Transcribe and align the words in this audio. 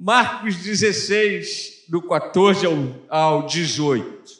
Marcos 0.00 0.54
16, 0.54 1.86
do 1.88 2.00
14 2.00 2.64
ao, 2.64 2.74
ao 3.08 3.46
18. 3.48 4.32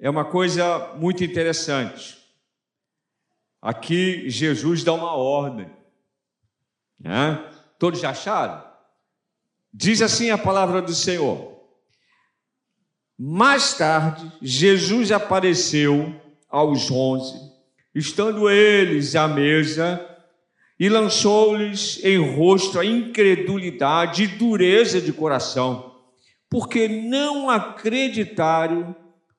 É 0.00 0.08
uma 0.08 0.24
coisa 0.24 0.94
muito 0.94 1.22
interessante. 1.22 2.16
Aqui 3.60 4.30
Jesus 4.30 4.82
dá 4.82 4.94
uma 4.94 5.14
ordem. 5.14 5.70
Né? 6.98 7.46
Todos 7.78 8.02
acharam? 8.02 8.66
Diz 9.70 10.00
assim 10.00 10.30
a 10.30 10.38
palavra 10.38 10.80
do 10.80 10.94
Senhor. 10.94 11.62
Mais 13.18 13.74
tarde, 13.74 14.32
Jesus 14.40 15.12
apareceu 15.12 16.18
aos 16.48 16.90
onze, 16.90 17.38
estando 17.94 18.48
eles 18.48 19.14
à 19.14 19.28
mesa, 19.28 20.11
e 20.82 20.88
lançou-lhes 20.88 22.04
em 22.04 22.18
rosto 22.18 22.76
a 22.76 22.84
incredulidade 22.84 24.24
e 24.24 24.26
dureza 24.26 25.00
de 25.00 25.12
coração, 25.12 25.94
porque 26.50 26.88
não 26.88 27.48
acreditaram 27.48 28.92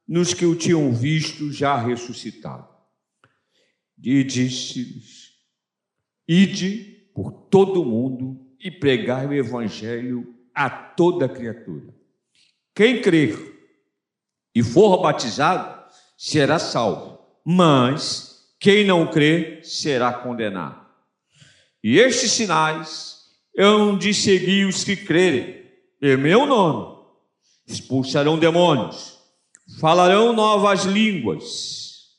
nos 0.07 0.33
que 0.33 0.45
o 0.45 0.55
tinham 0.55 0.93
visto 0.93 1.51
já 1.51 1.75
ressuscitado. 1.75 2.65
E 4.01 4.23
disse-lhes: 4.23 5.33
Ide 6.25 7.09
por 7.13 7.33
todo 7.49 7.81
o 7.81 7.85
mundo 7.85 8.39
e 8.57 8.71
pregai 8.71 9.27
o 9.27 9.33
evangelho 9.33 10.33
a 10.55 10.69
toda 10.69 11.27
criatura. 11.27 11.93
Quem 12.73 13.01
crer 13.01 13.37
e 14.55 14.63
for 14.63 15.01
batizado 15.01 15.91
será 16.17 16.57
salvo, 16.57 17.19
mas 17.43 18.55
quem 18.61 18.85
não 18.85 19.11
crer 19.11 19.59
será 19.65 20.13
condenado. 20.13 20.82
E 21.83 21.99
estes 21.99 22.31
sinais 22.31 23.17
hão 23.57 23.97
de 23.97 24.13
seguir 24.13 24.65
os 24.65 24.83
que 24.83 24.95
crerem 24.95 25.63
em 26.01 26.15
meu 26.15 26.45
nome. 26.45 26.97
Expulsarão 27.67 28.39
demônios, 28.39 29.19
falarão 29.79 30.33
novas 30.33 30.85
línguas, 30.85 32.17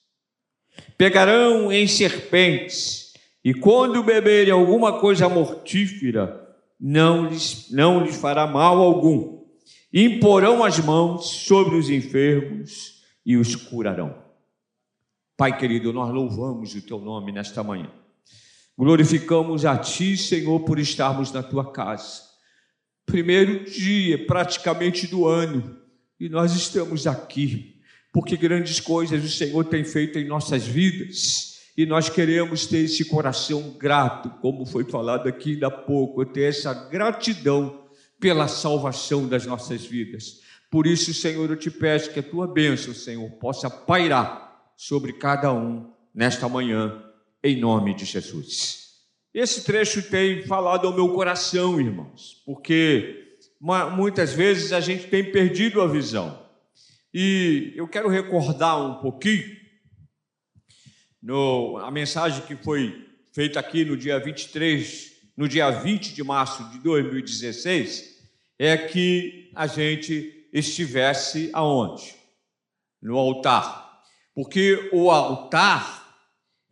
pegarão 0.99 1.73
em 1.73 1.87
serpentes 1.87 3.15
e 3.45 3.53
quando 3.53 4.03
beberem 4.03 4.53
alguma 4.53 5.01
coisa 5.01 5.29
mortífera, 5.29 6.41
não 6.81 7.27
lhes, 7.27 7.71
não 7.71 8.03
lhes 8.03 8.17
fará 8.17 8.47
mal 8.47 8.79
algum. 8.79 9.45
Imporão 9.93 10.65
as 10.65 10.79
mãos 10.79 11.27
sobre 11.27 11.77
os 11.77 11.89
enfermos 11.89 13.03
e 13.25 13.37
os 13.37 13.55
curarão. 13.55 14.23
Pai 15.37 15.57
querido, 15.59 15.93
nós 15.93 16.13
louvamos 16.13 16.75
o 16.75 16.83
teu 16.83 16.99
nome 16.99 17.33
nesta 17.33 17.63
manhã. 17.63 17.91
Glorificamos 18.77 19.65
a 19.65 19.79
ti, 19.79 20.17
Senhor, 20.17 20.61
por 20.61 20.79
estarmos 20.79 21.31
na 21.31 21.43
tua 21.43 21.71
casa. 21.73 22.23
Primeiro 23.07 23.65
dia, 23.65 24.27
praticamente 24.27 25.07
do 25.07 25.27
ano, 25.29 25.79
e 26.19 26.29
nós 26.29 26.55
estamos 26.55 27.07
aqui, 27.07 27.81
porque 28.13 28.37
grandes 28.37 28.81
coisas 28.81 29.23
o 29.23 29.29
Senhor 29.29 29.65
tem 29.65 29.85
feito 29.85 30.19
em 30.19 30.27
nossas 30.27 30.67
vidas 30.67 31.55
e 31.77 31.85
nós 31.85 32.09
queremos 32.09 32.67
ter 32.67 32.79
esse 32.79 33.05
coração 33.05 33.77
grato, 33.79 34.31
como 34.41 34.65
foi 34.65 34.85
falado 34.85 35.29
aqui 35.29 35.55
ainda 35.55 35.67
há 35.67 35.71
pouco, 35.71 36.25
ter 36.25 36.45
essa 36.45 36.73
gratidão 36.73 37.85
pela 38.19 38.49
salvação 38.49 39.29
das 39.29 39.45
nossas 39.45 39.85
vidas. 39.85 40.41
Por 40.71 40.87
isso, 40.87 41.13
Senhor, 41.13 41.51
eu 41.51 41.57
te 41.57 41.71
peço 41.71 42.11
que 42.11 42.21
a 42.21 42.23
tua 42.23 42.47
bênção, 42.47 42.95
Senhor, 42.95 43.29
possa 43.33 43.69
pairar 43.69 44.73
sobre 44.77 45.13
cada 45.13 45.53
um 45.53 45.93
nesta 46.15 46.49
manhã, 46.49 47.03
em 47.45 47.61
nome 47.61 47.95
de 47.95 48.07
Jesus. 48.07 48.95
Esse 49.35 49.65
trecho 49.65 50.03
tem 50.03 50.47
falado 50.47 50.87
ao 50.87 50.95
meu 50.95 51.11
coração, 51.11 51.79
irmãos, 51.79 52.43
porque 52.47 53.37
muitas 53.95 54.33
vezes 54.33 54.73
a 54.73 54.81
gente 54.81 55.09
tem 55.09 55.31
perdido 55.31 55.83
a 55.83 55.87
visão. 55.87 56.43
E 57.13 57.73
eu 57.77 57.87
quero 57.87 58.09
recordar 58.09 58.81
um 58.81 58.95
pouquinho 58.95 59.57
no, 61.23 61.79
a 61.79 61.91
mensagem 61.91 62.43
que 62.47 62.57
foi 62.57 63.09
feita 63.33 63.61
aqui 63.61 63.85
no 63.85 63.97
dia 63.97 64.19
23, 64.19 65.13
no 65.37 65.49
dia 65.49 65.71
20 65.71 66.15
de 66.15 66.25
março 66.25 66.65
de 66.71 66.79
2016, 66.79 68.23
é 68.59 68.77
que 68.77 69.51
a 69.55 69.67
gente 69.67 70.49
estivesse 70.53 71.51
aonde? 71.53 72.15
No 73.03 73.19
altar. 73.19 74.03
Porque 74.35 74.89
o 74.93 75.11
altar, 75.11 76.04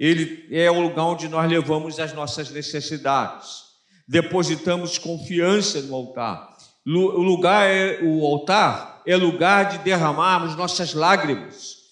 ele 0.05 0.49
é 0.51 0.71
o 0.71 0.81
lugar 0.81 1.05
onde 1.05 1.29
nós 1.29 1.51
levamos 1.51 2.01
as 2.01 2.13
nossas 2.13 2.51
necessidades. 2.51 3.63
Depositamos 4.09 4.99
confiança 4.99 5.81
no 5.83 5.95
altar. 5.95 6.57
O 6.87 7.23
lugar 7.23 7.69
é 7.69 8.01
o 8.03 8.27
altar 8.27 9.03
é 9.07 9.17
lugar 9.17 9.69
de 9.69 9.79
derramarmos 9.79 10.57
nossas 10.57 10.95
lágrimas 10.95 11.83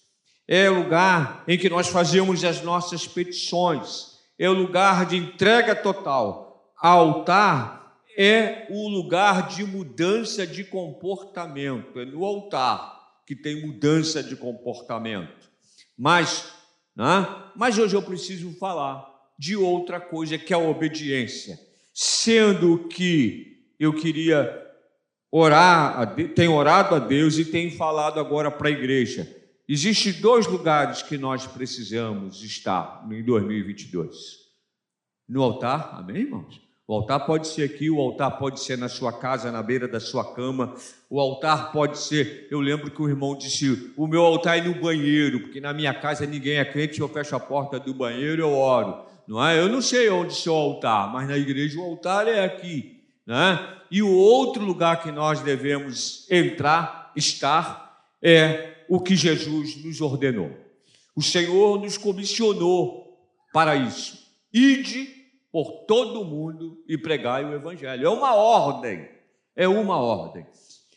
é 0.52 0.68
lugar 0.68 1.44
em 1.46 1.56
que 1.56 1.70
nós 1.70 1.86
fazemos 1.86 2.44
as 2.44 2.60
nossas 2.60 3.06
petições, 3.06 4.18
é 4.36 4.50
o 4.50 4.52
lugar 4.52 5.06
de 5.06 5.16
entrega 5.16 5.76
total. 5.76 6.74
Altar 6.76 7.94
é 8.18 8.66
o 8.68 8.88
lugar 8.88 9.46
de 9.46 9.64
mudança 9.64 10.44
de 10.44 10.64
comportamento, 10.64 12.00
é 12.00 12.04
no 12.04 12.24
altar 12.24 12.98
que 13.24 13.36
tem 13.36 13.64
mudança 13.64 14.24
de 14.24 14.34
comportamento. 14.34 15.48
Mas, 15.96 16.52
né? 17.00 17.52
mas 17.56 17.78
hoje 17.78 17.96
eu 17.96 18.02
preciso 18.02 18.52
falar 18.58 19.08
de 19.38 19.56
outra 19.56 19.98
coisa 19.98 20.36
que 20.36 20.52
é 20.52 20.56
a 20.56 20.60
obediência, 20.60 21.58
sendo 21.94 22.86
que 22.88 23.64
eu 23.78 23.92
queria 23.94 24.66
orar, 25.32 26.14
tenho 26.34 26.52
orado 26.52 26.94
a 26.94 26.98
Deus 26.98 27.38
e 27.38 27.44
tenho 27.44 27.74
falado 27.76 28.20
agora 28.20 28.50
para 28.50 28.68
a 28.68 28.72
igreja 28.72 29.40
Existem 29.72 30.20
dois 30.20 30.48
lugares 30.48 31.00
que 31.00 31.16
nós 31.16 31.46
precisamos 31.46 32.42
estar 32.42 33.06
em 33.08 33.22
2022. 33.22 34.16
No 35.28 35.44
altar, 35.44 35.94
amém, 35.94 36.22
irmãos? 36.22 36.60
O 36.90 36.94
altar 36.94 37.24
pode 37.24 37.46
ser 37.46 37.62
aqui, 37.62 37.88
o 37.88 38.00
altar 38.00 38.36
pode 38.36 38.58
ser 38.58 38.76
na 38.76 38.88
sua 38.88 39.12
casa, 39.12 39.52
na 39.52 39.62
beira 39.62 39.86
da 39.86 40.00
sua 40.00 40.34
cama. 40.34 40.74
O 41.08 41.20
altar 41.20 41.70
pode 41.70 41.96
ser. 41.96 42.48
Eu 42.50 42.58
lembro 42.58 42.90
que 42.90 43.00
o 43.00 43.08
irmão 43.08 43.38
disse: 43.38 43.92
o 43.96 44.08
meu 44.08 44.22
altar 44.22 44.58
é 44.58 44.60
no 44.60 44.74
banheiro, 44.74 45.38
porque 45.38 45.60
na 45.60 45.72
minha 45.72 45.94
casa 45.94 46.26
ninguém 46.26 46.56
é 46.58 46.64
crente, 46.64 46.98
eu 46.98 47.08
fecho 47.08 47.36
a 47.36 47.38
porta 47.38 47.78
do 47.78 47.94
banheiro, 47.94 48.42
eu 48.42 48.52
oro. 48.52 49.04
Não 49.28 49.46
é? 49.46 49.56
Eu 49.56 49.68
não 49.68 49.80
sei 49.80 50.10
onde 50.10 50.34
é 50.44 50.50
o 50.50 50.54
altar, 50.54 51.12
mas 51.12 51.28
na 51.28 51.38
igreja 51.38 51.78
o 51.78 51.84
altar 51.84 52.26
é 52.26 52.44
aqui. 52.44 53.00
Né? 53.24 53.68
E 53.88 54.02
o 54.02 54.10
outro 54.10 54.64
lugar 54.64 55.00
que 55.00 55.12
nós 55.12 55.38
devemos 55.38 56.28
entrar, 56.28 57.12
estar, 57.14 58.04
é 58.20 58.78
o 58.88 58.98
que 58.98 59.14
Jesus 59.14 59.76
nos 59.84 60.00
ordenou. 60.00 60.50
O 61.14 61.22
Senhor 61.22 61.80
nos 61.80 61.96
comissionou 61.96 63.16
para 63.52 63.76
isso. 63.76 64.18
Ide 64.52 65.19
por 65.52 65.84
todo 65.86 66.22
o 66.22 66.24
mundo 66.24 66.82
e 66.88 66.96
pregai 66.96 67.44
o 67.44 67.54
Evangelho. 67.54 68.06
É 68.06 68.08
uma 68.08 68.34
ordem, 68.34 69.08
é 69.56 69.66
uma 69.66 69.96
ordem. 69.96 70.46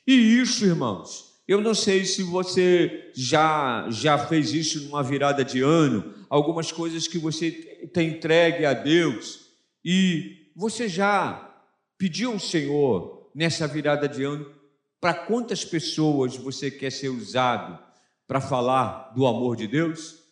E 0.06 0.14
isso, 0.14 0.66
irmãos, 0.66 1.34
eu 1.48 1.60
não 1.60 1.74
sei 1.74 2.06
se 2.06 2.24
você 2.24 3.12
já, 3.14 3.88
já 3.90 4.18
fez 4.18 4.54
isso 4.54 4.84
numa 4.86 5.04
virada 5.04 5.44
de 5.44 5.62
ano, 5.62 6.14
algumas 6.30 6.72
coisas 6.72 7.08
que 7.08 7.18
você 7.18 7.52
tem 7.94 8.10
entregue 8.10 8.66
a 8.66 8.74
Deus, 8.74 9.50
e 9.84 10.52
você 10.56 10.88
já 10.88 11.54
pediu 11.98 12.34
ao 12.34 12.40
Senhor 12.40 13.30
nessa 13.36 13.68
virada 13.68 14.08
de 14.08 14.24
ano 14.24 14.54
para 15.02 15.14
quantas 15.14 15.66
pessoas 15.66 16.38
você 16.38 16.72
quer 16.72 16.92
ser 16.92 17.10
usado 17.10 17.78
para 18.26 18.40
falar 18.40 19.12
do 19.14 19.28
amor 19.28 19.58
de 19.58 19.68
Deus? 19.68 20.24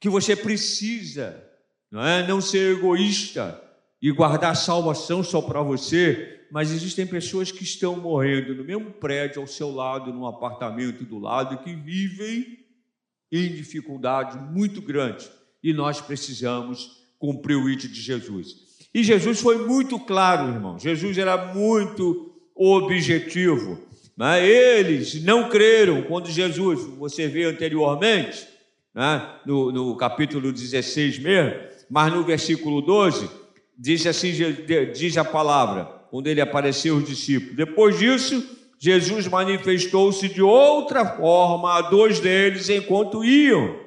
Que 0.00 0.08
você 0.08 0.34
precisa, 0.34 1.48
não 1.92 2.02
é, 2.02 2.26
não 2.26 2.40
ser 2.40 2.78
egoísta 2.78 3.62
e 4.00 4.10
guardar 4.10 4.56
salvação 4.56 5.22
só 5.22 5.42
para 5.42 5.62
você, 5.62 6.40
mas 6.50 6.72
existem 6.72 7.06
pessoas 7.06 7.52
que 7.52 7.62
estão 7.62 7.96
morrendo 7.96 8.54
no 8.54 8.64
mesmo 8.64 8.90
prédio 8.92 9.42
ao 9.42 9.46
seu 9.46 9.70
lado, 9.70 10.10
num 10.10 10.26
apartamento 10.26 11.04
do 11.04 11.18
lado, 11.18 11.62
que 11.62 11.74
vivem 11.74 12.58
em 13.30 13.48
dificuldade 13.48 14.38
muito 14.38 14.80
grande, 14.80 15.28
e 15.62 15.74
nós 15.74 16.00
precisamos 16.00 17.02
cumprir 17.18 17.56
o 17.56 17.68
índice 17.68 17.88
de 17.88 18.00
Jesus. 18.00 18.56
E 18.94 19.04
Jesus 19.04 19.40
foi 19.40 19.66
muito 19.66 19.98
claro, 19.98 20.48
irmão. 20.52 20.78
Jesus 20.78 21.16
era 21.16 21.54
muito 21.54 22.34
objetivo. 22.54 23.80
Né? 24.16 24.46
Eles 24.46 25.22
não 25.22 25.48
creram 25.48 26.02
quando 26.02 26.30
Jesus, 26.30 26.84
você 26.98 27.28
vê 27.28 27.44
anteriormente, 27.44 28.46
né? 28.94 29.36
no, 29.46 29.72
no 29.72 29.96
capítulo 29.96 30.52
16 30.52 31.18
mesmo, 31.18 31.71
mas 31.92 32.10
no 32.10 32.24
versículo 32.24 32.80
12, 32.80 33.28
diz 33.76 34.06
assim: 34.06 34.32
diz 34.94 35.18
a 35.18 35.24
palavra, 35.24 35.84
quando 36.10 36.26
ele 36.26 36.40
apareceu 36.40 36.94
aos 36.94 37.04
discípulos. 37.04 37.54
Depois 37.54 37.98
disso, 37.98 38.42
Jesus 38.78 39.28
manifestou-se 39.28 40.26
de 40.26 40.40
outra 40.40 41.04
forma 41.04 41.76
a 41.76 41.82
dois 41.82 42.18
deles 42.18 42.70
enquanto 42.70 43.22
iam 43.22 43.78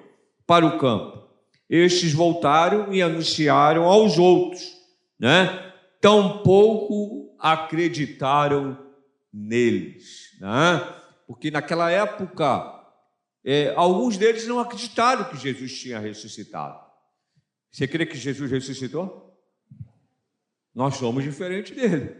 para 0.46 0.68
o 0.68 0.78
campo. 0.78 1.28
Estes 1.68 2.14
voltaram 2.14 2.94
e 2.94 3.02
anunciaram 3.02 3.86
aos 3.86 4.20
outros, 4.20 4.62
né? 5.20 5.74
tampouco 6.00 7.36
acreditaram 7.40 8.78
neles, 9.34 10.38
né? 10.40 10.88
porque 11.26 11.50
naquela 11.50 11.90
época 11.90 12.72
é, 13.44 13.74
alguns 13.76 14.16
deles 14.16 14.46
não 14.46 14.60
acreditaram 14.60 15.24
que 15.24 15.38
Jesus 15.38 15.80
tinha 15.80 15.98
ressuscitado. 15.98 16.85
Você 17.76 17.90
crê 17.90 18.06
que 18.06 18.18
Jesus 18.18 18.50
ressuscitou? 18.50 19.38
Nós 20.74 20.96
somos 20.96 21.26
diferentes 21.26 21.76
dele, 21.76 22.16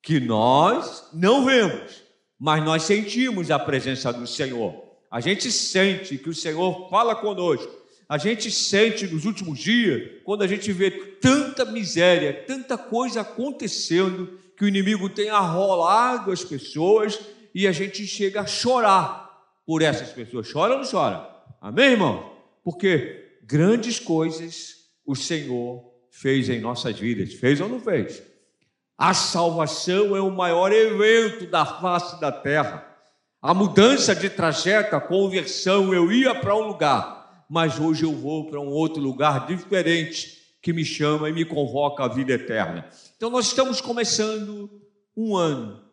que 0.00 0.20
nós 0.20 1.08
não 1.12 1.44
vemos, 1.44 2.04
mas 2.38 2.64
nós 2.64 2.84
sentimos 2.84 3.50
a 3.50 3.58
presença 3.58 4.12
do 4.12 4.28
Senhor. 4.28 4.80
A 5.10 5.20
gente 5.20 5.50
sente 5.50 6.16
que 6.16 6.28
o 6.30 6.34
Senhor 6.34 6.88
fala 6.88 7.16
conosco. 7.16 7.68
A 8.08 8.16
gente 8.16 8.48
sente 8.48 9.08
nos 9.08 9.24
últimos 9.24 9.58
dias, 9.58 10.22
quando 10.22 10.42
a 10.42 10.46
gente 10.46 10.70
vê 10.70 10.92
tanta 11.20 11.64
miséria, 11.64 12.44
tanta 12.46 12.78
coisa 12.78 13.22
acontecendo, 13.22 14.38
que 14.56 14.64
o 14.64 14.68
inimigo 14.68 15.08
tem 15.08 15.30
arrolado 15.30 16.30
as 16.30 16.44
pessoas 16.44 17.18
e 17.52 17.66
a 17.66 17.72
gente 17.72 18.06
chega 18.06 18.42
a 18.42 18.46
chorar 18.46 19.50
por 19.66 19.82
essas 19.82 20.10
pessoas. 20.10 20.48
Chora 20.52 20.74
ou 20.74 20.78
não 20.78 20.88
chora? 20.88 21.28
Amém, 21.60 21.86
irmão? 21.86 22.36
Porque 22.62 23.40
grandes 23.42 23.98
coisas 23.98 24.75
o 25.06 25.14
Senhor 25.14 25.84
fez 26.10 26.48
em 26.48 26.60
nossas 26.60 26.98
vidas. 26.98 27.34
Fez 27.34 27.60
ou 27.60 27.68
não 27.68 27.80
fez? 27.80 28.22
A 28.98 29.14
salvação 29.14 30.16
é 30.16 30.20
o 30.20 30.30
maior 30.30 30.72
evento 30.72 31.46
da 31.46 31.64
face 31.64 32.18
da 32.20 32.32
terra. 32.32 32.84
A 33.40 33.54
mudança 33.54 34.14
de 34.14 34.28
trajeto, 34.28 34.96
a 34.96 35.00
conversão, 35.00 35.94
eu 35.94 36.10
ia 36.10 36.34
para 36.34 36.56
um 36.56 36.66
lugar, 36.66 37.44
mas 37.48 37.78
hoje 37.78 38.04
eu 38.04 38.12
vou 38.12 38.46
para 38.46 38.58
um 38.58 38.68
outro 38.68 39.00
lugar 39.00 39.46
diferente 39.46 40.36
que 40.60 40.72
me 40.72 40.84
chama 40.84 41.28
e 41.28 41.32
me 41.32 41.44
convoca 41.44 42.04
à 42.04 42.08
vida 42.08 42.32
eterna. 42.32 42.88
Então 43.16 43.30
nós 43.30 43.46
estamos 43.46 43.80
começando 43.80 44.70
um 45.16 45.36
ano. 45.36 45.84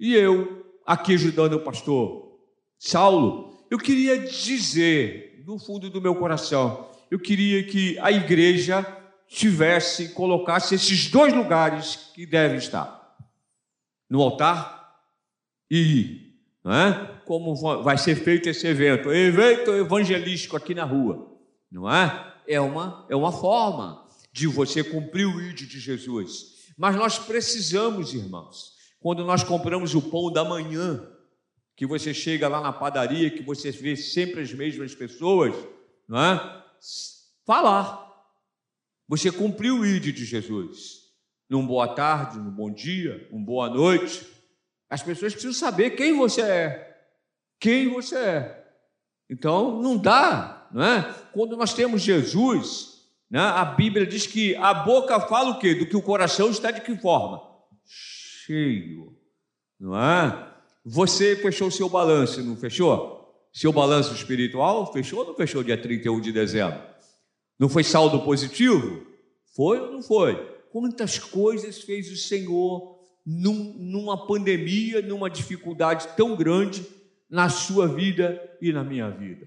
E 0.00 0.14
eu, 0.14 0.64
aqui 0.86 1.14
ajudando 1.14 1.54
o 1.54 1.60
pastor 1.60 2.38
Saulo, 2.78 3.66
eu 3.70 3.78
queria 3.78 4.18
dizer, 4.18 5.42
no 5.46 5.58
fundo 5.58 5.90
do 5.90 6.00
meu 6.00 6.14
coração, 6.14 6.91
eu 7.12 7.18
queria 7.18 7.62
que 7.62 7.98
a 7.98 8.10
igreja 8.10 8.86
tivesse, 9.28 10.14
colocasse 10.14 10.74
esses 10.74 11.10
dois 11.10 11.30
lugares 11.34 12.10
que 12.14 12.24
devem 12.24 12.56
estar: 12.56 13.14
no 14.08 14.22
altar 14.22 14.96
e 15.70 16.32
não 16.64 16.72
é? 16.72 17.20
como 17.26 17.54
vai 17.82 17.98
ser 17.98 18.14
feito 18.14 18.48
esse 18.48 18.66
evento, 18.66 19.12
evento 19.12 19.72
evangelístico 19.72 20.56
aqui 20.56 20.74
na 20.74 20.84
rua, 20.84 21.38
não 21.70 21.90
é? 21.90 22.32
É 22.48 22.58
uma, 22.58 23.06
é 23.10 23.14
uma 23.14 23.30
forma 23.30 24.08
de 24.32 24.46
você 24.46 24.82
cumprir 24.82 25.26
o 25.26 25.38
ídolo 25.38 25.68
de 25.68 25.78
Jesus. 25.78 26.72
Mas 26.78 26.96
nós 26.96 27.18
precisamos, 27.18 28.14
irmãos, 28.14 28.72
quando 28.98 29.22
nós 29.22 29.44
compramos 29.44 29.94
o 29.94 30.00
pão 30.00 30.32
da 30.32 30.46
manhã, 30.46 31.06
que 31.76 31.86
você 31.86 32.14
chega 32.14 32.48
lá 32.48 32.62
na 32.62 32.72
padaria, 32.72 33.30
que 33.30 33.42
você 33.42 33.70
vê 33.70 33.96
sempre 33.96 34.40
as 34.40 34.54
mesmas 34.54 34.94
pessoas, 34.94 35.54
não 36.08 36.18
é? 36.18 36.61
Falar. 37.46 38.10
Você 39.08 39.30
cumpriu 39.30 39.80
o 39.80 39.86
ID 39.86 40.14
de 40.14 40.24
Jesus. 40.24 41.02
Num 41.48 41.66
boa 41.66 41.88
tarde, 41.88 42.38
num 42.38 42.50
bom 42.50 42.70
dia, 42.72 43.28
um 43.30 43.44
boa 43.44 43.68
noite. 43.68 44.26
As 44.88 45.02
pessoas 45.02 45.32
precisam 45.32 45.52
saber 45.52 45.90
quem 45.90 46.16
você 46.16 46.40
é. 46.40 47.06
Quem 47.60 47.88
você 47.88 48.16
é. 48.16 48.74
Então, 49.28 49.80
não 49.80 49.96
dá, 49.96 50.68
não 50.72 50.82
é? 50.82 51.14
Quando 51.32 51.56
nós 51.56 51.74
temos 51.74 52.02
Jesus, 52.02 53.06
né, 53.30 53.40
a 53.40 53.64
Bíblia 53.64 54.06
diz 54.06 54.26
que 54.26 54.54
a 54.56 54.74
boca 54.74 55.20
fala 55.20 55.50
o 55.50 55.58
quê? 55.58 55.74
Do 55.74 55.86
que 55.86 55.96
o 55.96 56.02
coração 56.02 56.50
está 56.50 56.70
de 56.70 56.80
que 56.80 56.96
forma? 56.96 57.40
Cheio, 57.84 59.16
não 59.78 59.96
é? 59.96 60.52
Você 60.84 61.36
fechou 61.36 61.68
o 61.68 61.72
seu 61.72 61.88
balanço, 61.88 62.42
não 62.42 62.56
fechou? 62.56 63.21
Seu 63.52 63.72
balanço 63.72 64.14
espiritual 64.14 64.92
fechou 64.92 65.20
ou 65.20 65.26
não 65.26 65.34
fechou 65.34 65.62
dia 65.62 65.76
31 65.76 66.20
de 66.20 66.32
dezembro? 66.32 66.80
Não 67.58 67.68
foi 67.68 67.84
saldo 67.84 68.22
positivo? 68.22 69.06
Foi 69.54 69.78
ou 69.78 69.92
não 69.92 70.02
foi? 70.02 70.36
Quantas 70.70 71.18
coisas 71.18 71.82
fez 71.82 72.10
o 72.10 72.16
Senhor 72.16 72.98
num, 73.26 73.74
numa 73.78 74.26
pandemia, 74.26 75.02
numa 75.02 75.28
dificuldade 75.28 76.08
tão 76.16 76.34
grande 76.34 76.84
na 77.28 77.50
sua 77.50 77.86
vida 77.86 78.40
e 78.60 78.72
na 78.72 78.82
minha 78.82 79.10
vida? 79.10 79.46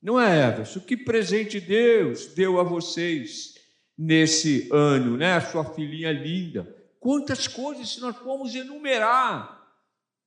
Não 0.00 0.20
é, 0.20 0.48
Everson? 0.48 0.80
Que 0.80 0.96
presente 0.96 1.60
Deus 1.60 2.26
deu 2.28 2.60
a 2.60 2.62
vocês 2.62 3.54
nesse 3.98 4.68
ano, 4.72 5.16
né? 5.16 5.34
A 5.34 5.40
sua 5.40 5.64
filhinha 5.64 6.12
linda. 6.12 6.76
Quantas 7.00 7.48
coisas 7.48 7.98
nós 7.98 8.16
vamos 8.24 8.54
enumerar, 8.54 9.66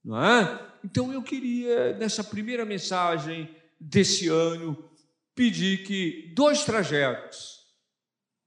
não 0.03 0.21
é? 0.21 0.74
Então 0.85 1.11
eu 1.11 1.23
queria, 1.23 1.97
nessa 1.97 2.23
primeira 2.23 2.63
mensagem 2.63 3.49
desse 3.79 4.27
ano, 4.27 4.87
pedir 5.33 5.83
que 5.83 6.31
dois 6.35 6.63
trajetos 6.63 7.65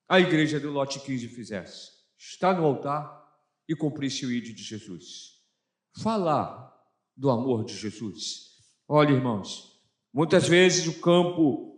a 0.08 0.20
igreja 0.20 0.61
do 0.61 0.70
lote 0.70 1.00
15 1.00 1.26
fizesse: 1.31 1.90
estar 2.17 2.56
no 2.56 2.64
altar 2.64 3.26
e 3.69 3.75
cumprisse 3.75 4.25
o 4.25 4.31
ídolo 4.31 4.55
de 4.55 4.62
Jesus. 4.62 5.43
Falar 6.00 6.73
do 7.17 7.29
amor 7.29 7.64
de 7.64 7.76
Jesus. 7.76 8.52
Olha, 8.87 9.11
irmãos, 9.11 9.76
muitas 10.14 10.46
vezes 10.46 10.87
o 10.87 11.00
campo 11.00 11.76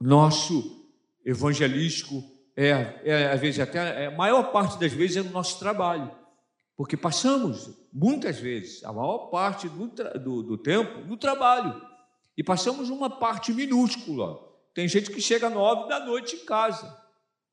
nosso 0.00 0.90
evangelístico 1.22 2.24
é, 2.56 3.02
é 3.04 3.32
às 3.32 3.38
vezes 3.38 3.60
até 3.60 4.04
é, 4.04 4.06
a 4.06 4.10
maior 4.10 4.50
parte 4.50 4.80
das 4.80 4.94
vezes 4.94 5.18
é 5.18 5.22
no 5.22 5.30
nosso 5.30 5.58
trabalho, 5.58 6.10
porque 6.80 6.96
passamos 6.96 7.68
muitas 7.92 8.38
vezes 8.38 8.82
a 8.84 8.90
maior 8.90 9.28
parte 9.28 9.68
do, 9.68 9.86
do, 9.86 10.42
do 10.42 10.56
tempo 10.56 11.00
no 11.06 11.14
trabalho. 11.14 11.78
E 12.34 12.42
passamos 12.42 12.88
uma 12.88 13.10
parte 13.10 13.52
minúscula. 13.52 14.38
Tem 14.72 14.88
gente 14.88 15.10
que 15.10 15.20
chega 15.20 15.50
nove 15.50 15.90
da 15.90 16.02
noite 16.02 16.36
em 16.36 16.44
casa, 16.46 16.98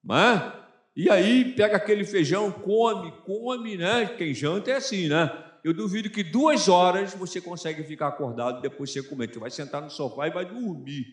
né? 0.02 0.54
E 0.96 1.10
aí 1.10 1.54
pega 1.56 1.76
aquele 1.76 2.06
feijão, 2.06 2.50
come, 2.54 3.12
come, 3.26 3.76
né? 3.76 4.06
Quem 4.06 4.34
janta 4.34 4.72
é 4.72 4.76
assim, 4.78 5.10
né? 5.10 5.30
Eu 5.62 5.74
duvido 5.74 6.10
que 6.10 6.24
duas 6.24 6.70
horas 6.70 7.14
você 7.14 7.42
consegue 7.42 7.84
ficar 7.84 8.08
acordado 8.08 8.62
depois 8.62 8.94
você 8.94 9.04
comer. 9.04 9.28
Você 9.28 9.40
vai 9.40 9.52
sentar 9.52 9.82
no 9.82 9.90
sofá 9.90 10.28
e 10.28 10.32
vai 10.32 10.46
dormir. 10.46 11.06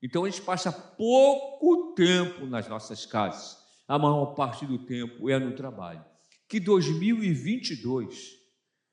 Então 0.00 0.24
a 0.24 0.30
gente 0.30 0.42
passa 0.42 0.70
pouco 0.70 1.92
tempo 1.96 2.46
nas 2.46 2.68
nossas 2.68 3.04
casas. 3.04 3.58
A 3.88 3.98
maior 3.98 4.26
parte 4.36 4.64
do 4.64 4.78
tempo 4.78 5.28
é 5.28 5.40
no 5.40 5.56
trabalho. 5.56 6.04
Que 6.48 6.58
2022 6.58 8.38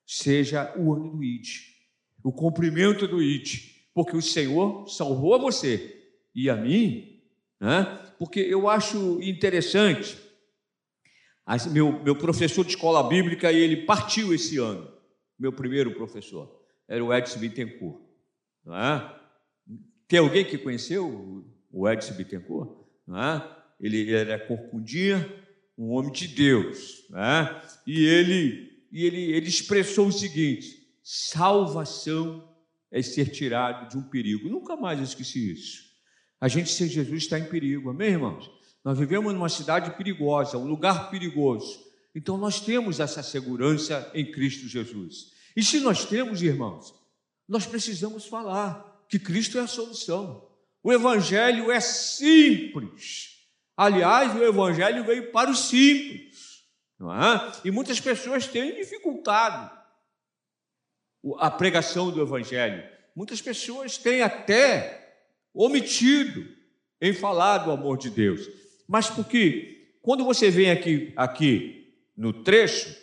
seja 0.05 0.73
o 0.77 0.93
ano 0.93 1.11
do 1.11 1.23
IT, 1.23 1.75
o 2.23 2.31
cumprimento 2.31 3.07
do 3.07 3.21
IT, 3.21 3.89
porque 3.93 4.15
o 4.15 4.21
Senhor 4.21 4.87
salvou 4.89 5.39
você 5.39 5.95
e 6.33 6.49
a 6.49 6.55
mim, 6.55 7.21
né? 7.59 7.83
porque 8.19 8.39
eu 8.39 8.67
acho 8.67 9.21
interessante. 9.21 10.17
Meu, 11.71 12.03
meu 12.03 12.15
professor 12.15 12.65
de 12.65 12.71
escola 12.71 13.07
bíblica, 13.07 13.51
ele 13.51 13.85
partiu 13.85 14.33
esse 14.33 14.57
ano, 14.57 14.91
meu 15.37 15.53
primeiro 15.53 15.93
professor, 15.93 16.65
era 16.87 17.03
o 17.03 17.13
Edson 17.13 17.39
Bittencourt. 17.39 18.01
Não 18.65 18.75
é? 18.75 19.19
Tem 20.07 20.19
alguém 20.19 20.43
que 20.43 20.57
conheceu 20.57 21.45
o 21.71 21.87
Edson 21.87 22.15
Bittencourt? 22.15 22.85
Não 23.07 23.21
é? 23.21 23.57
Ele 23.79 24.11
era 24.13 24.39
corcundinha, 24.39 25.44
um 25.77 25.91
homem 25.91 26.11
de 26.11 26.27
Deus. 26.27 27.05
Não 27.09 27.19
é? 27.19 27.61
E 27.85 28.05
ele, 28.05 28.85
e 28.91 29.05
ele, 29.05 29.31
ele 29.31 29.47
expressou 29.47 30.07
o 30.07 30.11
seguinte: 30.11 30.87
salvação 31.03 32.47
é 32.91 33.01
ser 33.01 33.29
tirado 33.29 33.89
de 33.89 33.97
um 33.97 34.03
perigo. 34.03 34.49
Nunca 34.49 34.75
mais 34.75 34.99
esqueci 34.99 35.51
isso. 35.51 35.83
A 36.39 36.47
gente 36.47 36.69
sem 36.69 36.87
Jesus 36.87 37.23
está 37.23 37.39
em 37.39 37.45
perigo, 37.45 37.89
amém, 37.89 38.11
irmãos? 38.11 38.49
Nós 38.83 38.99
vivemos 38.99 39.33
numa 39.33 39.49
cidade 39.49 39.97
perigosa, 39.97 40.57
um 40.57 40.67
lugar 40.67 41.09
perigoso. 41.09 41.83
Então 42.13 42.37
nós 42.37 42.59
temos 42.61 42.99
essa 42.99 43.23
segurança 43.23 44.09
em 44.13 44.31
Cristo 44.31 44.67
Jesus. 44.67 45.31
E 45.55 45.63
se 45.63 45.79
nós 45.79 46.05
temos, 46.05 46.41
irmãos, 46.41 46.93
nós 47.47 47.65
precisamos 47.65 48.25
falar 48.25 49.05
que 49.09 49.19
Cristo 49.19 49.57
é 49.57 49.61
a 49.61 49.67
solução. 49.67 50.47
O 50.83 50.93
Evangelho 50.93 51.71
é 51.71 51.79
simples. 51.79 53.34
Aliás, 53.77 54.33
o 54.35 54.43
Evangelho 54.43 55.03
veio 55.03 55.31
para 55.31 55.49
os 55.49 55.67
simples. 55.67 56.63
Não 56.99 57.13
é? 57.13 57.51
E 57.63 57.71
muitas 57.71 57.99
pessoas 57.99 58.47
têm 58.47 58.75
dificultado 58.75 59.69
a 61.37 61.51
pregação 61.51 62.11
do 62.11 62.21
Evangelho. 62.21 62.83
Muitas 63.15 63.41
pessoas 63.41 63.97
têm 63.97 64.21
até 64.21 65.17
omitido 65.53 66.47
em 67.01 67.13
falar 67.13 67.59
do 67.59 67.71
amor 67.71 67.97
de 67.97 68.09
Deus. 68.09 68.47
Mas 68.87 69.09
porque 69.09 69.97
quando 70.01 70.23
você 70.23 70.49
vem 70.49 70.69
aqui, 70.69 71.11
aqui 71.15 71.93
no 72.15 72.31
trecho, 72.43 72.95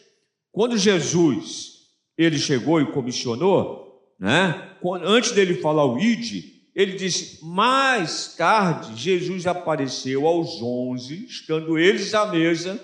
quando 0.51 0.79
Jesus 0.79 1.73
ele 2.17 2.39
chegou 2.39 2.81
e 2.81 2.93
comissionou, 2.93 3.83
né? 4.19 4.77
Antes 5.03 5.33
dele 5.33 5.55
falar 5.55 5.85
o 5.85 5.99
ide, 5.99 6.62
ele 6.75 6.95
disse: 6.95 7.45
mais 7.45 8.35
tarde 8.37 8.97
Jesus 8.97 9.47
apareceu 9.47 10.27
aos 10.27 10.63
onze, 10.63 11.27
estando 11.27 11.79
eles 11.79 12.15
à 12.15 12.27
mesa, 12.27 12.81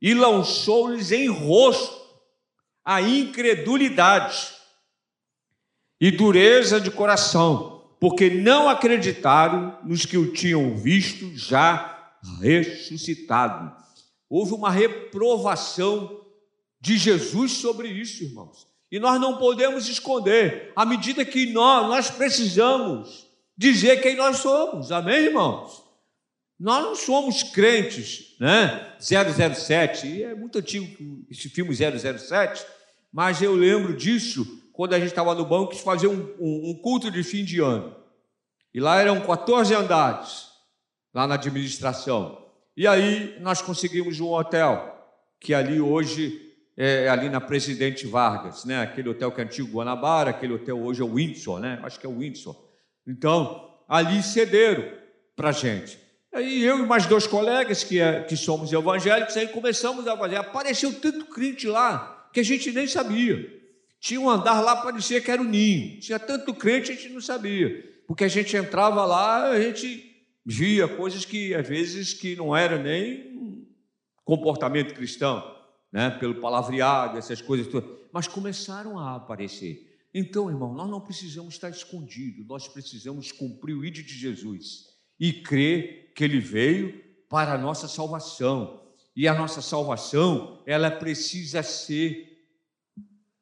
e 0.00 0.14
lançou-lhes 0.14 1.12
em 1.12 1.28
rosto 1.28 2.02
a 2.84 3.00
incredulidade 3.00 4.48
e 6.00 6.10
dureza 6.10 6.80
de 6.80 6.90
coração, 6.90 7.96
porque 8.00 8.28
não 8.28 8.68
acreditaram 8.68 9.78
nos 9.84 10.04
que 10.04 10.18
o 10.18 10.32
tinham 10.32 10.76
visto 10.76 11.36
já 11.36 12.12
ressuscitado. 12.40 13.72
Houve 14.28 14.54
uma 14.54 14.70
reprovação 14.70 16.20
de 16.80 16.98
Jesus 16.98 17.52
sobre 17.52 17.88
isso, 17.88 18.24
irmãos. 18.24 18.66
E 18.92 19.00
nós 19.00 19.18
não 19.18 19.38
podemos 19.38 19.88
esconder, 19.88 20.70
à 20.76 20.84
medida 20.84 21.24
que 21.24 21.50
nós, 21.50 21.88
nós 21.88 22.10
precisamos 22.10 23.26
dizer 23.56 24.02
quem 24.02 24.14
nós 24.14 24.36
somos, 24.36 24.92
amém, 24.92 25.24
irmãos? 25.24 25.82
Nós 26.60 26.84
não 26.84 26.94
somos 26.94 27.42
crentes, 27.42 28.36
né? 28.38 28.94
007, 29.00 30.06
e 30.06 30.22
é 30.22 30.34
muito 30.34 30.58
antigo 30.58 31.24
esse 31.30 31.48
filme 31.48 31.74
007, 31.74 32.66
mas 33.10 33.40
eu 33.40 33.54
lembro 33.54 33.96
disso 33.96 34.60
quando 34.74 34.92
a 34.92 34.98
gente 34.98 35.08
estava 35.08 35.34
no 35.34 35.46
banco, 35.46 35.70
quis 35.70 35.80
fazer 35.80 36.08
um, 36.08 36.34
um, 36.38 36.70
um 36.70 36.74
culto 36.74 37.10
de 37.10 37.22
fim 37.22 37.46
de 37.46 37.60
ano. 37.60 37.96
E 38.74 38.80
lá 38.80 39.00
eram 39.00 39.22
14 39.22 39.74
andares, 39.74 40.48
lá 41.14 41.26
na 41.26 41.36
administração. 41.36 42.46
E 42.76 42.86
aí 42.86 43.38
nós 43.40 43.62
conseguimos 43.62 44.20
um 44.20 44.28
hotel, 44.28 45.16
que 45.40 45.54
ali 45.54 45.80
hoje 45.80 46.51
é 46.76 47.08
ali 47.08 47.28
na 47.28 47.40
Presidente 47.40 48.06
Vargas, 48.06 48.64
né? 48.64 48.80
Aquele 48.80 49.08
hotel 49.08 49.30
que 49.30 49.40
é 49.40 49.44
antigo 49.44 49.72
Guanabara, 49.72 50.30
aquele 50.30 50.54
hotel 50.54 50.82
hoje 50.82 51.02
é 51.02 51.04
o 51.04 51.14
Windsor, 51.14 51.60
né? 51.60 51.80
Acho 51.82 52.00
que 52.00 52.06
é 52.06 52.08
o 52.08 52.18
Windsor. 52.18 52.56
Então, 53.06 53.70
ali 53.88 54.22
cederam 54.22 54.84
para 55.36 55.52
gente. 55.52 55.98
Aí 56.34 56.64
eu 56.64 56.78
e 56.78 56.86
mais 56.86 57.04
dois 57.04 57.26
colegas 57.26 57.84
que, 57.84 58.00
é, 58.00 58.22
que 58.22 58.36
somos 58.36 58.72
evangélicos, 58.72 59.36
aí 59.36 59.48
começamos 59.48 60.06
a 60.08 60.16
fazer. 60.16 60.36
Apareceu 60.36 60.92
tanto 60.94 61.26
crente 61.26 61.66
lá 61.66 62.30
que 62.32 62.40
a 62.40 62.42
gente 62.44 62.70
nem 62.72 62.86
sabia. 62.86 63.60
Tinha 64.00 64.20
um 64.20 64.30
andar 64.30 64.60
lá, 64.60 64.76
parecia 64.76 65.20
que 65.20 65.30
era 65.30 65.42
o 65.42 65.44
ninho. 65.44 66.00
Tinha 66.00 66.18
tanto 66.18 66.54
crente, 66.54 66.90
a 66.90 66.94
gente 66.94 67.10
não 67.10 67.20
sabia. 67.20 67.84
Porque 68.06 68.24
a 68.24 68.28
gente 68.28 68.56
entrava 68.56 69.04
lá, 69.04 69.50
a 69.50 69.60
gente 69.60 70.10
via 70.44 70.88
coisas 70.88 71.24
que, 71.24 71.54
às 71.54 71.68
vezes, 71.68 72.14
que 72.14 72.34
não 72.34 72.56
eram 72.56 72.82
nem 72.82 73.66
comportamento 74.24 74.94
cristão, 74.94 75.44
né? 75.92 76.10
pelo 76.10 76.40
palavreado, 76.40 77.18
essas 77.18 77.42
coisas 77.42 77.66
todas. 77.66 77.90
Mas 78.12 78.26
começaram 78.26 78.98
a 78.98 79.16
aparecer. 79.16 79.92
Então, 80.14 80.50
irmão, 80.50 80.74
nós 80.74 80.90
não 80.90 81.00
precisamos 81.00 81.54
estar 81.54 81.70
escondidos, 81.70 82.46
nós 82.46 82.68
precisamos 82.68 83.32
cumprir 83.32 83.74
o 83.74 83.84
ídolo 83.84 84.04
de 84.04 84.14
Jesus 84.14 84.86
e 85.18 85.32
crer 85.32 86.12
que 86.14 86.24
ele 86.24 86.40
veio 86.40 87.02
para 87.28 87.54
a 87.54 87.58
nossa 87.58 87.88
salvação. 87.88 88.82
E 89.14 89.28
a 89.28 89.34
nossa 89.34 89.60
salvação, 89.60 90.62
ela 90.66 90.90
precisa 90.90 91.62
ser 91.62 92.46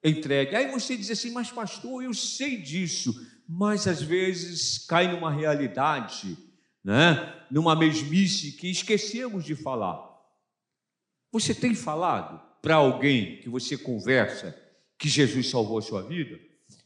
entregue. 0.03 0.57
Aí 0.57 0.71
você 0.71 0.97
diz 0.97 1.11
assim, 1.11 1.31
mas 1.31 1.51
pastor, 1.51 2.03
eu 2.03 2.13
sei 2.15 2.57
disso, 2.57 3.15
mas 3.49 3.87
às 3.87 4.03
vezes 4.03 4.79
cai 4.87 5.11
numa 5.13 5.31
realidade, 5.31 6.37
né? 6.85 7.35
numa 7.51 7.77
mesmice 7.77 8.53
que 8.53 8.69
esquecemos 8.69 9.45
de 9.45 9.55
falar. 9.55 10.10
Você 11.33 11.55
tem 11.55 11.75
falado 11.75 12.41
para 12.61 12.77
alguém 12.77 13.37
que 13.41 13.49
você 13.49 13.77
conversa 13.77 14.57
que 14.99 15.09
Jesus 15.09 15.49
salvou 15.49 15.79
a 15.79 15.83
sua 15.83 16.03
vida? 16.03 16.39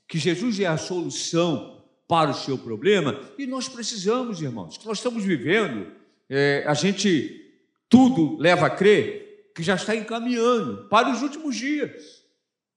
Que 0.06 0.18
Jesus 0.18 0.60
é 0.60 0.66
a 0.66 0.76
solução 0.76 1.82
para 2.06 2.30
o 2.30 2.34
seu 2.34 2.58
problema? 2.58 3.20
E 3.38 3.46
nós 3.46 3.68
precisamos, 3.68 4.40
irmãos, 4.40 4.76
que 4.76 4.86
nós 4.86 4.98
estamos 4.98 5.24
vivendo, 5.24 5.92
é, 6.28 6.64
a 6.66 6.74
gente 6.74 7.40
tudo 7.88 8.36
leva 8.38 8.66
a 8.66 8.70
crer 8.70 9.50
que 9.54 9.62
já 9.62 9.74
está 9.74 9.94
encaminhando 9.94 10.88
para 10.88 11.10
os 11.10 11.22
últimos 11.22 11.56
dias 11.56 12.24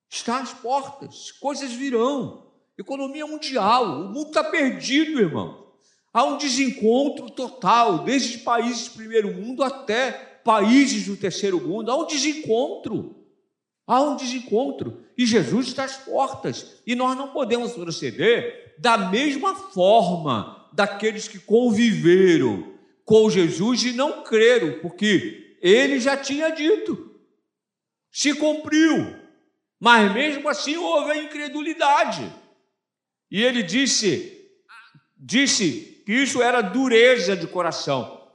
está 0.09 0.39
às 0.39 0.53
portas, 0.53 1.31
coisas 1.31 1.73
virão. 1.73 2.45
Economia 2.77 3.25
mundial, 3.25 4.01
o 4.01 4.09
mundo 4.09 4.27
está 4.27 4.43
perdido, 4.43 5.19
irmão. 5.19 5.65
Há 6.13 6.23
um 6.23 6.37
desencontro 6.37 7.29
total, 7.29 7.99
desde 7.99 8.39
países 8.39 8.87
primeiro 8.87 9.33
mundo 9.33 9.63
até 9.63 10.26
países 10.47 11.05
do 11.05 11.17
terceiro 11.17 11.59
mundo. 11.59 11.91
Há 11.91 11.97
um 11.97 12.07
desencontro. 12.07 13.13
Há 13.85 14.01
um 14.01 14.15
desencontro. 14.15 15.03
E 15.17 15.25
Jesus 15.25 15.67
está 15.67 15.83
às 15.83 15.97
portas. 15.97 16.81
E 16.87 16.95
nós 16.95 17.17
não 17.17 17.33
podemos 17.33 17.73
proceder 17.73 18.73
da 18.79 18.97
mesma 18.97 19.53
forma 19.55 20.69
daqueles 20.71 21.27
que 21.27 21.37
conviveram 21.37 22.73
com 23.03 23.29
Jesus 23.29 23.83
e 23.83 23.91
não 23.91 24.23
creram, 24.23 24.79
porque 24.79 25.57
ele 25.61 25.99
já 25.99 26.15
tinha 26.15 26.49
dito. 26.49 27.19
Se 28.09 28.33
cumpriu. 28.33 29.17
Mas 29.77 30.13
mesmo 30.13 30.47
assim 30.47 30.77
houve 30.77 31.11
a 31.11 31.17
incredulidade. 31.17 32.33
E 33.29 33.43
ele 33.43 33.63
disse, 33.63 34.49
disse 35.17 36.01
que 36.05 36.13
isso 36.13 36.41
era 36.41 36.61
dureza 36.61 37.35
de 37.35 37.47
coração. 37.47 38.26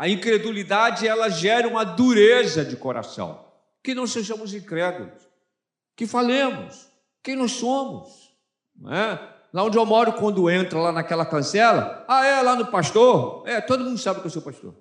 A 0.00 0.08
incredulidade 0.08 1.06
ela 1.06 1.28
gera 1.28 1.68
uma 1.68 1.84
dureza 1.84 2.64
de 2.64 2.74
coração. 2.74 3.44
Que 3.82 3.94
não 3.94 4.06
sejamos 4.06 4.54
incrédulos, 4.54 5.28
que 5.94 6.06
falemos 6.06 6.88
quem 7.22 7.36
nós 7.36 7.52
somos. 7.52 8.34
Não 8.74 8.90
é? 8.90 9.20
Lá 9.52 9.62
onde 9.62 9.76
eu 9.76 9.84
moro, 9.84 10.14
quando 10.14 10.48
entra 10.48 10.78
lá 10.78 10.90
naquela 10.90 11.26
cancela, 11.26 12.02
ah, 12.08 12.24
é 12.24 12.40
lá 12.40 12.56
no 12.56 12.68
pastor? 12.68 13.46
É, 13.46 13.60
todo 13.60 13.84
mundo 13.84 13.98
sabe 13.98 14.20
que 14.20 14.26
eu 14.26 14.30
sou 14.30 14.40
pastor. 14.40 14.74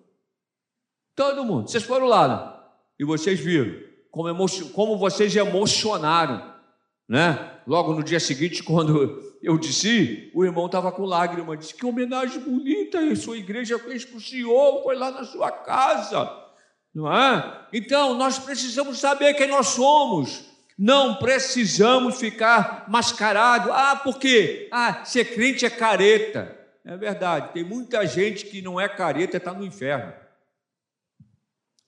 Todo 1.14 1.44
mundo. 1.44 1.70
Vocês 1.70 1.84
foram 1.84 2.08
lá 2.08 2.26
né? 2.26 2.54
e 2.98 3.04
vocês 3.04 3.38
viram 3.42 3.78
como, 4.10 4.46
como 4.72 4.98
vocês 4.98 5.36
emocionaram, 5.36 6.56
né? 7.10 7.54
Logo 7.66 7.94
no 7.94 8.04
dia 8.04 8.20
seguinte, 8.20 8.62
quando 8.64 9.34
eu 9.42 9.58
disse, 9.58 10.30
o 10.34 10.46
irmão 10.46 10.68
estava 10.68 10.92
com 10.92 11.04
lágrimas, 11.06 11.58
disse 11.58 11.74
que 11.74 11.86
homenagem 11.86 12.40
bonita 12.40 13.00
a 13.00 13.16
sua 13.16 13.38
igreja 13.38 13.80
fez 13.80 14.06
para 14.06 14.18
o 14.18 14.22
senhor, 14.22 14.84
foi 14.84 14.96
lá 14.96 15.10
na 15.10 15.24
sua 15.24 15.52
casa, 15.52 16.32
não 16.94 17.12
é? 17.12 17.68
Então, 17.74 18.14
nós 18.14 18.38
precisamos 18.38 19.00
saber 19.00 19.34
quem 19.34 19.48
nós 19.48 19.68
somos, 19.68 20.46
não 20.78 21.16
precisamos 21.16 22.20
ficar 22.20 22.86
mascarado, 22.88 23.72
ah, 23.72 24.00
porque, 24.04 24.68
ah, 24.72 25.04
ser 25.04 25.34
crente 25.34 25.66
é 25.66 25.70
careta, 25.70 26.56
é 26.86 26.96
verdade, 26.96 27.54
tem 27.54 27.64
muita 27.64 28.06
gente 28.06 28.46
que 28.46 28.62
não 28.62 28.80
é 28.80 28.88
careta, 28.88 29.38
está 29.38 29.54
no 29.54 29.66
inferno, 29.66 30.14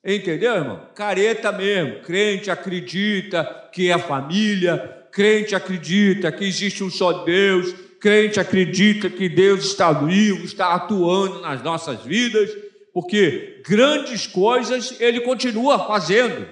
Entendeu, 0.04 0.56
irmão? 0.56 0.90
Careta 0.96 1.52
mesmo. 1.52 2.02
Crente 2.02 2.50
acredita 2.50 3.70
que 3.72 3.92
é 3.92 4.00
família, 4.00 5.01
crente 5.12 5.56
acredita 5.56 6.32
que 6.32 6.46
existe 6.46 6.84
um 6.84 6.90
só 6.90 7.24
Deus, 7.24 7.74
crente 8.00 8.40
acredita 8.40 9.10
que 9.10 9.30
Deus 9.30 9.66
está 9.66 9.92
vivo, 9.92 10.46
está 10.46 10.74
atuando 10.74 11.42
nas 11.42 11.62
nossas 11.62 12.04
vidas, 12.04 12.50
porque 12.94 13.62
grandes 13.66 14.26
coisas 14.26 15.00
ele 15.00 15.22
continua 15.22 15.86
fazendo. 15.88 16.48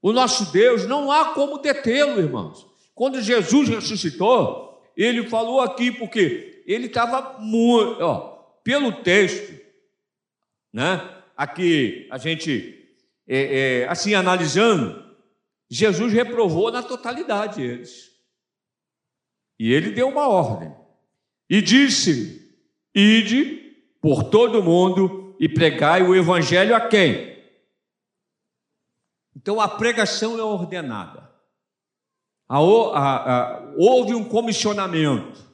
O 0.00 0.12
nosso 0.12 0.52
Deus 0.52 0.86
não 0.86 1.10
há 1.10 1.26
como 1.34 1.58
detê-lo, 1.58 2.20
irmãos. 2.20 2.66
Quando 2.94 3.20
Jesus 3.20 3.68
ressuscitou, 3.68 4.80
ele 4.96 5.28
falou 5.28 5.60
aqui 5.60 5.90
porque 5.90 6.62
ele 6.66 6.86
estava 6.86 7.38
muito, 7.40 8.00
ó, 8.00 8.38
pelo 8.62 8.92
texto, 9.02 9.54
né? 10.72 11.16
aqui 11.36 12.08
a 12.10 12.18
gente, 12.18 12.88
é, 13.28 13.82
é, 13.82 13.88
assim, 13.88 14.14
analisando, 14.14 15.04
Jesus 15.68 16.12
reprovou 16.12 16.70
na 16.70 16.82
totalidade 16.82 17.62
eles. 17.62 18.10
E 19.58 19.72
ele 19.72 19.90
deu 19.90 20.08
uma 20.08 20.28
ordem. 20.28 20.74
E 21.48 21.60
disse: 21.60 22.56
Ide 22.94 23.76
por 24.00 24.24
todo 24.24 24.62
mundo 24.62 25.36
e 25.40 25.48
pregai 25.48 26.02
o 26.02 26.14
evangelho 26.14 26.74
a 26.74 26.88
quem? 26.88 27.36
Então 29.34 29.60
a 29.60 29.68
pregação 29.68 30.38
é 30.38 30.42
ordenada. 30.42 31.30
A, 32.48 32.58
a, 32.58 32.60
a, 32.60 33.74
houve 33.76 34.14
um 34.14 34.24
comissionamento. 34.24 35.44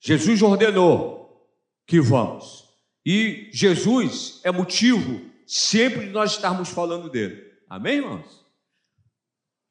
Jesus 0.00 0.42
ordenou 0.42 1.48
que 1.86 2.00
vamos. 2.00 2.68
E 3.04 3.50
Jesus 3.52 4.40
é 4.44 4.52
motivo 4.52 5.20
sempre 5.46 6.06
de 6.06 6.12
nós 6.12 6.32
estarmos 6.32 6.70
falando 6.70 7.10
dele. 7.10 7.52
Amém, 7.68 7.96
irmãos? 7.96 8.41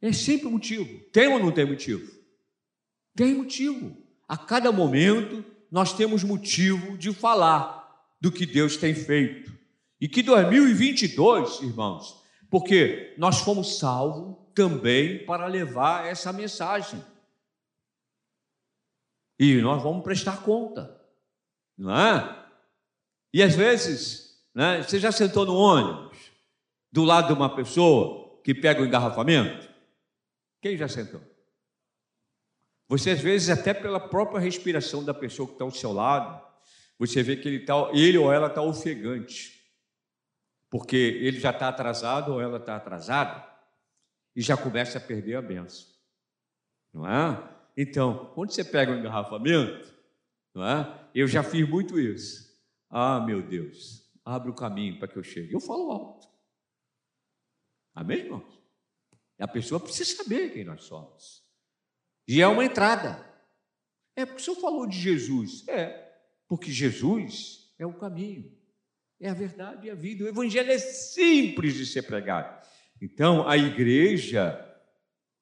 É 0.01 0.12
sempre 0.12 0.48
motivo. 0.50 1.00
Tem 1.12 1.27
ou 1.27 1.39
não 1.39 1.51
tem 1.51 1.65
motivo? 1.65 2.12
Tem 3.15 3.36
motivo. 3.36 3.96
A 4.27 4.38
cada 4.38 4.72
momento 4.72 5.46
nós 5.70 5.93
temos 5.93 6.24
motivo 6.24 6.98
de 6.98 7.13
falar 7.13 7.81
do 8.20 8.31
que 8.31 8.46
Deus 8.46 8.77
tem 8.77 8.96
feito. 8.96 9.55
E 10.00 10.08
que 10.08 10.24
2022, 10.24 11.62
irmãos, 11.62 12.20
porque 12.50 13.13
nós 13.17 13.39
fomos 13.39 13.77
salvos 13.77 14.36
também 14.55 15.25
para 15.25 15.48
levar 15.48 16.05
essa 16.05 16.34
mensagem. 16.34 17.03
E 19.39 19.62
nós 19.62 19.81
vamos 19.81 20.03
prestar 20.03 20.43
conta, 20.43 21.00
não 21.77 21.96
é? 21.96 22.46
E 23.34 23.41
às 23.41 23.55
vezes, 23.55 24.38
né, 24.53 24.84
você 24.84 25.00
já 25.00 25.12
sentou 25.12 25.46
no 25.46 25.55
ônibus 25.55 26.17
do 26.91 27.03
lado 27.03 27.27
de 27.27 27.34
uma 27.34 27.55
pessoa 27.55 28.39
que 28.43 28.53
pega 28.53 28.81
o 28.81 28.86
engarrafamento? 28.86 29.70
Quem 30.61 30.77
já 30.77 30.87
sentou? 30.87 31.21
Você, 32.87 33.11
às 33.11 33.21
vezes, 33.21 33.49
até 33.49 33.73
pela 33.73 33.99
própria 33.99 34.39
respiração 34.39 35.03
da 35.03 35.13
pessoa 35.13 35.47
que 35.47 35.53
está 35.53 35.63
ao 35.63 35.71
seu 35.71 35.91
lado, 35.91 36.45
você 36.99 37.23
vê 37.23 37.35
que 37.35 37.47
ele, 37.47 37.59
tá, 37.65 37.89
ele 37.93 38.17
ou 38.17 38.31
ela 38.31 38.47
está 38.47 38.61
ofegante, 38.61 39.59
porque 40.69 40.95
ele 40.95 41.39
já 41.39 41.49
está 41.49 41.69
atrasado 41.69 42.33
ou 42.33 42.41
ela 42.41 42.57
está 42.57 42.75
atrasada, 42.75 43.49
e 44.35 44.41
já 44.41 44.55
começa 44.55 44.97
a 44.97 45.01
perder 45.01 45.35
a 45.35 45.41
benção. 45.41 45.87
Não 46.93 47.07
é? 47.07 47.49
Então, 47.75 48.31
quando 48.35 48.51
você 48.51 48.63
pega 48.63 48.91
um 48.91 48.99
engarrafamento, 48.99 49.93
não 50.53 50.63
é? 50.63 51.09
Eu 51.15 51.27
já 51.27 51.41
fiz 51.43 51.67
muito 51.67 51.99
isso. 51.99 52.51
Ah, 52.89 53.19
meu 53.21 53.41
Deus, 53.41 54.11
abre 54.23 54.51
o 54.51 54.53
caminho 54.53 54.99
para 54.99 55.07
que 55.07 55.17
eu 55.17 55.23
chegue. 55.23 55.53
Eu 55.53 55.59
falo 55.59 55.91
alto. 55.91 56.27
Amém, 57.95 58.19
irmãos? 58.19 58.60
A 59.41 59.48
pessoa 59.48 59.79
precisa 59.79 60.15
saber 60.17 60.53
quem 60.53 60.63
nós 60.63 60.83
somos. 60.83 61.43
E 62.27 62.41
é 62.41 62.48
uma 62.48 62.63
entrada. 62.63 63.27
É 64.15 64.24
porque 64.24 64.41
o 64.41 64.45
senhor 64.45 64.60
falou 64.60 64.86
de 64.86 65.00
Jesus. 65.00 65.67
É, 65.67 66.12
porque 66.48 66.71
Jesus 66.71 67.74
é 67.79 67.86
o 67.86 67.93
caminho, 67.93 68.55
é 69.19 69.29
a 69.29 69.33
verdade 69.33 69.88
e 69.88 69.89
a 69.89 69.95
vida. 69.95 70.24
O 70.24 70.27
evangelho 70.27 70.71
é 70.71 70.77
simples 70.77 71.74
de 71.74 71.88
ser 71.88 72.03
pregado. 72.03 72.65
Então, 73.01 73.48
a 73.48 73.57
igreja, 73.57 74.63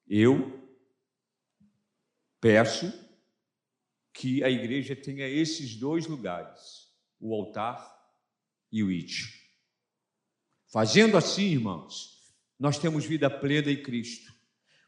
eu 0.08 0.58
peço 2.40 2.94
que 4.14 4.42
a 4.44 4.50
igreja 4.50 4.96
tenha 4.96 5.28
esses 5.28 5.76
dois 5.76 6.08
lugares, 6.08 6.90
o 7.20 7.34
altar 7.34 7.86
e 8.72 8.82
o 8.82 8.90
ítio. 8.90 9.28
Fazendo 10.68 11.18
assim, 11.18 11.52
irmãos, 11.52 12.19
nós 12.60 12.78
temos 12.78 13.06
vida 13.06 13.30
plena 13.30 13.72
em 13.72 13.82
Cristo. 13.82 14.34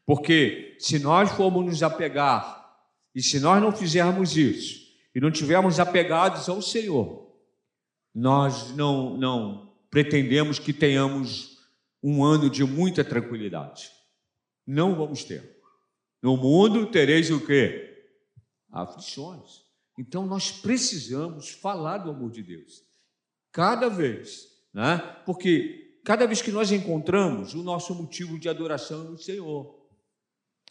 Porque 0.04 0.76
se 0.78 0.98
nós 0.98 1.30
formos 1.32 1.64
nos 1.64 1.82
apegar, 1.82 2.60
e 3.14 3.22
se 3.22 3.40
nós 3.40 3.62
não 3.62 3.72
fizermos 3.72 4.36
isso, 4.36 4.82
e 5.14 5.20
não 5.20 5.30
tivermos 5.30 5.78
apegados 5.78 6.48
ao 6.48 6.60
Senhor, 6.60 7.30
nós 8.14 8.74
não, 8.74 9.16
não 9.16 9.74
pretendemos 9.90 10.58
que 10.58 10.72
tenhamos 10.72 11.58
um 12.02 12.24
ano 12.24 12.50
de 12.50 12.64
muita 12.64 13.04
tranquilidade. 13.04 13.90
Não 14.66 14.94
vamos 14.94 15.24
ter. 15.24 15.60
No 16.22 16.36
mundo 16.36 16.86
tereis 16.86 17.30
o 17.30 17.44
quê? 17.44 18.06
Aflições. 18.70 19.62
Então 19.98 20.26
nós 20.26 20.50
precisamos 20.50 21.50
falar 21.50 21.98
do 21.98 22.10
amor 22.10 22.30
de 22.30 22.42
Deus. 22.42 22.82
Cada 23.50 23.88
vez, 23.88 24.46
né? 24.72 24.98
Porque 25.26 25.81
cada 26.04 26.26
vez 26.26 26.42
que 26.42 26.50
nós 26.50 26.72
encontramos 26.72 27.54
o 27.54 27.62
nosso 27.62 27.94
motivo 27.94 28.38
de 28.38 28.48
adoração 28.48 29.04
no 29.04 29.18
Senhor. 29.18 29.78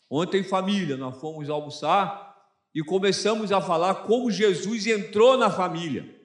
Ontem, 0.09 0.43
família, 0.43 0.97
nós 0.97 1.19
fomos 1.19 1.49
almoçar 1.49 2.35
e 2.75 2.81
começamos 2.81 3.51
a 3.51 3.61
falar 3.61 3.95
como 4.03 4.31
Jesus 4.31 4.85
entrou 4.87 5.37
na 5.37 5.49
família. 5.49 6.21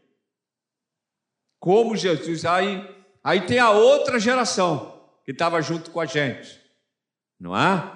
Como 1.61 1.97
Jesus. 1.97 2.45
Aí, 2.45 2.85
aí 3.23 3.47
tem 3.47 3.59
a 3.59 3.71
outra 3.71 4.19
geração 4.19 5.11
que 5.25 5.33
estava 5.33 5.61
junto 5.61 5.91
com 5.91 6.01
a 6.01 6.07
gente, 6.07 6.61
não 7.39 7.57
é? 7.57 7.93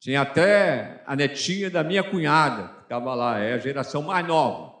Tinha 0.00 0.22
até 0.22 1.02
a 1.06 1.16
netinha 1.16 1.70
da 1.70 1.82
minha 1.82 2.02
cunhada, 2.02 2.68
que 2.68 2.82
estava 2.82 3.14
lá, 3.14 3.38
é 3.38 3.54
a 3.54 3.58
geração 3.58 4.02
mais 4.02 4.26
nova. 4.26 4.74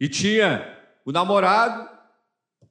E 0.00 0.08
tinha 0.08 0.78
o 1.04 1.12
namorado 1.12 1.88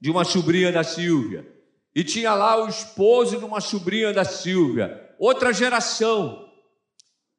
de 0.00 0.10
uma 0.10 0.24
sobrinha 0.24 0.70
da 0.70 0.84
Silvia. 0.84 1.53
E 1.94 2.02
tinha 2.02 2.34
lá 2.34 2.62
o 2.62 2.68
esposo 2.68 3.38
de 3.38 3.44
uma 3.44 3.60
sobrinha 3.60 4.12
da 4.12 4.24
Silvia. 4.24 5.14
Outra 5.18 5.52
geração. 5.52 6.48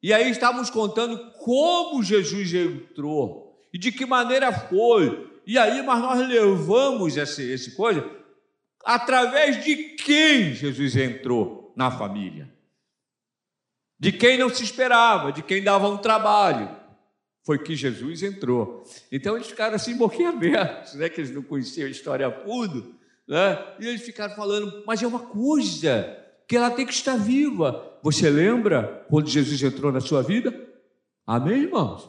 E 0.02 0.12
aí 0.12 0.30
estávamos 0.30 0.70
contando 0.70 1.32
como 1.32 2.02
Jesus 2.02 2.52
entrou 2.54 3.60
e 3.72 3.78
de 3.78 3.92
que 3.92 4.06
maneira 4.06 4.52
foi. 4.52 5.30
E 5.46 5.58
aí, 5.58 5.82
mas 5.82 6.00
nós 6.00 6.26
levamos 6.26 7.16
esse, 7.16 7.42
esse 7.50 7.76
coisa 7.76 8.08
através 8.84 9.64
de 9.64 9.76
quem 9.96 10.54
Jesus 10.54 10.96
entrou 10.96 11.72
na 11.76 11.90
família 11.90 12.56
de 13.98 14.12
quem 14.12 14.38
não 14.38 14.48
se 14.48 14.62
esperava, 14.62 15.32
de 15.32 15.42
quem 15.42 15.62
dava 15.62 15.88
um 15.88 15.96
trabalho. 15.96 16.74
Foi 17.44 17.58
que 17.58 17.76
Jesus 17.76 18.22
entrou. 18.22 18.84
Então 19.10 19.36
eles 19.36 19.46
ficaram 19.46 19.76
assim, 19.76 19.96
boquinha 19.96 20.30
aberta, 20.30 20.96
né? 20.96 21.08
que 21.08 21.20
eles 21.20 21.30
não 21.30 21.42
conheciam 21.42 21.86
a 21.86 21.90
história 21.90 22.26
a 22.26 22.32
fundo, 22.32 22.94
né? 23.26 23.74
e 23.80 23.86
eles 23.86 24.02
ficaram 24.02 24.34
falando, 24.34 24.84
mas 24.86 25.02
é 25.02 25.06
uma 25.06 25.18
coisa 25.18 26.16
que 26.46 26.56
ela 26.56 26.70
tem 26.70 26.86
que 26.86 26.92
estar 26.92 27.16
viva. 27.16 27.98
Você 28.02 28.30
lembra 28.30 29.04
quando 29.08 29.28
Jesus 29.28 29.62
entrou 29.62 29.90
na 29.90 30.00
sua 30.00 30.22
vida? 30.22 30.54
Amém, 31.26 31.62
irmãos? 31.62 32.08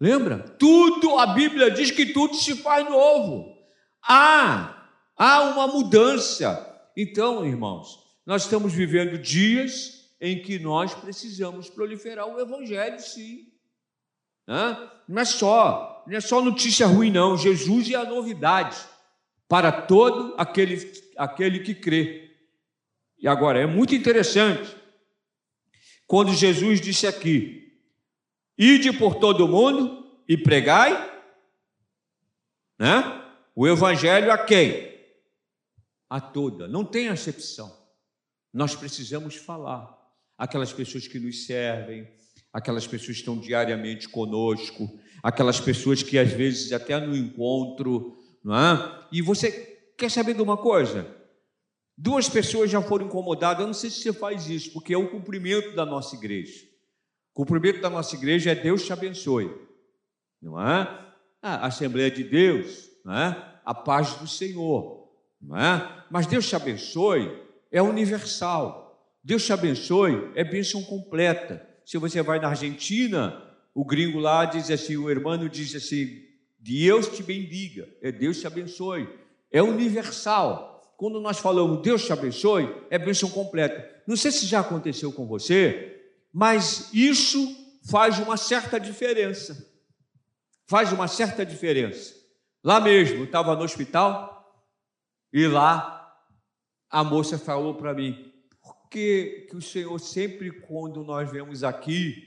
Lembra? 0.00 0.38
Tudo, 0.58 1.18
a 1.18 1.28
Bíblia 1.28 1.70
diz 1.70 1.90
que 1.90 2.06
tudo 2.06 2.34
se 2.34 2.56
faz 2.56 2.88
novo. 2.88 3.56
Há, 4.02 4.90
há 5.16 5.42
uma 5.42 5.68
mudança. 5.68 6.64
Então, 6.96 7.46
irmãos, 7.46 7.98
nós 8.26 8.42
estamos 8.42 8.72
vivendo 8.72 9.18
dias 9.18 10.10
em 10.20 10.42
que 10.42 10.58
nós 10.58 10.94
precisamos 10.94 11.70
proliferar 11.70 12.26
o 12.26 12.40
Evangelho, 12.40 12.98
sim. 12.98 13.46
Não 14.46 15.20
é 15.20 15.24
só, 15.24 16.04
não 16.06 16.16
é 16.16 16.20
só 16.20 16.42
notícia 16.42 16.86
ruim, 16.86 17.10
não. 17.10 17.36
Jesus 17.36 17.88
é 17.90 17.94
a 17.94 18.04
novidade 18.04 18.76
para 19.48 19.72
todo 19.72 20.34
aquele, 20.36 20.92
aquele 21.16 21.60
que 21.60 21.74
crê. 21.74 22.30
E 23.18 23.26
agora, 23.26 23.58
é 23.58 23.66
muito 23.66 23.94
interessante, 23.94 24.76
quando 26.06 26.32
Jesus 26.32 26.80
disse 26.80 27.06
aqui: 27.06 27.80
Ide 28.56 28.92
por 28.92 29.16
todo 29.16 29.44
o 29.44 29.48
mundo 29.48 30.22
e 30.28 30.36
pregai, 30.36 30.92
né? 32.78 33.24
O 33.56 33.66
Evangelho 33.66 34.30
a 34.30 34.38
quem? 34.38 34.88
A 36.08 36.20
toda, 36.20 36.68
não 36.68 36.84
tem 36.84 37.08
acepção. 37.08 37.76
Nós 38.52 38.74
precisamos 38.74 39.34
falar 39.34 39.96
aquelas 40.36 40.72
pessoas 40.72 41.08
que 41.08 41.18
nos 41.18 41.44
servem, 41.44 42.08
aquelas 42.52 42.86
pessoas 42.86 43.16
que 43.16 43.20
estão 43.20 43.38
diariamente 43.38 44.08
conosco, 44.08 44.88
aquelas 45.22 45.60
pessoas 45.60 46.02
que 46.02 46.18
às 46.18 46.32
vezes 46.32 46.72
até 46.72 46.98
no 46.98 47.16
encontro, 47.16 48.16
não 48.44 48.54
é? 48.54 49.06
E 49.12 49.22
você 49.22 49.50
quer 49.96 50.10
saber 50.10 50.34
de 50.34 50.42
uma 50.42 50.56
coisa? 50.56 51.06
Duas 51.96 52.28
pessoas 52.28 52.70
já 52.70 52.80
foram 52.80 53.06
incomodadas, 53.06 53.60
eu 53.60 53.66
não 53.66 53.74
sei 53.74 53.90
se 53.90 54.02
você 54.02 54.12
faz 54.12 54.48
isso, 54.48 54.72
porque 54.72 54.94
é 54.94 54.98
o 54.98 55.10
cumprimento 55.10 55.74
da 55.74 55.84
nossa 55.84 56.14
igreja. 56.14 56.64
O 57.34 57.44
cumprimento 57.44 57.80
da 57.80 57.90
nossa 57.90 58.14
igreja 58.14 58.52
é 58.52 58.54
Deus 58.54 58.84
te 58.84 58.92
abençoe, 58.92 59.52
não 60.40 60.60
é? 60.60 61.06
A 61.42 61.66
Assembleia 61.66 62.10
de 62.10 62.24
Deus, 62.24 62.88
não 63.04 63.14
é? 63.14 63.60
A 63.64 63.74
paz 63.74 64.14
do 64.14 64.26
Senhor, 64.26 65.08
não 65.40 65.56
é? 65.56 66.04
Mas 66.10 66.26
Deus 66.26 66.48
te 66.48 66.56
abençoe 66.56 67.48
é 67.70 67.82
universal. 67.82 68.86
Deus 69.22 69.44
te 69.44 69.52
abençoe, 69.52 70.30
é 70.34 70.42
bênção 70.44 70.82
completa. 70.82 71.66
Se 71.84 71.98
você 71.98 72.22
vai 72.22 72.38
na 72.38 72.48
Argentina, 72.48 73.42
o 73.74 73.84
gringo 73.84 74.18
lá 74.18 74.44
diz 74.44 74.70
assim, 74.70 74.96
o 74.96 75.10
irmão 75.10 75.36
diz 75.48 75.74
assim, 75.74 76.22
Deus 76.58 77.08
te 77.08 77.22
bendiga, 77.22 77.88
é 78.02 78.10
Deus 78.10 78.40
te 78.40 78.46
abençoe. 78.46 79.08
É 79.50 79.62
universal. 79.62 80.94
Quando 80.96 81.20
nós 81.20 81.38
falamos 81.38 81.82
Deus 81.82 82.04
te 82.04 82.12
abençoe, 82.12 82.74
é 82.90 82.98
bênção 82.98 83.30
completa. 83.30 84.02
Não 84.06 84.16
sei 84.16 84.30
se 84.30 84.46
já 84.46 84.60
aconteceu 84.60 85.12
com 85.12 85.26
você, 85.26 86.12
mas 86.32 86.90
isso 86.92 87.56
faz 87.88 88.18
uma 88.18 88.36
certa 88.36 88.78
diferença. 88.78 89.66
Faz 90.66 90.92
uma 90.92 91.08
certa 91.08 91.46
diferença. 91.46 92.14
Lá 92.62 92.80
mesmo, 92.80 93.18
eu 93.18 93.24
estava 93.24 93.54
no 93.54 93.62
hospital 93.62 94.64
e 95.32 95.46
lá 95.46 95.94
a 96.90 97.04
moça 97.04 97.38
falou 97.38 97.74
para 97.74 97.94
mim: 97.94 98.28
que, 98.90 99.46
que 99.50 99.56
o 99.56 99.62
Senhor 99.62 99.98
sempre, 99.98 100.50
quando 100.50 101.04
nós 101.04 101.30
vemos 101.30 101.62
aqui, 101.62 102.26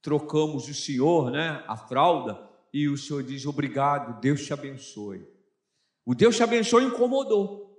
trocamos 0.00 0.68
o 0.68 0.74
Senhor, 0.74 1.30
né, 1.30 1.64
a 1.66 1.76
fralda, 1.76 2.45
e 2.76 2.88
o 2.90 2.98
Senhor 2.98 3.22
diz 3.22 3.46
obrigado, 3.46 4.20
Deus 4.20 4.44
te 4.44 4.52
abençoe. 4.52 5.26
O 6.04 6.14
Deus 6.14 6.36
te 6.36 6.42
abençoe 6.42 6.84
incomodou. 6.84 7.74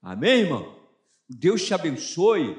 Amém, 0.00 0.42
irmão? 0.42 0.78
O 1.28 1.34
Deus 1.34 1.64
te 1.64 1.74
abençoe 1.74 2.56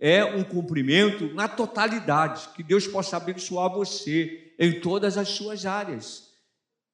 é 0.00 0.24
um 0.24 0.42
cumprimento 0.42 1.32
na 1.34 1.46
totalidade, 1.46 2.48
que 2.56 2.64
Deus 2.64 2.88
possa 2.88 3.16
abençoar 3.16 3.72
você 3.72 4.52
em 4.58 4.80
todas 4.80 5.16
as 5.16 5.28
suas 5.28 5.64
áreas. 5.64 6.28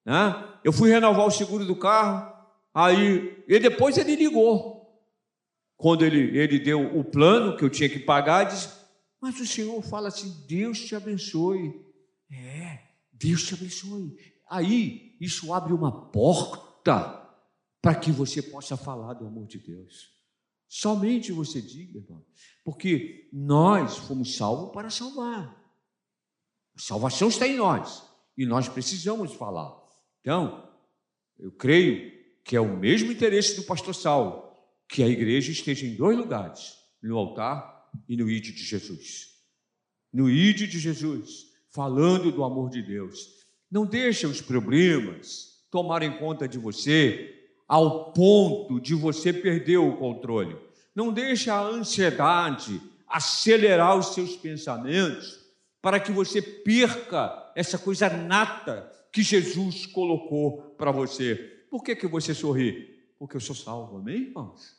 Né? 0.05 0.47
Eu 0.63 0.71
fui 0.71 0.91
renovar 0.91 1.27
o 1.27 1.31
seguro 1.31 1.65
do 1.65 1.75
carro, 1.75 2.31
aí 2.75 3.43
e 3.49 3.59
depois 3.59 3.97
ele 3.97 4.15
ligou 4.15 4.79
quando 5.79 6.05
ele, 6.05 6.39
ele 6.39 6.59
deu 6.59 6.95
o 6.95 7.03
plano 7.03 7.57
que 7.57 7.65
eu 7.65 7.71
tinha 7.71 7.89
que 7.89 8.01
pagar, 8.01 8.45
disse: 8.45 8.69
Mas 9.19 9.41
o 9.41 9.47
Senhor 9.47 9.81
fala 9.81 10.09
assim: 10.09 10.45
Deus 10.47 10.79
te 10.79 10.95
abençoe. 10.95 11.73
É, 12.31 12.88
Deus 13.19 13.45
te 13.45 13.55
abençoe. 13.55 14.17
Aí, 14.49 15.17
isso 15.21 15.53
abre 15.53 15.73
uma 15.73 16.11
porta 16.11 17.29
para 17.83 17.95
que 17.95 18.11
você 18.11 18.41
possa 18.41 18.77
falar 18.77 19.15
do 19.15 19.27
amor 19.27 19.47
de 19.47 19.59
Deus. 19.59 20.11
Somente 20.69 21.33
você 21.33 21.61
diga, 21.61 21.99
irmão. 21.99 22.25
Porque 22.65 23.29
nós 23.33 23.97
fomos 23.97 24.37
salvos 24.37 24.73
para 24.73 24.91
salvar. 24.91 25.57
A 26.77 26.81
salvação 26.81 27.29
está 27.29 27.47
em 27.47 27.57
nós 27.57 28.05
e 28.37 28.47
nós 28.47 28.69
precisamos 28.69 29.33
falar. 29.33 29.75
Então, 30.21 30.69
eu 31.39 31.51
creio 31.53 32.13
que 32.45 32.57
é 32.57 32.61
o 32.61 32.77
mesmo 32.77 33.11
interesse 33.11 33.57
do 33.57 33.65
pastor 33.65 33.95
Saulo, 33.95 34.53
que 34.89 35.03
a 35.03 35.09
igreja 35.09 35.51
esteja 35.51 35.87
em 35.87 35.95
dois 35.95 36.17
lugares, 36.17 36.75
no 37.03 37.17
altar 37.17 37.91
e 38.09 38.17
no 38.17 38.31
ide 38.31 38.53
de 38.53 38.63
Jesus. 38.65 39.35
No 40.13 40.31
ide 40.31 40.67
de 40.67 40.79
Jesus, 40.79 41.48
falando 41.79 42.33
do 42.33 42.43
amor 42.43 42.71
de 42.71 42.83
Deus. 42.83 43.47
Não 43.71 43.87
deixe 43.87 44.27
os 44.27 44.41
problemas 44.41 45.63
tomarem 45.71 46.19
conta 46.19 46.49
de 46.49 46.59
você 46.59 47.53
ao 47.69 48.13
ponto 48.13 48.81
de 48.81 48.97
você 48.97 49.33
perder 49.33 49.77
o 49.77 49.97
controle. 49.97 50.57
Não 50.93 51.13
deixe 51.13 51.49
a 51.51 51.61
ansiedade 51.61 52.83
acelerar 53.07 53.97
os 53.97 54.07
seus 54.07 54.35
pensamentos 54.35 55.39
para 55.81 56.01
que 56.01 56.11
você 56.11 56.43
perca 56.43 57.53
essa 57.55 57.79
coisa 57.79 58.11
nata 58.11 58.91
que 59.13 59.23
Jesus 59.23 59.87
colocou 59.87 60.75
para 60.77 60.91
você. 60.91 61.37
Por 61.71 61.85
que, 61.85 61.95
que 61.95 62.09
você 62.09 62.35
sorri? 62.35 62.99
Porque 63.21 63.37
eu 63.37 63.41
sou 63.41 63.55
salvo, 63.55 63.99
amém, 63.99 64.23
irmãos? 64.23 64.77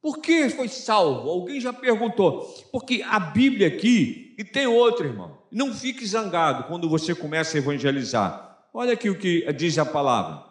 Por 0.00 0.20
que 0.20 0.48
foi 0.50 0.68
salvo? 0.68 1.28
Alguém 1.28 1.60
já 1.60 1.72
perguntou. 1.72 2.42
Porque 2.70 3.02
a 3.02 3.18
Bíblia 3.18 3.66
aqui, 3.66 4.36
e 4.38 4.44
tem 4.44 4.68
outro, 4.68 5.04
irmão. 5.04 5.41
Não 5.52 5.74
fique 5.74 6.06
zangado 6.06 6.64
quando 6.64 6.88
você 6.88 7.14
começa 7.14 7.56
a 7.56 7.60
evangelizar. 7.60 8.66
Olha 8.72 8.94
aqui 8.94 9.10
o 9.10 9.18
que 9.18 9.52
diz 9.52 9.76
a 9.76 9.84
palavra. 9.84 10.50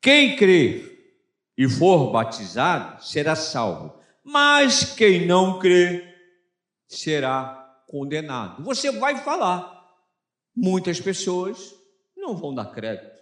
Quem 0.00 0.36
crer 0.36 1.18
e 1.56 1.68
for 1.68 2.12
batizado 2.12 3.04
será 3.04 3.34
salvo, 3.34 3.98
mas 4.22 4.94
quem 4.94 5.26
não 5.26 5.58
crer 5.58 6.14
será 6.86 7.82
condenado. 7.88 8.62
Você 8.62 8.92
vai 8.92 9.16
falar. 9.18 9.76
Muitas 10.54 11.00
pessoas 11.00 11.74
não 12.16 12.36
vão 12.36 12.54
dar 12.54 12.66
crédito, 12.66 13.18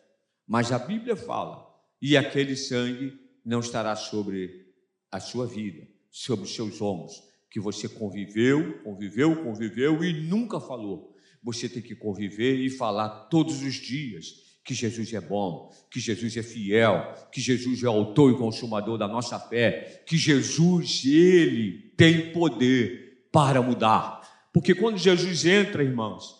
mas 0.47 0.73
a 0.73 0.79
Bíblia 0.79 1.17
fala: 1.17 1.67
e 2.01 2.17
aquele 2.17 2.55
sangue 2.55 3.19
não 3.45 3.61
estará 3.61 3.97
sobre 3.97 4.75
a 5.11 5.21
sua 5.21 5.47
vida, 5.47 5.87
sobre 6.11 6.45
os 6.45 6.55
seus 6.55 6.81
ombros, 6.83 7.23
que 7.51 7.61
você 7.61 7.89
conviveu, 7.89 8.83
conviveu, 8.83 9.43
conviveu 9.43 10.05
e 10.05 10.13
nunca 10.13 10.61
falou. 10.61 11.15
Você 11.43 11.69
tem 11.69 11.83
que 11.83 11.95
conviver 11.95 12.57
e 12.57 12.69
falar 12.69 13.29
todos 13.29 13.63
os 13.63 13.75
dias 13.75 14.47
que 14.65 14.75
Jesus 14.75 15.13
é 15.13 15.21
bom, 15.21 15.73
que 15.89 16.01
Jesus 16.01 16.37
é 16.37 16.43
fiel, 16.43 17.15
que 17.31 17.41
Jesus 17.41 17.85
é 17.85 17.87
autor 17.87 18.33
e 18.33 18.37
consumador 18.37 18.99
da 18.99 19.07
nossa 19.07 19.39
fé, 19.39 20.03
que 20.05 20.17
Jesus, 20.17 21.05
ele 21.05 21.93
tem 21.97 22.33
poder 22.33 23.29
para 23.31 23.63
mudar. 23.63 24.49
Porque 24.53 24.75
quando 24.75 24.99
Jesus 24.99 25.47
entra, 25.47 25.85
irmãos, 25.85 26.35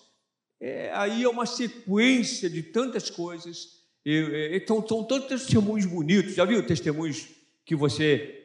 é, 0.61 0.91
aí 0.93 1.23
é 1.23 1.29
uma 1.29 1.47
sequência 1.47 2.51
de 2.51 2.65
tantas 2.65 3.09
coisas, 3.09 3.77
então 4.53 4.87
são 4.87 5.05
tantos 5.05 5.29
testemunhos 5.29 5.87
bonitos. 5.87 6.35
Já 6.35 6.45
viu 6.45 6.67
testemunhos 6.67 7.29
que 7.65 7.77
você, 7.77 8.45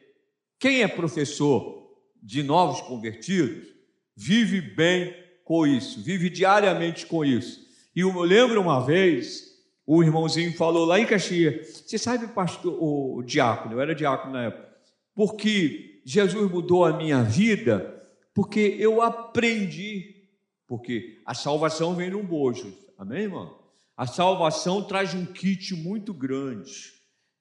quem 0.60 0.82
é 0.82 0.88
professor 0.88 1.81
de 2.22 2.42
novos 2.42 2.80
convertidos, 2.82 3.68
vive 4.16 4.60
bem 4.60 5.14
com 5.44 5.66
isso, 5.66 6.00
vive 6.00 6.30
diariamente 6.30 7.06
com 7.06 7.24
isso. 7.24 7.66
E 7.94 8.00
eu 8.00 8.22
lembro 8.22 8.60
uma 8.60 8.84
vez 8.84 9.52
o 9.84 10.02
irmãozinho 10.02 10.56
falou 10.56 10.84
lá 10.84 11.00
em 11.00 11.06
Caxias, 11.06 11.82
você 11.84 11.98
sabe, 11.98 12.28
pastor, 12.28 12.76
o 12.80 13.22
diácono, 13.22 13.74
eu 13.74 13.80
era 13.80 13.94
diácono 13.94 14.32
na 14.32 14.44
época, 14.44 14.68
porque 15.14 16.00
Jesus 16.04 16.50
mudou 16.50 16.84
a 16.84 16.96
minha 16.96 17.22
vida, 17.22 18.02
porque 18.32 18.76
eu 18.78 19.02
aprendi, 19.02 20.28
porque 20.66 21.20
a 21.26 21.34
salvação 21.34 21.94
vem 21.94 22.10
num 22.10 22.24
bojo, 22.24 22.72
amém, 22.96 23.22
irmão? 23.22 23.58
A 23.96 24.06
salvação 24.06 24.82
traz 24.82 25.14
um 25.14 25.26
kit 25.26 25.74
muito 25.74 26.14
grande, 26.14 26.92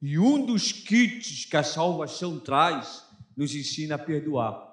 e 0.02 0.18
um 0.18 0.44
dos 0.44 0.72
kits 0.72 1.46
que 1.46 1.56
a 1.56 1.64
salvação 1.64 2.40
traz 2.40 3.06
nos 3.38 3.56
ensina 3.56 3.96
a 3.96 4.00
perdoar, 4.00 4.71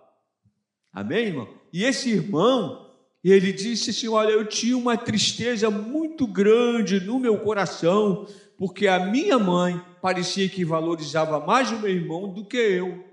amém, 0.93 1.27
irmão? 1.27 1.49
E 1.73 1.85
esse 1.85 2.11
irmão, 2.11 2.95
ele 3.23 3.53
disse 3.53 3.91
assim: 3.91 4.09
Olha, 4.09 4.31
eu 4.31 4.47
tinha 4.47 4.77
uma 4.77 4.97
tristeza 4.97 5.71
muito 5.71 6.27
grande 6.27 7.01
no 7.01 7.19
meu 7.19 7.39
coração, 7.41 8.27
porque 8.57 8.87
a 8.87 9.07
minha 9.07 9.39
mãe 9.39 9.81
parecia 10.01 10.49
que 10.49 10.65
valorizava 10.65 11.45
mais 11.45 11.71
o 11.71 11.79
meu 11.79 11.91
irmão 11.91 12.33
do 12.33 12.45
que 12.45 12.57
eu. 12.57 13.05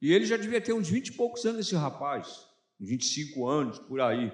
E 0.00 0.12
ele 0.12 0.26
já 0.26 0.36
devia 0.36 0.60
ter 0.60 0.72
uns 0.72 0.88
20 0.88 1.08
e 1.08 1.12
poucos 1.12 1.44
anos, 1.44 1.66
esse 1.66 1.74
rapaz, 1.74 2.46
25 2.78 3.46
anos 3.48 3.78
por 3.78 4.00
aí. 4.00 4.32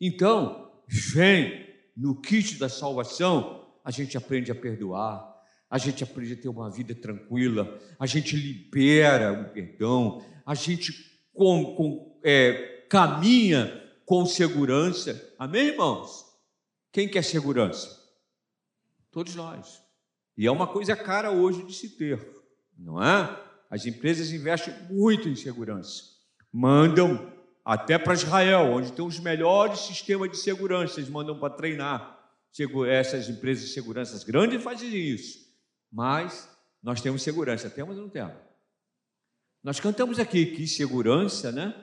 Então, 0.00 0.70
vem 0.88 1.66
no 1.96 2.18
kit 2.20 2.58
da 2.58 2.68
salvação, 2.68 3.66
a 3.84 3.90
gente 3.90 4.16
aprende 4.16 4.50
a 4.50 4.54
perdoar, 4.54 5.30
a 5.68 5.78
gente 5.78 6.02
aprende 6.02 6.32
a 6.32 6.36
ter 6.36 6.48
uma 6.48 6.70
vida 6.70 6.94
tranquila, 6.94 7.78
a 7.98 8.06
gente 8.06 8.34
libera 8.34 9.32
o 9.32 9.52
perdão, 9.52 10.24
a 10.44 10.54
gente 10.54 11.19
com, 11.32 11.74
com, 11.74 12.20
é, 12.22 12.84
caminha 12.88 13.80
com 14.04 14.26
segurança. 14.26 15.34
Amém, 15.38 15.68
irmãos? 15.68 16.26
Quem 16.92 17.08
quer 17.08 17.22
segurança? 17.22 17.98
Todos 19.10 19.34
nós. 19.34 19.82
E 20.36 20.46
é 20.46 20.50
uma 20.50 20.66
coisa 20.66 20.96
cara 20.96 21.30
hoje 21.30 21.62
de 21.64 21.72
se 21.74 21.90
ter, 21.96 22.26
não 22.76 23.02
é? 23.02 23.38
As 23.68 23.86
empresas 23.86 24.32
investem 24.32 24.74
muito 24.90 25.28
em 25.28 25.36
segurança. 25.36 26.02
Mandam 26.52 27.32
até 27.64 27.98
para 27.98 28.14
Israel, 28.14 28.72
onde 28.72 28.92
tem 28.92 29.04
os 29.04 29.20
melhores 29.20 29.80
sistemas 29.80 30.30
de 30.30 30.38
segurança, 30.38 30.98
eles 30.98 31.10
mandam 31.10 31.38
para 31.38 31.54
treinar. 31.54 32.18
Essas 32.88 33.28
empresas 33.28 33.68
de 33.68 33.72
segurança 33.72 34.26
grandes 34.26 34.60
fazem 34.62 34.92
isso. 34.92 35.38
Mas 35.92 36.48
nós 36.82 37.00
temos 37.00 37.22
segurança, 37.22 37.70
temos 37.70 37.96
ou 37.96 38.02
não 38.02 38.10
temos? 38.10 38.49
Nós 39.62 39.78
cantamos 39.78 40.18
aqui, 40.18 40.46
que 40.46 40.66
segurança, 40.66 41.52
né? 41.52 41.74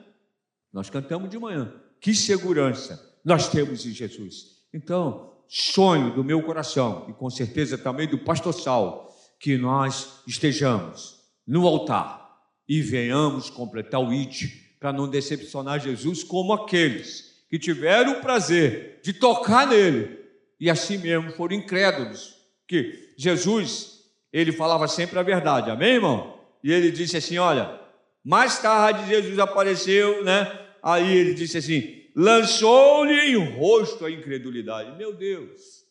Nós 0.72 0.90
cantamos 0.90 1.30
de 1.30 1.38
manhã 1.38 1.72
que 2.00 2.14
segurança 2.14 3.04
nós 3.24 3.48
temos 3.48 3.84
em 3.84 3.90
Jesus. 3.90 4.58
Então, 4.72 5.32
sonho 5.48 6.14
do 6.14 6.24
meu 6.24 6.42
coração, 6.42 7.06
e 7.08 7.12
com 7.12 7.28
certeza 7.28 7.76
também 7.76 8.08
do 8.08 8.18
pastor 8.18 8.54
Sal, 8.54 9.14
que 9.40 9.56
nós 9.56 10.22
estejamos 10.26 11.16
no 11.46 11.66
altar 11.66 12.36
e 12.68 12.82
venhamos 12.82 13.50
completar 13.50 14.00
o 14.00 14.12
ID, 14.12 14.50
para 14.78 14.92
não 14.92 15.08
decepcionar 15.08 15.80
Jesus 15.80 16.22
como 16.22 16.52
aqueles 16.52 17.44
que 17.48 17.58
tiveram 17.58 18.12
o 18.12 18.20
prazer 18.20 19.00
de 19.02 19.12
tocar 19.12 19.66
nele 19.66 20.18
e 20.60 20.70
assim 20.70 20.98
mesmo 20.98 21.32
foram 21.32 21.56
incrédulos. 21.56 22.36
Que 22.66 23.14
Jesus, 23.16 24.04
ele 24.32 24.52
falava 24.52 24.86
sempre 24.86 25.18
a 25.18 25.22
verdade, 25.22 25.70
amém, 25.70 25.94
irmão? 25.94 26.37
E 26.62 26.72
ele 26.72 26.90
disse 26.90 27.16
assim: 27.16 27.38
Olha, 27.38 27.80
mais 28.24 28.58
tarde 28.58 29.08
Jesus 29.08 29.38
apareceu, 29.38 30.24
né? 30.24 30.66
Aí 30.82 31.16
ele 31.16 31.34
disse 31.34 31.58
assim: 31.58 31.98
lançou-lhe 32.14 33.30
em 33.30 33.36
rosto 33.36 34.04
a 34.04 34.10
incredulidade. 34.10 34.96
Meu 34.98 35.14
Deus, 35.14 35.86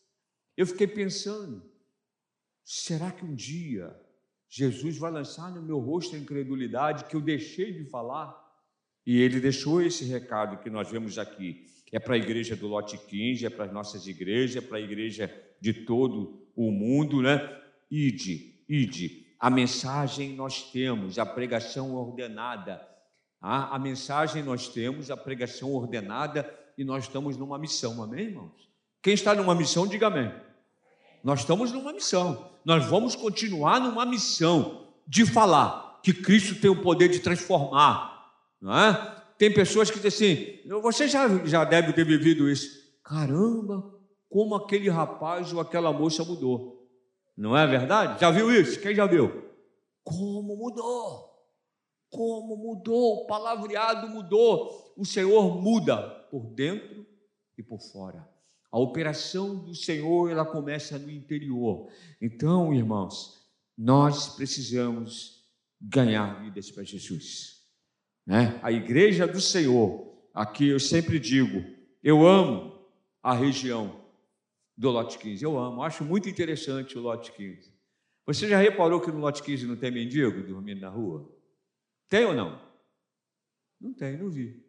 eu 0.55 0.67
fiquei 0.67 0.87
pensando: 0.87 1.63
será 2.63 3.11
que 3.11 3.23
um 3.23 3.33
dia 3.33 3.95
Jesus 4.49 4.97
vai 4.97 5.11
lançar 5.11 5.51
no 5.51 5.61
meu 5.61 5.79
rosto 5.79 6.15
a 6.15 6.19
incredulidade 6.19 7.05
que 7.05 7.15
eu 7.15 7.21
deixei 7.21 7.71
de 7.71 7.85
falar? 7.85 8.45
E 9.05 9.21
ele 9.21 9.39
deixou 9.39 9.81
esse 9.81 10.03
recado 10.03 10.61
que 10.61 10.69
nós 10.69 10.91
vemos 10.91 11.17
aqui. 11.17 11.65
É 11.93 11.99
para 11.99 12.15
a 12.15 12.17
igreja 12.17 12.57
do 12.57 12.67
Lote 12.67 12.97
15, 12.97 13.45
é 13.45 13.49
para 13.49 13.63
as 13.63 13.71
nossas 13.71 14.05
igrejas, 14.05 14.57
é 14.57 14.67
para 14.67 14.77
a 14.77 14.81
igreja 14.81 15.33
de 15.61 15.73
todo 15.73 16.45
o 16.53 16.69
mundo, 16.69 17.21
né? 17.21 17.39
Ide, 17.89 18.55
ide. 18.67 19.26
A 19.39 19.49
mensagem 19.49 20.35
nós 20.35 20.63
temos, 20.71 21.19
a 21.19 21.25
pregação 21.25 21.95
ordenada 21.95 22.87
a, 23.41 23.75
a 23.75 23.79
mensagem 23.79 24.43
nós 24.43 24.67
temos, 24.67 25.11
a 25.11 25.17
pregação 25.17 25.73
ordenada 25.73 26.51
e 26.77 26.83
nós 26.83 27.03
estamos 27.03 27.37
numa 27.37 27.57
missão, 27.57 28.01
amém, 28.01 28.25
irmãos? 28.25 28.67
Quem 29.01 29.13
está 29.13 29.33
numa 29.35 29.55
missão, 29.55 29.87
diga 29.87 30.07
amém. 30.07 30.31
Nós 31.23 31.41
estamos 31.41 31.71
numa 31.71 31.93
missão, 31.93 32.51
nós 32.65 32.85
vamos 32.85 33.15
continuar 33.15 33.79
numa 33.79 34.05
missão 34.05 34.87
de 35.07 35.25
falar 35.25 35.99
que 36.03 36.13
Cristo 36.13 36.59
tem 36.59 36.69
o 36.69 36.81
poder 36.81 37.09
de 37.09 37.19
transformar, 37.19 38.31
não 38.61 38.77
é? 38.77 39.15
Tem 39.37 39.53
pessoas 39.53 39.91
que 39.91 39.99
dizem 39.99 40.61
assim, 40.65 40.81
você 40.81 41.07
já, 41.07 41.27
já 41.45 41.63
deve 41.63 41.93
ter 41.93 42.03
vivido 42.03 42.49
isso. 42.49 42.87
Caramba, 43.03 43.83
como 44.29 44.55
aquele 44.55 44.89
rapaz 44.89 45.53
ou 45.53 45.59
aquela 45.59 45.93
moça 45.93 46.23
mudou. 46.23 46.76
Não 47.37 47.55
é 47.55 47.67
verdade? 47.67 48.19
Já 48.19 48.31
viu 48.31 48.51
isso? 48.51 48.81
Quem 48.81 48.95
já 48.95 49.05
viu? 49.05 49.45
Como 50.03 50.55
mudou? 50.55 51.27
Como 52.09 52.57
mudou, 52.57 53.23
o 53.23 53.27
palavreado 53.27 54.09
mudou. 54.09 54.93
O 54.97 55.05
Senhor 55.05 55.61
muda 55.61 56.01
por 56.31 56.47
dentro 56.47 57.05
e 57.55 57.61
por 57.61 57.79
fora. 57.79 58.27
A 58.71 58.79
operação 58.79 59.55
do 59.55 59.75
Senhor, 59.75 60.31
ela 60.31 60.45
começa 60.45 60.97
no 60.97 61.11
interior. 61.11 61.89
Então, 62.19 62.73
irmãos, 62.73 63.37
nós 63.77 64.35
precisamos 64.35 65.45
ganhar 65.79 66.41
vidas 66.41 66.71
para 66.71 66.83
Jesus. 66.83 67.61
Né? 68.25 68.59
A 68.63 68.71
igreja 68.71 69.27
do 69.27 69.39
Senhor, 69.39 70.11
aqui 70.33 70.69
eu 70.69 70.79
sempre 70.79 71.19
digo, 71.19 71.63
eu 72.03 72.25
amo 72.27 72.81
a 73.21 73.33
região 73.33 74.06
do 74.77 74.91
lote 74.91 75.17
15, 75.17 75.43
eu 75.43 75.57
amo, 75.57 75.81
acho 75.81 76.03
muito 76.05 76.29
interessante 76.29 76.97
o 76.97 77.01
lote 77.01 77.31
15. 77.31 77.73
Você 78.27 78.47
já 78.47 78.57
reparou 78.57 79.01
que 79.01 79.11
no 79.11 79.19
lote 79.19 79.41
15 79.41 79.65
não 79.65 79.75
tem 79.75 79.89
mendigo 79.89 80.43
dormindo 80.43 80.81
na 80.81 80.89
rua? 80.89 81.33
Tem 82.07 82.25
ou 82.25 82.33
não? 82.35 82.61
Não 83.81 83.93
tem, 83.93 84.17
não 84.17 84.29
vi. 84.29 84.63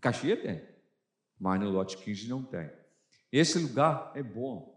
Caxias 0.00 0.40
tem, 0.40 0.62
mas 1.38 1.60
no 1.60 1.70
lote 1.70 1.96
15 1.98 2.28
não 2.28 2.42
tem. 2.42 2.70
Esse 3.30 3.58
lugar 3.58 4.10
é 4.16 4.22
bom, 4.22 4.76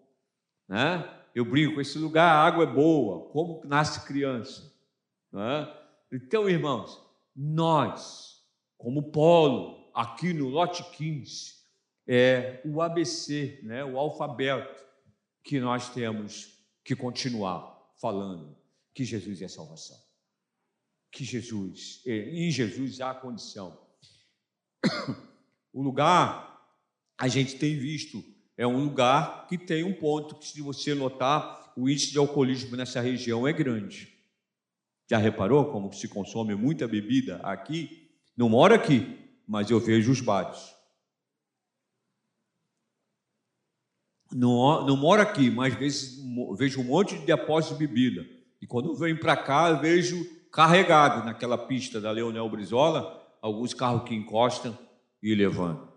né? 0.67 1.21
Eu 1.33 1.45
brinco, 1.45 1.81
esse 1.81 1.97
lugar 1.97 2.31
a 2.31 2.43
água 2.43 2.63
é 2.63 2.67
boa, 2.67 3.27
como 3.31 3.65
nasce 3.65 4.05
criança. 4.05 4.71
Né? 5.31 5.75
Então, 6.11 6.47
irmãos, 6.47 7.01
nós, 7.35 8.43
como 8.77 9.11
polo, 9.11 9.89
aqui 9.95 10.31
no 10.31 10.47
lote 10.47 10.83
15, 10.91 11.62
é 12.07 12.61
o 12.65 12.81
ABC, 12.81 13.59
né? 13.63 13.83
o 13.83 13.97
alfabeto 13.97 14.83
que 15.43 15.59
nós 15.59 15.89
temos 15.89 16.57
que 16.83 16.95
continuar 16.95 17.93
falando 17.99 18.57
que 18.93 19.03
Jesus 19.03 19.41
é 19.41 19.47
salvação. 19.47 19.97
Que 21.11 21.23
Jesus, 21.23 22.01
é, 22.05 22.29
em 22.29 22.51
Jesus 22.51 23.01
há 23.01 23.13
condição. 23.13 23.77
O 25.75 25.81
lugar, 25.81 26.69
a 27.17 27.27
gente 27.27 27.57
tem 27.57 27.75
visto 27.75 28.23
é 28.55 28.67
um 28.67 28.83
lugar 28.83 29.47
que 29.47 29.57
tem 29.57 29.83
um 29.83 29.93
ponto 29.93 30.35
que, 30.35 30.47
se 30.47 30.61
você 30.61 30.93
notar, 30.93 31.73
o 31.75 31.89
índice 31.89 32.11
de 32.11 32.19
alcoolismo 32.19 32.77
nessa 32.77 33.01
região 33.01 33.47
é 33.47 33.53
grande. 33.53 34.13
Já 35.09 35.17
reparou 35.17 35.71
como 35.71 35.91
se 35.91 36.07
consome 36.07 36.55
muita 36.55 36.87
bebida 36.87 37.37
aqui? 37.37 38.11
Não 38.37 38.49
moro 38.49 38.73
aqui, 38.73 39.17
mas 39.47 39.69
eu 39.71 39.79
vejo 39.79 40.11
os 40.11 40.21
bares. 40.21 40.73
Não, 44.33 44.85
não 44.85 44.97
moro 44.97 45.21
aqui, 45.21 45.49
mas 45.49 45.73
vejo, 45.73 46.55
vejo 46.55 46.81
um 46.81 46.85
monte 46.85 47.17
de 47.17 47.25
depósito 47.25 47.77
de 47.77 47.87
bebida. 47.87 48.25
E 48.61 48.65
quando 48.65 48.95
venho 48.95 49.19
para 49.19 49.37
cá, 49.37 49.69
eu 49.69 49.79
vejo 49.79 50.25
carregado 50.51 51.25
naquela 51.25 51.57
pista 51.57 51.99
da 52.01 52.11
Leonel 52.11 52.49
Brizola, 52.49 53.21
alguns 53.41 53.73
carros 53.73 54.07
que 54.07 54.15
encostam 54.15 54.77
e 55.21 55.35
levando. 55.35 55.91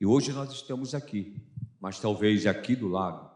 E 0.00 0.06
hoje 0.06 0.32
nós 0.32 0.52
estamos 0.52 0.94
aqui 0.94 1.48
mas 1.80 2.00
talvez 2.00 2.46
aqui 2.46 2.74
do 2.74 2.88
lado. 2.88 3.28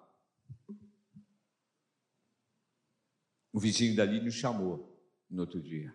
O 3.53 3.61
vizinho 3.61 3.95
dali 3.95 4.21
nos 4.21 4.35
chamou 4.35 4.99
no 5.31 5.42
outro 5.42 5.61
dia. 5.61 5.95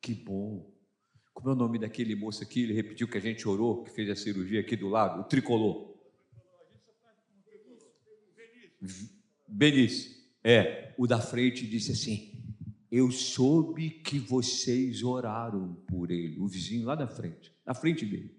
Que 0.00 0.14
bom. 0.14 0.72
Como 1.34 1.50
é 1.50 1.52
o 1.52 1.56
nome 1.56 1.78
daquele 1.78 2.14
moço 2.14 2.42
aqui? 2.42 2.62
Ele 2.62 2.72
repetiu 2.72 3.08
que 3.08 3.18
a 3.18 3.20
gente 3.20 3.46
orou, 3.48 3.82
que 3.82 3.90
fez 3.90 4.08
a 4.08 4.16
cirurgia 4.16 4.60
aqui 4.60 4.76
do 4.76 4.88
lado, 4.88 5.20
o 5.20 5.24
tricolor. 5.24 5.89
Benício. 9.48 10.18
É, 10.42 10.94
o 10.96 11.06
da 11.06 11.20
frente 11.20 11.66
disse 11.66 11.92
assim: 11.92 12.42
Eu 12.90 13.10
soube 13.10 13.90
que 13.90 14.18
vocês 14.18 15.02
oraram 15.02 15.74
por 15.88 16.10
ele. 16.10 16.38
O 16.40 16.46
vizinho 16.46 16.86
lá 16.86 16.94
da 16.94 17.08
frente, 17.08 17.52
na 17.66 17.74
frente 17.74 18.06
dele, 18.06 18.34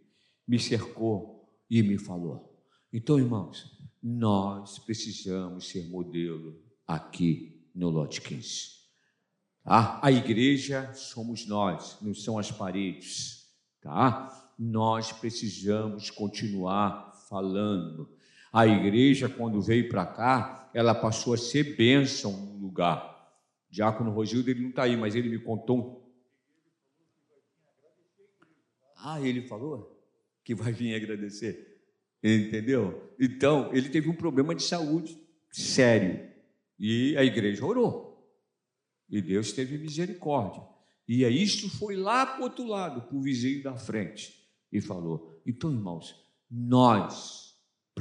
me 0.48 0.60
cercou 0.60 1.48
e 1.70 1.82
me 1.84 1.98
falou: 1.98 2.52
então, 2.94 3.18
irmãos, 3.18 3.72
nós 4.04 4.78
precisamos 4.78 5.70
ser 5.70 5.88
modelo 5.88 6.62
aqui 6.86 7.66
no 7.74 7.90
lote 7.90 8.20
15. 8.20 8.82
Tá? 9.64 9.98
A 10.04 10.12
igreja 10.12 10.92
somos 10.94 11.48
nós, 11.48 11.98
não 12.02 12.14
são 12.14 12.38
as 12.38 12.52
paredes, 12.52 13.50
tá? 13.80 14.54
Nós 14.60 15.14
precisamos 15.14 16.10
continuar 16.10 17.14
falando. 17.30 18.10
A 18.52 18.68
igreja, 18.68 19.30
quando 19.30 19.62
veio 19.62 19.88
para 19.88 20.06
cá, 20.06 20.70
ela 20.74 20.94
passou 20.94 21.34
a 21.34 21.38
ser 21.38 21.76
bênção 21.76 22.32
no 22.34 22.58
lugar. 22.58 23.10
Diácono 23.70 24.12
Rogildo, 24.12 24.50
ele 24.50 24.62
não 24.62 24.70
está 24.70 24.84
aí, 24.84 24.98
mas 24.98 25.16
ele 25.16 25.30
me 25.30 25.40
contou. 25.40 26.02
Ah, 28.98 29.22
ele 29.22 29.42
falou 29.42 29.98
que 30.44 30.54
vai 30.54 30.72
vir 30.72 30.96
agradecer. 30.96 31.82
Entendeu? 32.24 33.14
Então, 33.20 33.74
ele 33.74 33.90
teve 33.90 34.10
um 34.10 34.16
problema 34.16 34.54
de 34.54 34.64
saúde 34.64 35.18
sério. 35.50 36.30
E 36.78 37.16
a 37.18 37.24
igreja 37.24 37.66
orou. 37.66 38.12
E 39.10 39.22
Deus 39.22 39.54
teve 39.54 39.78
misericórdia. 39.78 40.62
E 41.08 41.26
aí 41.26 41.42
isso 41.42 41.70
foi 41.70 41.96
lá 41.96 42.26
para 42.26 42.42
o 42.42 42.44
outro 42.44 42.66
lado, 42.66 43.02
para 43.02 43.18
o 43.18 43.22
vizinho 43.22 43.64
da 43.64 43.76
frente. 43.76 44.48
E 44.72 44.80
falou: 44.80 45.42
então, 45.46 45.72
irmãos, 45.72 46.16
nós 46.50 47.41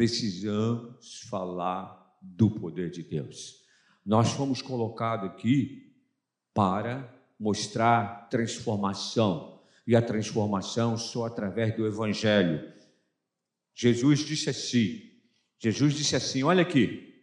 precisamos 0.01 1.21
falar 1.29 2.17
do 2.23 2.51
poder 2.51 2.91
de 2.91 3.03
Deus. 3.03 3.57
Nós 4.03 4.31
fomos 4.31 4.63
colocados 4.63 5.29
aqui 5.29 5.93
para 6.55 7.23
mostrar 7.39 8.27
transformação. 8.31 9.61
E 9.87 9.95
a 9.95 10.01
transformação 10.01 10.97
só 10.97 11.27
através 11.27 11.77
do 11.77 11.87
Evangelho. 11.87 12.67
Jesus 13.75 14.21
disse 14.21 14.49
assim: 14.49 15.03
Jesus 15.59 15.93
disse 15.93 16.17
assim: 16.17 16.43
olha 16.45 16.63
aqui, 16.63 17.23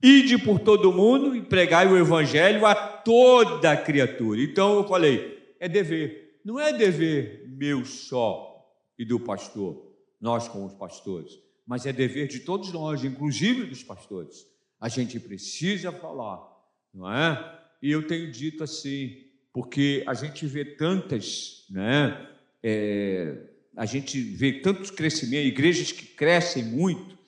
ide 0.00 0.38
por 0.38 0.60
todo 0.60 0.92
mundo 0.92 1.34
e 1.34 1.42
pregai 1.42 1.88
o 1.88 1.96
evangelho 1.96 2.64
a 2.64 2.76
toda 2.76 3.76
criatura. 3.76 4.40
Então 4.40 4.76
eu 4.76 4.86
falei, 4.86 5.56
é 5.58 5.68
dever, 5.68 6.40
não 6.44 6.60
é 6.60 6.72
dever 6.72 7.44
meu 7.48 7.84
só 7.84 8.72
e 8.96 9.04
do 9.04 9.18
pastor, 9.18 9.96
nós 10.20 10.46
como 10.46 10.66
os 10.66 10.74
pastores, 10.74 11.47
mas 11.68 11.84
é 11.84 11.92
dever 11.92 12.26
de 12.26 12.40
todos 12.40 12.72
nós, 12.72 13.04
inclusive 13.04 13.66
dos 13.66 13.82
pastores. 13.82 14.46
A 14.80 14.88
gente 14.88 15.20
precisa 15.20 15.92
falar, 15.92 16.40
não 16.94 17.12
é? 17.12 17.60
E 17.82 17.90
eu 17.90 18.06
tenho 18.06 18.32
dito 18.32 18.64
assim, 18.64 19.22
porque 19.52 20.02
a 20.06 20.14
gente 20.14 20.46
vê 20.46 20.64
tantas, 20.64 21.66
né? 21.68 22.26
É, 22.62 23.36
a 23.76 23.84
gente 23.84 24.18
vê 24.18 24.54
tantos 24.54 24.90
crescimentos, 24.90 25.46
igrejas 25.46 25.92
que 25.92 26.06
crescem 26.06 26.64
muito, 26.64 27.18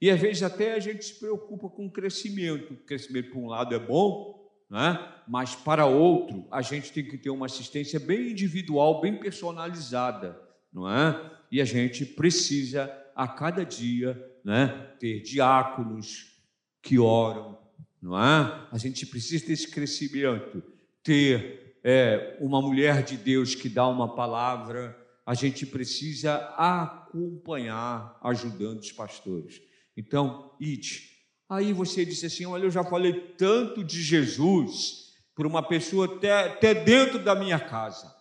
e 0.00 0.10
às 0.10 0.18
vezes 0.18 0.42
até 0.42 0.72
a 0.72 0.80
gente 0.80 1.04
se 1.04 1.14
preocupa 1.20 1.68
com 1.68 1.84
o 1.86 1.90
crescimento. 1.90 2.72
O 2.72 2.76
crescimento, 2.78 3.30
por 3.30 3.40
um 3.40 3.48
lado, 3.48 3.74
é 3.74 3.78
bom, 3.78 4.50
né? 4.70 4.98
mas 5.28 5.54
para 5.54 5.84
outro, 5.84 6.46
a 6.50 6.62
gente 6.62 6.90
tem 6.90 7.04
que 7.04 7.18
ter 7.18 7.28
uma 7.28 7.44
assistência 7.44 8.00
bem 8.00 8.30
individual, 8.30 9.02
bem 9.02 9.16
personalizada, 9.18 10.40
não 10.72 10.90
é? 10.90 11.30
E 11.52 11.60
a 11.60 11.66
gente 11.66 12.06
precisa, 12.06 12.90
a 13.20 13.28
cada 13.28 13.66
dia, 13.66 14.18
né, 14.42 14.68
ter 14.98 15.20
diáconos 15.20 16.40
que 16.80 16.98
oram, 16.98 17.58
não 18.00 18.18
é? 18.18 18.66
A 18.72 18.78
gente 18.78 19.04
precisa 19.04 19.46
desse 19.46 19.70
crescimento, 19.70 20.62
ter 21.02 21.76
é, 21.84 22.38
uma 22.40 22.62
mulher 22.62 23.02
de 23.02 23.18
Deus 23.18 23.54
que 23.54 23.68
dá 23.68 23.86
uma 23.86 24.14
palavra, 24.14 24.96
a 25.26 25.34
gente 25.34 25.66
precisa 25.66 26.34
acompanhar 26.56 28.18
ajudando 28.22 28.78
os 28.78 28.90
pastores. 28.90 29.60
Então, 29.94 30.56
ide. 30.58 31.10
Aí 31.46 31.74
você 31.74 32.06
disse 32.06 32.24
assim: 32.24 32.46
Olha, 32.46 32.64
eu 32.64 32.70
já 32.70 32.82
falei 32.82 33.12
tanto 33.36 33.84
de 33.84 34.02
Jesus 34.02 35.12
para 35.34 35.46
uma 35.46 35.62
pessoa 35.62 36.06
até, 36.06 36.32
até 36.32 36.72
dentro 36.72 37.18
da 37.22 37.34
minha 37.34 37.60
casa. 37.60 38.16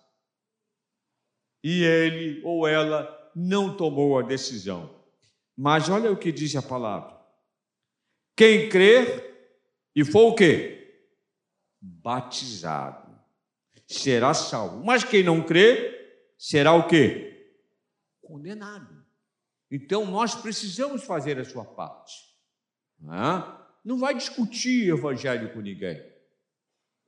E 1.63 1.83
ele 1.83 2.41
ou 2.43 2.67
ela 2.67 3.18
não 3.39 3.75
tomou 3.75 4.19
a 4.19 4.21
decisão. 4.21 4.93
Mas 5.55 5.89
olha 5.89 6.11
o 6.11 6.17
que 6.17 6.31
diz 6.31 6.55
a 6.55 6.61
palavra. 6.61 7.17
Quem 8.35 8.69
crer 8.69 9.53
e 9.95 10.03
for 10.03 10.31
o 10.31 10.35
quê? 10.35 11.03
Batizado 11.81 13.09
será 13.87 14.33
salvo. 14.33 14.83
Mas 14.83 15.03
quem 15.03 15.23
não 15.23 15.41
crer 15.41 16.33
será 16.37 16.73
o 16.73 16.87
quê? 16.87 17.55
Condenado. 18.21 19.05
Então 19.71 20.05
nós 20.05 20.35
precisamos 20.35 21.03
fazer 21.03 21.39
a 21.39 21.45
sua 21.45 21.63
parte. 21.63 22.13
Não, 22.99 23.95
é? 23.95 23.99
vai 23.99 24.15
discutir 24.15 24.89
evangelho 24.89 25.53
com 25.53 25.61
ninguém. 25.61 26.01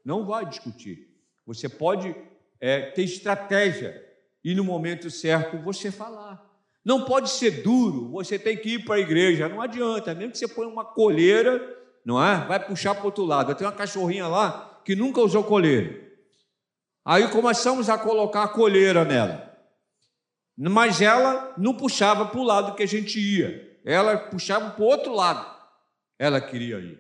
Não 0.04 0.26
vai 0.26 0.46
discutir. 0.46 1.10
Você 1.46 1.68
pode 1.68 2.16
é, 2.60 2.92
ter 2.92 3.04
estratégia 3.04 4.11
e 4.44 4.56
no 4.56 4.64
momento 4.64 5.10
certo 5.10 5.58
você 5.58 5.92
falar. 5.92 6.44
Não 6.84 7.06
pode 7.06 7.30
ser 7.30 7.62
duro, 7.62 8.10
você 8.10 8.40
tem 8.40 8.58
que 8.58 8.76
ir 8.76 8.86
para 8.86 8.96
a 8.96 9.00
igreja. 9.00 9.48
Não 9.48 9.62
adianta, 9.62 10.16
mesmo 10.16 10.32
que 10.32 10.38
você 10.38 10.48
ponha 10.48 10.68
uma 10.68 10.84
coleira, 10.84 11.62
não 12.04 12.24
é? 12.24 12.46
Vai 12.48 12.66
puxar 12.66 12.96
para 12.96 13.04
o 13.04 13.06
outro 13.06 13.24
lado. 13.24 13.54
Tem 13.54 13.68
uma 13.68 13.74
cachorrinha 13.74 14.28
lá 14.28 14.82
que 14.84 14.96
nunca 14.96 15.22
usou 15.22 15.44
coleira. 15.44 16.10
Aí 17.06 17.28
começamos 17.30 17.90
a 17.90 17.98
colocar 17.98 18.44
a 18.44 18.48
colheira 18.48 19.06
nela. 19.06 19.52
Mas 20.58 21.02
ela 21.02 21.54
não 21.58 21.74
puxava 21.74 22.26
para 22.26 22.40
o 22.40 22.44
lado 22.44 22.76
que 22.76 22.84
a 22.84 22.88
gente 22.88 23.20
ia, 23.20 23.80
ela 23.84 24.18
puxava 24.18 24.72
para 24.72 24.84
o 24.84 24.88
outro 24.88 25.14
lado. 25.14 25.50
Ela 26.20 26.40
queria 26.40 26.78
ir. 26.80 27.00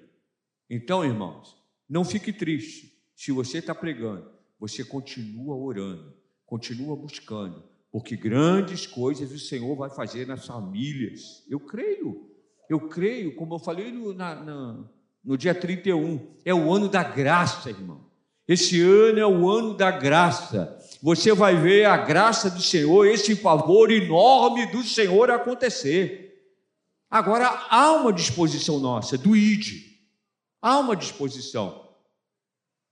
Então, 0.70 1.06
irmãos, 1.06 1.56
não 1.88 2.04
fique 2.04 2.34
triste 2.34 2.92
se 3.16 3.32
você 3.32 3.60
está 3.60 3.76
pregando, 3.76 4.32
você 4.60 4.84
continua 4.84 5.56
orando, 5.56 6.16
continua 6.52 6.98
buscando, 6.98 7.64
porque 7.90 8.18
grandes 8.18 8.86
coisas 8.86 9.32
o 9.32 9.40
Senhor 9.40 9.74
vai 9.74 9.90
fazer 9.90 10.28
nas 10.28 10.46
famílias. 10.46 11.46
Eu 11.50 11.62
creio, 11.62 12.30
eu 12.70 12.90
creio, 12.90 13.38
como 13.38 13.56
eu 13.56 13.60
falei 13.60 13.90
no, 13.90 14.14
na, 14.14 14.36
na, 14.36 14.84
no 15.24 15.38
dia 15.38 15.56
31, 15.56 16.36
é 16.44 16.54
o 16.54 16.74
ano 16.74 16.90
da 16.90 17.04
graça, 17.04 17.70
irmão. 17.70 18.06
Esse 18.46 18.82
ano 18.82 19.18
é 19.18 19.26
o 19.26 19.50
ano 19.50 19.78
da 19.78 19.92
graça. 19.92 20.78
Você 21.02 21.34
vai 21.34 21.56
ver 21.56 21.86
a 21.86 21.96
graça 21.96 22.50
do 22.50 22.62
Senhor, 22.62 23.06
esse 23.06 23.34
favor 23.34 23.90
enorme 23.90 24.66
do 24.74 24.84
Senhor 24.84 25.32
acontecer. 25.32 26.54
Agora, 27.10 27.48
há 27.70 27.94
uma 27.94 28.12
disposição 28.12 28.78
nossa, 28.78 29.18
do 29.18 29.38
ID. 29.38 29.90
Há 30.62 30.80
uma 30.80 30.98
disposição. 30.98 31.96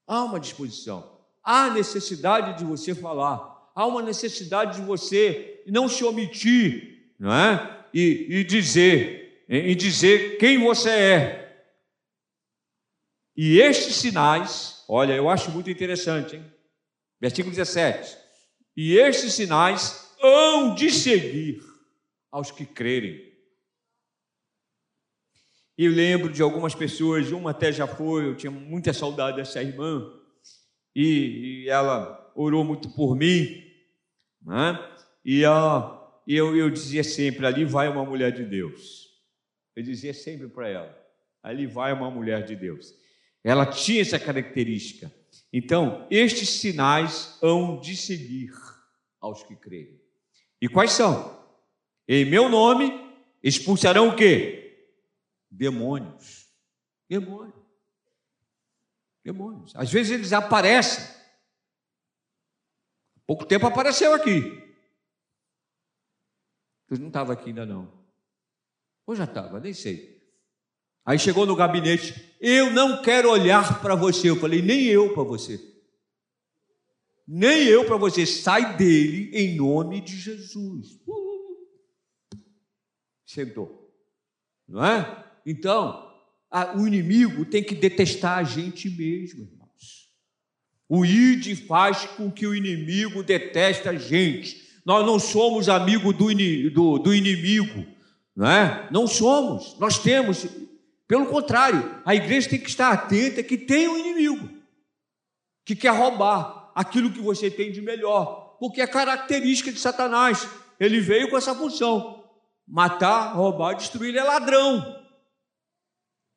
Há 0.08 0.24
uma 0.24 0.40
disposição. 0.40 1.20
Há 1.44 1.70
necessidade 1.72 2.58
de 2.58 2.64
você 2.64 2.96
falar. 2.96 3.49
Há 3.76 3.86
uma 3.86 4.02
necessidade 4.02 4.80
de 4.80 4.86
você 4.86 5.64
não 5.68 5.88
se 5.88 6.04
omitir, 6.04 7.14
não 7.20 7.34
é? 7.34 7.86
E, 7.94 8.28
e 8.30 8.44
dizer, 8.44 9.46
e 9.48 9.74
dizer 9.76 10.38
quem 10.38 10.60
você 10.60 10.90
é. 10.90 11.66
E 13.36 13.60
estes 13.62 13.96
sinais, 13.96 14.84
olha, 14.88 15.14
eu 15.14 15.30
acho 15.30 15.52
muito 15.52 15.70
interessante, 15.70 16.36
hein? 16.36 16.46
Versículo 17.22 17.56
17. 17.56 18.18
E 18.76 18.98
estes 18.98 19.34
sinais 19.34 20.14
hão 20.22 20.76
de 20.76 20.92
seguir 20.92 21.62
aos 22.32 22.52
que 22.52 22.66
crerem. 22.66 23.30
Eu 25.78 25.92
lembro 25.92 26.32
de 26.32 26.42
algumas 26.42 26.76
pessoas, 26.76 27.32
uma 27.32 27.52
até 27.52 27.72
já 27.72 27.88
foi, 27.88 28.26
eu 28.26 28.36
tinha 28.36 28.52
muita 28.52 28.92
saudade 28.92 29.38
dessa 29.38 29.64
irmã, 29.64 30.12
e, 30.94 31.64
e 31.64 31.70
ela 31.70 32.29
orou 32.42 32.64
muito 32.64 32.90
por 32.90 33.18
mim, 33.18 33.66
né? 34.42 34.80
e 35.26 35.44
ela, 35.44 36.24
eu, 36.26 36.56
eu 36.56 36.70
dizia 36.70 37.04
sempre: 37.04 37.46
ali 37.46 37.66
vai 37.66 37.90
uma 37.90 38.06
mulher 38.06 38.32
de 38.32 38.46
Deus. 38.46 39.10
Eu 39.76 39.84
dizia 39.84 40.14
sempre 40.14 40.48
para 40.48 40.70
ela: 40.70 41.08
ali 41.44 41.68
vai 41.68 41.92
uma 41.92 42.10
mulher 42.10 42.46
de 42.46 42.56
Deus. 42.56 42.94
Ela 43.44 43.66
tinha 43.66 44.02
essa 44.02 44.18
característica. 44.18 45.14
Então, 45.52 46.08
estes 46.10 46.50
sinais 46.50 47.38
hão 47.42 47.80
de 47.80 47.96
seguir 47.96 48.52
aos 49.20 49.44
que 49.44 49.56
creem. 49.56 50.00
E 50.62 50.68
quais 50.70 50.92
são? 50.92 51.38
Em 52.08 52.24
meu 52.24 52.48
nome 52.48 52.92
expulsarão 53.44 54.10
o 54.10 54.16
quê? 54.16 54.88
Demônios. 55.52 56.48
Demônios. 57.10 57.56
Demônios. 59.24 59.76
Às 59.76 59.92
vezes 59.92 60.12
eles 60.12 60.34
aparecem. 60.34 61.19
Pouco 63.30 63.46
tempo 63.46 63.68
apareceu 63.68 64.12
aqui. 64.12 64.42
Você 66.88 67.00
não 67.00 67.10
estava 67.10 67.32
aqui 67.32 67.50
ainda 67.50 67.64
não. 67.64 67.94
Ou 69.06 69.16
já 69.16 69.26
estava, 69.26 69.60
nem 69.60 69.72
sei. 69.72 70.20
Aí 71.06 71.20
chegou 71.20 71.46
no 71.46 71.56
gabinete, 71.56 72.36
eu 72.42 72.72
não 72.72 73.04
quero 73.04 73.30
olhar 73.30 73.84
para 73.84 73.94
você. 73.94 74.32
Eu 74.32 74.36
falei, 74.36 74.64
nem 74.64 74.86
eu 74.86 75.14
para 75.14 75.22
você. 75.22 75.64
Nem 77.28 77.68
eu 77.68 77.86
para 77.86 77.98
você. 77.98 78.26
Sai 78.26 78.76
dele 78.76 79.30
em 79.32 79.56
nome 79.58 80.02
de 80.02 80.18
Jesus. 80.18 81.00
Uh. 81.06 81.68
Sentou. 83.28 83.94
Não 84.68 84.84
é? 84.84 85.32
Então, 85.46 86.20
a, 86.50 86.76
o 86.76 86.88
inimigo 86.88 87.46
tem 87.46 87.64
que 87.64 87.76
detestar 87.76 88.40
a 88.40 88.44
gente 88.44 88.90
mesmo. 88.90 89.59
O 90.90 91.06
id 91.06 91.56
faz 91.68 92.06
com 92.18 92.32
que 92.32 92.48
o 92.48 92.56
inimigo 92.56 93.22
deteste 93.22 93.88
a 93.88 93.94
gente. 93.94 94.68
Nós 94.84 95.06
não 95.06 95.20
somos 95.20 95.70
amigos 95.70 96.16
do, 96.16 96.34
do, 96.72 96.98
do 96.98 97.14
inimigo, 97.14 97.86
não 98.36 98.50
é? 98.50 98.90
Não 98.92 99.06
somos. 99.06 99.78
Nós 99.78 100.00
temos, 100.00 100.48
pelo 101.08 101.28
contrário, 101.28 102.02
a 102.04 102.16
igreja 102.16 102.50
tem 102.50 102.60
que 102.60 102.70
estar 102.70 102.92
atenta 102.92 103.44
que 103.44 103.56
tem 103.56 103.88
um 103.88 103.98
inimigo 104.00 104.50
que 105.64 105.76
quer 105.76 105.94
roubar 105.94 106.72
aquilo 106.74 107.12
que 107.12 107.20
você 107.20 107.52
tem 107.52 107.72
de 107.72 107.82
melhor, 107.82 108.58
porque 108.60 108.82
é 108.82 108.88
característica 108.88 109.72
de 109.72 109.80
Satanás. 109.80 110.50
Ele 110.80 111.00
veio 111.00 111.30
com 111.30 111.38
essa 111.38 111.54
função: 111.54 112.24
matar, 112.68 113.36
roubar, 113.36 113.76
destruir. 113.76 114.10
Ele 114.10 114.18
é 114.18 114.24
ladrão. 114.24 115.00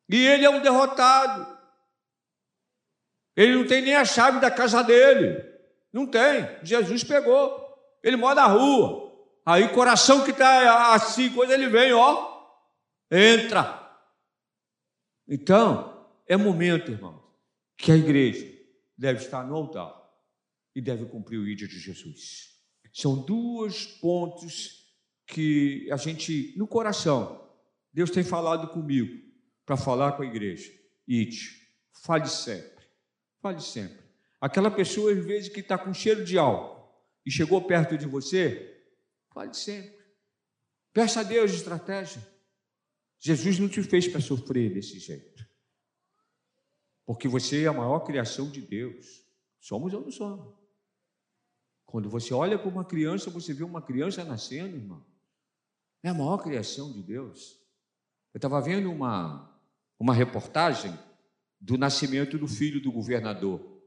E 0.07 0.27
ele 0.27 0.45
é 0.45 0.49
um 0.49 0.61
derrotado. 0.61 1.57
Ele 3.35 3.55
não 3.55 3.65
tem 3.65 3.81
nem 3.81 3.95
a 3.95 4.05
chave 4.05 4.39
da 4.39 4.51
casa 4.51 4.83
dele. 4.83 5.43
Não 5.91 6.05
tem. 6.05 6.47
Jesus 6.63 7.03
pegou. 7.03 7.61
Ele 8.03 8.15
mora 8.15 8.35
na 8.35 8.47
rua. 8.47 9.11
Aí, 9.45 9.67
coração 9.69 10.23
que 10.23 10.31
está 10.31 10.93
assim, 10.93 11.29
quando 11.31 11.51
ele 11.51 11.67
vem, 11.67 11.91
ó, 11.93 12.31
entra. 13.11 13.81
Então, 15.27 16.07
é 16.27 16.37
momento, 16.37 16.91
irmão, 16.91 17.21
que 17.77 17.91
a 17.91 17.95
igreja 17.95 18.47
deve 18.97 19.19
estar 19.23 19.43
no 19.43 19.55
altar 19.55 19.93
e 20.75 20.81
deve 20.81 21.05
cumprir 21.05 21.37
o 21.37 21.47
ídolo 21.47 21.67
de 21.67 21.79
Jesus. 21.79 22.53
São 22.93 23.25
dois 23.25 23.85
pontos 23.85 24.83
que 25.25 25.89
a 25.91 25.97
gente, 25.97 26.53
no 26.57 26.67
coração, 26.67 27.49
Deus 27.91 28.11
tem 28.11 28.23
falado 28.23 28.67
comigo 28.69 29.21
para 29.65 29.75
falar 29.75 30.13
com 30.13 30.23
a 30.23 30.25
igreja. 30.25 30.71
Ide, 31.07 31.49
fale 32.03 32.27
sempre, 32.27 32.82
fale 33.43 33.61
sempre. 33.61 34.01
Aquela 34.39 34.71
pessoa, 34.71 35.11
às 35.11 35.23
vezes, 35.23 35.49
que 35.49 35.59
está 35.59 35.77
com 35.77 35.93
cheiro 35.93 36.23
de 36.23 36.37
álcool 36.37 36.89
e 37.25 37.29
chegou 37.29 37.61
perto 37.61 37.97
de 37.97 38.07
você, 38.07 38.81
fale 39.33 39.53
sempre. 39.53 40.01
Peça 40.93 41.19
a 41.19 41.23
Deus 41.23 41.51
estratégia. 41.51 42.25
Jesus 43.19 43.59
não 43.59 43.67
te 43.67 43.83
fez 43.83 44.07
para 44.07 44.21
sofrer 44.21 44.73
desse 44.73 44.97
jeito. 44.97 45.45
Porque 47.05 47.27
você 47.27 47.63
é 47.63 47.67
a 47.67 47.73
maior 47.73 47.99
criação 47.99 48.49
de 48.49 48.61
Deus. 48.61 49.25
Somos 49.59 49.93
ou 49.93 50.01
não 50.01 50.11
somos? 50.11 50.55
Quando 51.85 52.09
você 52.09 52.33
olha 52.33 52.57
para 52.57 52.69
uma 52.69 52.85
criança, 52.85 53.29
você 53.29 53.53
vê 53.53 53.63
uma 53.63 53.81
criança 53.81 54.23
nascendo, 54.23 54.77
irmão. 54.77 55.05
É 56.01 56.09
a 56.09 56.13
maior 56.13 56.37
criação 56.37 56.91
de 56.91 57.01
Deus. 57.01 57.59
Eu 58.33 58.37
estava 58.37 58.61
vendo 58.61 58.91
uma, 58.91 59.59
uma 59.99 60.13
reportagem 60.13 60.97
do 61.63 61.77
nascimento 61.77 62.37
do 62.37 62.45
filho 62.45 62.81
do 62.81 62.91
governador 62.91 63.81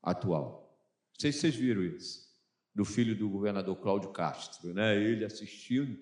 atual. 0.00 0.80
Não 1.12 1.20
sei 1.20 1.32
se 1.32 1.40
vocês 1.40 1.56
viram 1.56 1.82
isso. 1.82 2.24
Do 2.72 2.84
filho 2.84 3.16
do 3.16 3.28
governador 3.28 3.74
Cláudio 3.80 4.12
Castro, 4.12 4.72
né? 4.72 4.96
Ele 4.96 5.24
assistindo. 5.24 5.98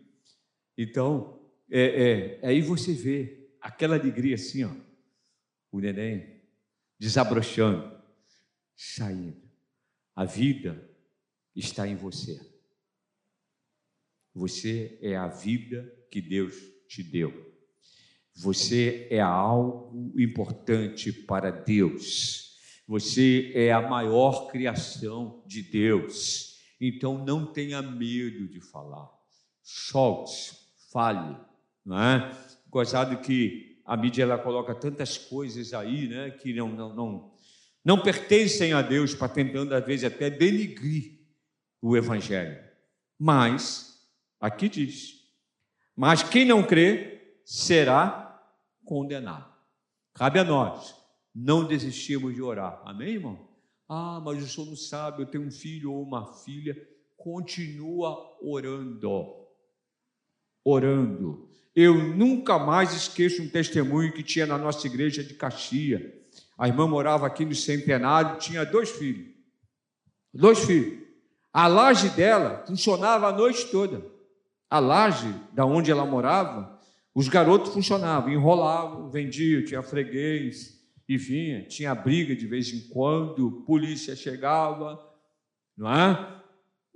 Então, 0.77 1.41
é, 1.71 2.41
é, 2.43 2.47
aí 2.47 2.61
você 2.61 2.93
vê 2.93 3.49
aquela 3.59 3.97
alegria 3.97 4.35
assim, 4.35 4.65
ó, 4.65 4.77
o 5.73 5.81
neném 5.81 6.43
desabrochando, 6.99 7.99
saindo. 8.77 9.49
A 10.15 10.27
vida 10.27 10.91
está 11.57 11.89
em 11.89 11.97
você. 11.97 12.39
Você 14.35 14.99
é 15.01 15.17
a 15.17 15.29
vida 15.29 15.91
que 16.11 16.21
Deus 16.21 16.55
te 16.87 17.03
deu. 17.03 17.54
Você 18.37 19.07
é 19.11 19.21
algo 19.21 20.13
importante 20.19 21.13
para 21.13 21.51
Deus. 21.51 22.57
Você 22.87 23.53
é 23.55 23.73
a 23.73 23.81
maior 23.81 24.49
criação 24.49 25.43
de 25.47 25.63
Deus. 25.63 26.59
Então 26.81 27.25
não 27.25 27.47
tenha 27.47 27.81
medo 27.81 28.49
de 28.49 28.61
falar. 28.61 29.09
Solte, 29.63 30.53
fale, 30.93 31.37
não 31.85 31.99
é? 31.99 32.37
Gozado 32.69 33.19
que 33.19 33.81
a 33.87 33.97
mídia 33.97 34.25
ela 34.25 34.39
coloca 34.39 34.75
tantas 34.75 35.17
coisas 35.17 35.73
aí, 35.73 36.09
né, 36.09 36.31
que 36.31 36.53
não 36.53 36.69
não 36.69 36.95
não, 36.95 37.33
não 37.85 38.03
pertencem 38.03 38.73
a 38.73 38.83
Deus, 38.83 39.15
para 39.15 39.29
tentando 39.29 39.75
às 39.75 39.85
vezes 39.85 40.05
até 40.05 40.29
denigrir 40.29 41.21
o 41.81 41.97
evangelho. 41.97 42.59
Mas 43.19 44.03
aqui 44.41 44.69
diz: 44.69 45.21
"Mas 45.97 46.23
quem 46.23 46.45
não 46.45 46.63
crê 46.63 47.39
será 47.45 48.24
condenado. 48.85 49.53
Cabe 50.15 50.39
a 50.39 50.45
nós 50.45 50.95
não 51.35 51.67
desistirmos 51.67 52.35
de 52.35 52.41
orar. 52.41 52.81
Amém, 52.85 53.15
irmão? 53.15 53.49
Ah, 53.89 54.21
mas 54.25 54.43
o 54.43 54.49
senhor 54.49 54.67
não 54.67 54.77
sabe, 54.77 55.23
eu 55.23 55.27
tenho 55.27 55.45
um 55.45 55.51
filho 55.51 55.93
ou 55.93 56.03
uma 56.03 56.33
filha. 56.33 56.77
Continua 57.17 58.17
orando. 58.41 59.35
Orando. 60.65 61.49
Eu 61.75 62.15
nunca 62.15 62.59
mais 62.59 62.95
esqueço 62.95 63.43
um 63.43 63.49
testemunho 63.49 64.13
que 64.13 64.23
tinha 64.23 64.47
na 64.47 64.57
nossa 64.57 64.87
igreja 64.87 65.25
de 65.25 65.35
Caxia. 65.35 66.23
A 66.57 66.69
irmã 66.69 66.87
morava 66.87 67.27
aqui 67.27 67.45
no 67.45 67.55
centenário, 67.55 68.39
tinha 68.39 68.65
dois 68.65 68.91
filhos. 68.91 69.35
Dois 70.33 70.61
filhos. 70.61 71.03
A 71.53 71.67
laje 71.67 72.11
dela 72.11 72.65
funcionava 72.67 73.29
a 73.29 73.33
noite 73.33 73.67
toda. 73.67 74.05
A 74.71 74.79
laje 74.79 75.33
da 75.53 75.67
onde 75.67 75.91
ela 75.91 76.05
morava 76.07 76.74
os 77.15 77.29
garotos 77.29 77.73
funcionavam, 77.73 78.33
enrolavam, 78.33 79.09
vendiam, 79.09 79.65
tinha 79.65 79.83
freguês. 79.83 80.75
e 81.09 81.17
vinha, 81.19 81.63
tinha 81.69 81.95
briga 81.95 82.35
de 82.35 82.47
vez 82.47 82.73
em 82.73 82.89
quando, 82.89 83.63
polícia 83.67 84.17
chegava, 84.17 84.99
não 85.77 85.93
é? 85.93 86.43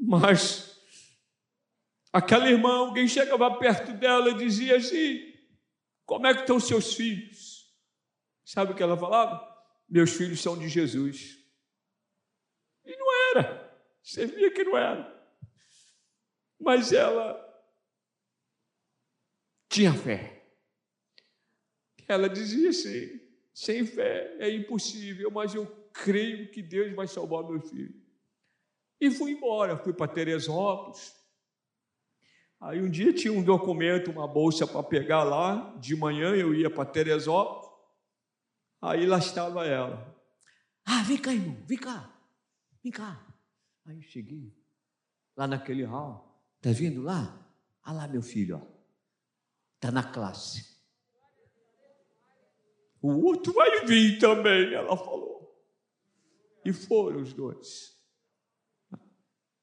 Mas 0.00 0.80
aquela 2.12 2.48
irmã, 2.48 2.78
alguém 2.78 3.06
chegava 3.06 3.58
perto 3.58 3.92
dela 3.92 4.30
e 4.30 4.38
dizia 4.38 4.76
assim: 4.76 5.20
Como 6.06 6.26
é 6.26 6.34
que 6.34 6.40
estão 6.40 6.58
seus 6.58 6.94
filhos? 6.94 7.68
Sabe 8.44 8.72
o 8.72 8.74
que 8.74 8.82
ela 8.82 8.96
falava? 8.96 9.46
Meus 9.88 10.12
filhos 10.12 10.40
são 10.40 10.58
de 10.58 10.68
Jesus. 10.68 11.36
E 12.84 12.96
não 12.96 13.06
era, 13.30 13.78
você 14.02 14.26
via 14.26 14.50
que 14.50 14.64
não 14.64 14.76
era. 14.76 15.16
Mas 16.58 16.92
ela 16.92 17.47
tinha 19.68 19.92
fé. 19.92 20.42
Ela 22.06 22.28
dizia 22.28 22.70
assim: 22.70 23.20
sem 23.52 23.84
fé 23.84 24.36
é 24.38 24.50
impossível, 24.50 25.30
mas 25.30 25.54
eu 25.54 25.66
creio 25.92 26.50
que 26.50 26.62
Deus 26.62 26.94
vai 26.94 27.06
salvar 27.06 27.44
meu 27.44 27.60
filho. 27.60 27.94
E 29.00 29.10
fui 29.10 29.32
embora, 29.32 29.76
fui 29.76 29.92
para 29.92 30.12
Teresópolis. 30.12 31.16
Aí 32.60 32.80
um 32.82 32.90
dia 32.90 33.12
tinha 33.12 33.32
um 33.32 33.42
documento, 33.42 34.10
uma 34.10 34.26
bolsa 34.26 34.66
para 34.66 34.82
pegar 34.82 35.22
lá, 35.22 35.76
de 35.78 35.94
manhã 35.94 36.34
eu 36.34 36.54
ia 36.54 36.68
para 36.68 36.84
Teresópolis. 36.84 37.68
Aí 38.80 39.06
lá 39.06 39.18
estava 39.18 39.66
ela. 39.66 40.16
Ah, 40.84 41.02
vem 41.02 41.18
cá, 41.18 41.32
irmão, 41.32 41.62
vem 41.66 41.78
cá, 41.78 42.12
vem 42.82 42.90
cá. 42.90 43.24
Aí 43.86 43.96
eu 43.96 44.02
cheguei 44.02 44.52
lá 45.36 45.46
naquele 45.46 45.84
hall. 45.84 46.42
Tá 46.60 46.70
vindo 46.70 47.02
lá? 47.02 47.46
Ah 47.82 47.92
lá, 47.92 48.08
meu 48.08 48.22
filho, 48.22 48.56
ó. 48.56 48.77
Tá 49.80 49.90
na 49.90 50.02
classe. 50.02 50.76
O 53.00 53.24
outro 53.26 53.52
vai 53.52 53.86
vir 53.86 54.18
também, 54.18 54.74
ela 54.74 54.96
falou. 54.96 55.28
E 56.64 56.72
foram 56.72 57.22
os 57.22 57.32
dois. 57.32 57.96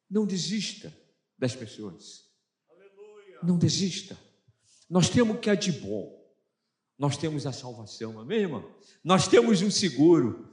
Não 0.09 0.25
desista 0.25 0.95
das 1.37 1.55
pessoas. 1.55 2.25
Não 3.43 3.57
desista. 3.57 4.17
Nós 4.89 5.09
temos 5.09 5.35
o 5.35 5.39
que 5.39 5.49
é 5.49 5.55
de 5.55 5.71
bom. 5.71 6.15
Nós 6.97 7.17
temos 7.17 7.45
a 7.45 7.51
salvação, 7.51 8.17
amém, 8.19 8.39
irmão? 8.39 8.71
Nós 9.03 9.27
temos 9.27 9.61
um 9.61 9.69
seguro. 9.69 10.49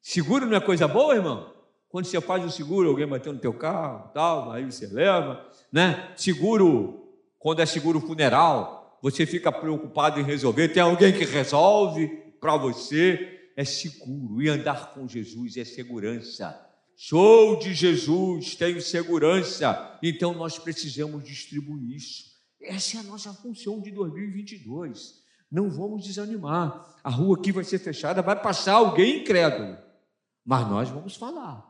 Seguro 0.00 0.46
não 0.46 0.56
é 0.56 0.60
coisa 0.60 0.86
boa, 0.86 1.16
irmão? 1.16 1.52
Quando 1.88 2.06
você 2.06 2.20
faz 2.20 2.44
um 2.44 2.50
seguro, 2.50 2.88
alguém 2.88 3.06
bateu 3.06 3.32
no 3.32 3.38
teu 3.38 3.52
carro, 3.52 4.10
tal, 4.12 4.50
aí 4.50 4.64
você 4.64 4.86
leva, 4.86 5.48
né? 5.72 6.12
Seguro, 6.16 7.08
quando 7.38 7.60
é 7.60 7.66
seguro 7.66 8.00
funeral, 8.00 8.83
você 9.04 9.26
fica 9.26 9.52
preocupado 9.52 10.18
em 10.18 10.24
resolver, 10.24 10.68
tem 10.68 10.82
alguém 10.82 11.12
que 11.12 11.26
resolve 11.26 12.08
para 12.40 12.56
você, 12.56 13.50
é 13.54 13.62
seguro. 13.62 14.40
E 14.40 14.48
andar 14.48 14.94
com 14.94 15.06
Jesus 15.06 15.58
é 15.58 15.64
segurança. 15.64 16.58
Sou 16.96 17.58
de 17.58 17.74
Jesus, 17.74 18.54
tenho 18.54 18.80
segurança. 18.80 19.98
Então 20.02 20.32
nós 20.32 20.58
precisamos 20.58 21.22
distribuir 21.22 21.96
isso. 21.96 22.30
Essa 22.62 22.96
é 22.96 23.00
a 23.00 23.02
nossa 23.02 23.34
função 23.34 23.78
de 23.78 23.90
2022. 23.90 25.22
Não 25.52 25.68
vamos 25.68 26.02
desanimar. 26.02 26.96
A 27.04 27.10
rua 27.10 27.36
aqui 27.36 27.52
vai 27.52 27.62
ser 27.62 27.80
fechada, 27.80 28.22
vai 28.22 28.40
passar 28.40 28.76
alguém 28.76 29.20
incrédulo. 29.20 29.76
Mas 30.42 30.66
nós 30.66 30.88
vamos 30.88 31.14
falar. 31.14 31.62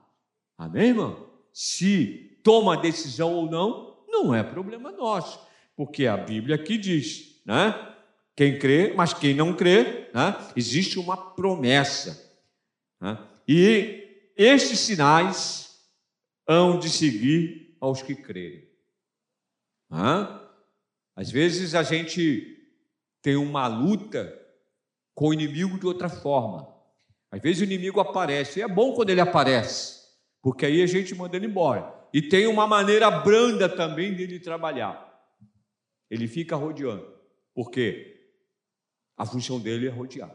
Amém, 0.56 0.90
irmão? 0.90 1.28
Se 1.52 2.38
toma 2.44 2.74
a 2.74 2.80
decisão 2.80 3.34
ou 3.34 3.50
não, 3.50 4.04
não 4.06 4.32
é 4.32 4.44
problema 4.44 4.92
nosso, 4.92 5.40
porque 5.76 6.06
a 6.06 6.16
Bíblia 6.16 6.56
aqui 6.56 6.78
diz, 6.78 7.40
né? 7.44 7.92
Quem 8.36 8.58
crê, 8.58 8.92
mas 8.94 9.14
quem 9.14 9.34
não 9.34 9.54
crê, 9.54 10.10
né? 10.12 10.36
existe 10.56 10.98
uma 10.98 11.16
promessa. 11.16 12.32
Né? 13.00 13.16
E 13.46 14.32
estes 14.36 14.80
sinais 14.80 15.78
hão 16.48 16.78
de 16.78 16.90
seguir 16.90 17.76
aos 17.80 18.02
que 18.02 18.14
crerem. 18.14 18.68
Né? 19.88 20.40
Às 21.14 21.30
vezes 21.30 21.74
a 21.74 21.82
gente 21.84 22.58
tem 23.22 23.36
uma 23.36 23.68
luta 23.68 24.36
com 25.14 25.28
o 25.28 25.34
inimigo 25.34 25.78
de 25.78 25.86
outra 25.86 26.08
forma. 26.08 26.68
Às 27.30 27.40
vezes 27.40 27.60
o 27.60 27.64
inimigo 27.64 28.00
aparece, 28.00 28.58
e 28.58 28.62
é 28.62 28.68
bom 28.68 28.94
quando 28.94 29.10
ele 29.10 29.20
aparece 29.20 30.04
porque 30.44 30.66
aí 30.66 30.82
a 30.82 30.86
gente 30.86 31.14
manda 31.14 31.34
ele 31.36 31.46
embora. 31.46 31.90
E 32.12 32.20
tem 32.20 32.46
uma 32.46 32.66
maneira 32.66 33.10
branda 33.10 33.66
também 33.66 34.12
dele 34.12 34.38
trabalhar. 34.38 35.13
Ele 36.14 36.28
fica 36.28 36.56
rodeando, 36.56 37.06
porque 37.54 38.30
a 39.16 39.26
função 39.26 39.60
dele 39.60 39.86
é 39.86 39.90
rodear. 39.90 40.34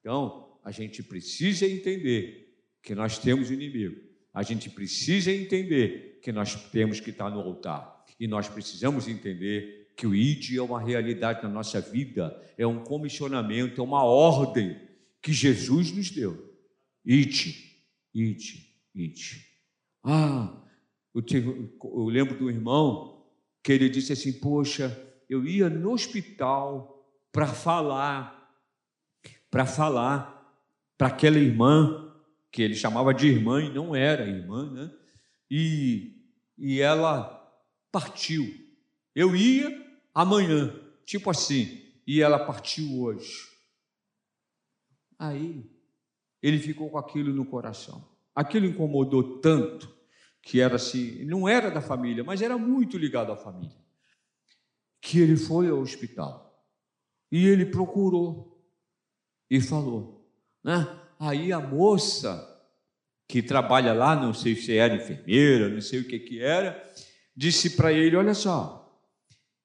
Então, 0.00 0.58
a 0.64 0.70
gente 0.70 1.02
precisa 1.02 1.66
entender 1.66 2.56
que 2.82 2.94
nós 2.94 3.18
temos 3.18 3.50
inimigo. 3.50 4.00
A 4.32 4.42
gente 4.42 4.70
precisa 4.70 5.30
entender 5.30 6.18
que 6.22 6.32
nós 6.32 6.54
temos 6.70 7.00
que 7.00 7.10
estar 7.10 7.30
no 7.30 7.40
altar. 7.40 8.04
E 8.18 8.26
nós 8.26 8.48
precisamos 8.48 9.08
entender 9.08 9.92
que 9.96 10.06
o 10.06 10.14
ID 10.14 10.56
é 10.56 10.62
uma 10.62 10.80
realidade 10.80 11.42
na 11.42 11.48
nossa 11.48 11.80
vida, 11.80 12.40
é 12.56 12.66
um 12.66 12.82
comissionamento, 12.82 13.80
é 13.80 13.84
uma 13.84 14.04
ordem 14.04 14.80
que 15.20 15.32
Jesus 15.32 15.92
nos 15.92 16.10
deu. 16.10 16.52
Ide, 17.04 17.76
ide. 18.14 18.72
Ide. 18.94 19.46
Ah, 20.02 20.62
eu, 21.14 21.22
tive, 21.22 21.70
eu 21.82 22.04
lembro 22.06 22.36
do 22.36 22.50
irmão 22.50 23.21
que 23.62 23.72
ele 23.72 23.88
disse 23.88 24.12
assim: 24.12 24.32
Poxa, 24.32 24.96
eu 25.28 25.46
ia 25.46 25.70
no 25.70 25.92
hospital 25.92 27.06
para 27.30 27.46
falar, 27.46 28.58
para 29.50 29.64
falar 29.64 30.32
para 30.98 31.08
aquela 31.08 31.38
irmã, 31.38 32.14
que 32.50 32.62
ele 32.62 32.74
chamava 32.74 33.12
de 33.12 33.26
irmã 33.26 33.62
e 33.62 33.72
não 33.72 33.96
era 33.96 34.28
irmã, 34.28 34.70
né? 34.70 34.90
E, 35.50 36.12
e 36.56 36.80
ela 36.80 37.42
partiu. 37.90 38.46
Eu 39.14 39.34
ia 39.34 39.84
amanhã, 40.14 40.74
tipo 41.04 41.30
assim, 41.30 41.82
e 42.06 42.20
ela 42.20 42.38
partiu 42.38 43.02
hoje. 43.02 43.48
Aí 45.18 45.68
ele 46.42 46.58
ficou 46.58 46.90
com 46.90 46.98
aquilo 46.98 47.32
no 47.32 47.44
coração. 47.44 48.06
Aquilo 48.34 48.66
incomodou 48.66 49.40
tanto 49.40 49.92
que 50.42 50.60
era 50.60 50.76
assim, 50.76 51.24
não 51.24 51.48
era 51.48 51.70
da 51.70 51.80
família, 51.80 52.24
mas 52.24 52.42
era 52.42 52.58
muito 52.58 52.98
ligado 52.98 53.32
à 53.32 53.36
família. 53.36 53.76
Que 55.00 55.20
ele 55.20 55.36
foi 55.36 55.68
ao 55.68 55.78
hospital 55.78 56.66
e 57.30 57.46
ele 57.46 57.64
procurou 57.64 58.60
e 59.48 59.60
falou, 59.60 60.28
né? 60.62 60.86
Aí 61.18 61.52
a 61.52 61.60
moça 61.60 62.48
que 63.28 63.42
trabalha 63.42 63.94
lá, 63.94 64.14
não 64.14 64.34
sei 64.34 64.56
se 64.56 64.76
era 64.76 64.94
enfermeira, 64.94 65.68
não 65.68 65.80
sei 65.80 66.00
o 66.00 66.08
que 66.08 66.18
que 66.18 66.40
era, 66.42 66.82
disse 67.34 67.70
para 67.70 67.92
ele, 67.92 68.16
olha 68.16 68.34
só, 68.34 69.00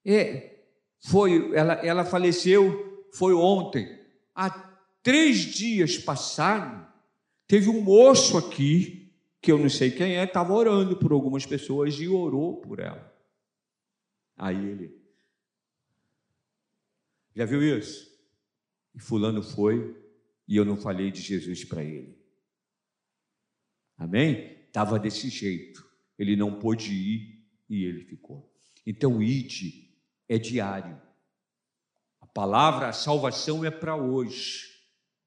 é, 0.06 0.62
foi, 1.00 1.52
ela, 1.54 1.74
ela 1.74 2.06
faleceu, 2.06 3.10
foi 3.14 3.34
ontem, 3.34 4.00
há 4.34 4.50
três 5.02 5.38
dias 5.40 5.98
passaram 5.98 6.88
Teve 7.48 7.70
um 7.70 7.82
moço 7.82 8.38
aqui, 8.38 9.07
que 9.48 9.52
eu 9.54 9.58
não 9.58 9.70
sei 9.70 9.92
quem 9.92 10.18
é, 10.18 10.26
estava 10.26 10.52
orando 10.52 10.98
por 10.98 11.14
algumas 11.14 11.46
pessoas 11.46 11.94
e 12.02 12.06
orou 12.10 12.60
por 12.60 12.82
ela. 12.82 13.18
Aí 14.36 14.58
ele, 14.58 15.02
já 17.34 17.46
viu 17.46 17.62
isso? 17.62 18.12
E 18.94 19.00
Fulano 19.00 19.42
foi 19.42 19.96
e 20.46 20.58
eu 20.58 20.66
não 20.66 20.76
falei 20.76 21.12
de 21.12 21.22
Jesus 21.22 21.64
para 21.64 21.82
ele. 21.82 22.22
Amém? 23.98 24.66
Estava 24.68 25.00
desse 25.00 25.30
jeito. 25.30 25.82
Ele 26.20 26.36
não 26.36 26.60
pôde 26.60 26.92
ir 26.92 27.48
e 27.70 27.86
ele 27.86 28.04
ficou. 28.04 28.54
Então, 28.86 29.24
ide 29.24 29.96
é 30.28 30.38
diário. 30.38 31.02
A 32.20 32.28
palavra 32.28 32.90
a 32.90 32.94
salvação 32.94 33.64
é 33.64 33.72
para 33.72 33.96
hoje. 33.96 34.68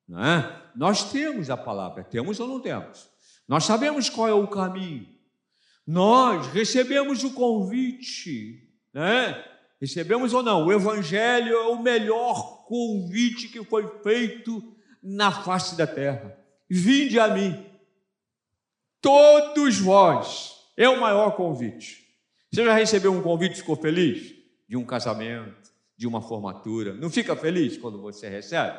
Não 0.06 0.22
é? 0.22 0.72
Nós 0.76 1.10
temos 1.10 1.48
a 1.48 1.56
palavra, 1.56 2.04
temos 2.04 2.38
ou 2.38 2.46
não 2.46 2.60
temos? 2.60 3.09
Nós 3.50 3.64
sabemos 3.64 4.08
qual 4.08 4.28
é 4.28 4.32
o 4.32 4.46
caminho. 4.46 5.08
Nós 5.84 6.46
recebemos 6.46 7.24
o 7.24 7.32
convite, 7.32 8.70
né? 8.94 9.44
Recebemos 9.80 10.32
ou 10.32 10.40
não? 10.40 10.66
O 10.66 10.72
Evangelho 10.72 11.52
é 11.56 11.66
o 11.66 11.82
melhor 11.82 12.64
convite 12.66 13.48
que 13.48 13.64
foi 13.64 13.88
feito 14.04 14.62
na 15.02 15.32
face 15.32 15.76
da 15.76 15.84
terra. 15.84 16.38
Vinde 16.70 17.18
a 17.18 17.26
mim, 17.26 17.66
todos 19.00 19.80
vós. 19.80 20.54
É 20.76 20.88
o 20.88 21.00
maior 21.00 21.32
convite. 21.32 22.06
Você 22.52 22.64
já 22.64 22.72
recebeu 22.72 23.12
um 23.12 23.20
convite 23.20 23.54
e 23.54 23.56
ficou 23.56 23.74
feliz? 23.74 24.32
De 24.68 24.76
um 24.76 24.84
casamento, 24.84 25.72
de 25.96 26.06
uma 26.06 26.22
formatura. 26.22 26.94
Não 26.94 27.10
fica 27.10 27.34
feliz 27.34 27.76
quando 27.76 28.00
você 28.00 28.28
recebe? 28.28 28.78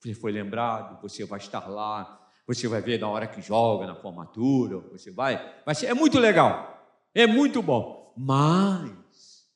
Você 0.00 0.14
foi 0.14 0.32
lembrado, 0.32 0.98
você 1.02 1.26
vai 1.26 1.38
estar 1.38 1.68
lá, 1.68 2.18
você 2.48 2.66
vai 2.66 2.80
ver 2.80 2.98
na 2.98 3.10
hora 3.10 3.26
que 3.26 3.42
joga, 3.42 3.86
na 3.86 3.94
formatura, 3.94 4.78
você 4.78 5.10
vai. 5.10 5.62
vai 5.66 5.74
ser, 5.74 5.86
é 5.86 5.94
muito 5.94 6.18
legal, 6.18 6.98
é 7.14 7.26
muito 7.26 7.60
bom. 7.60 8.14
Mas 8.16 9.46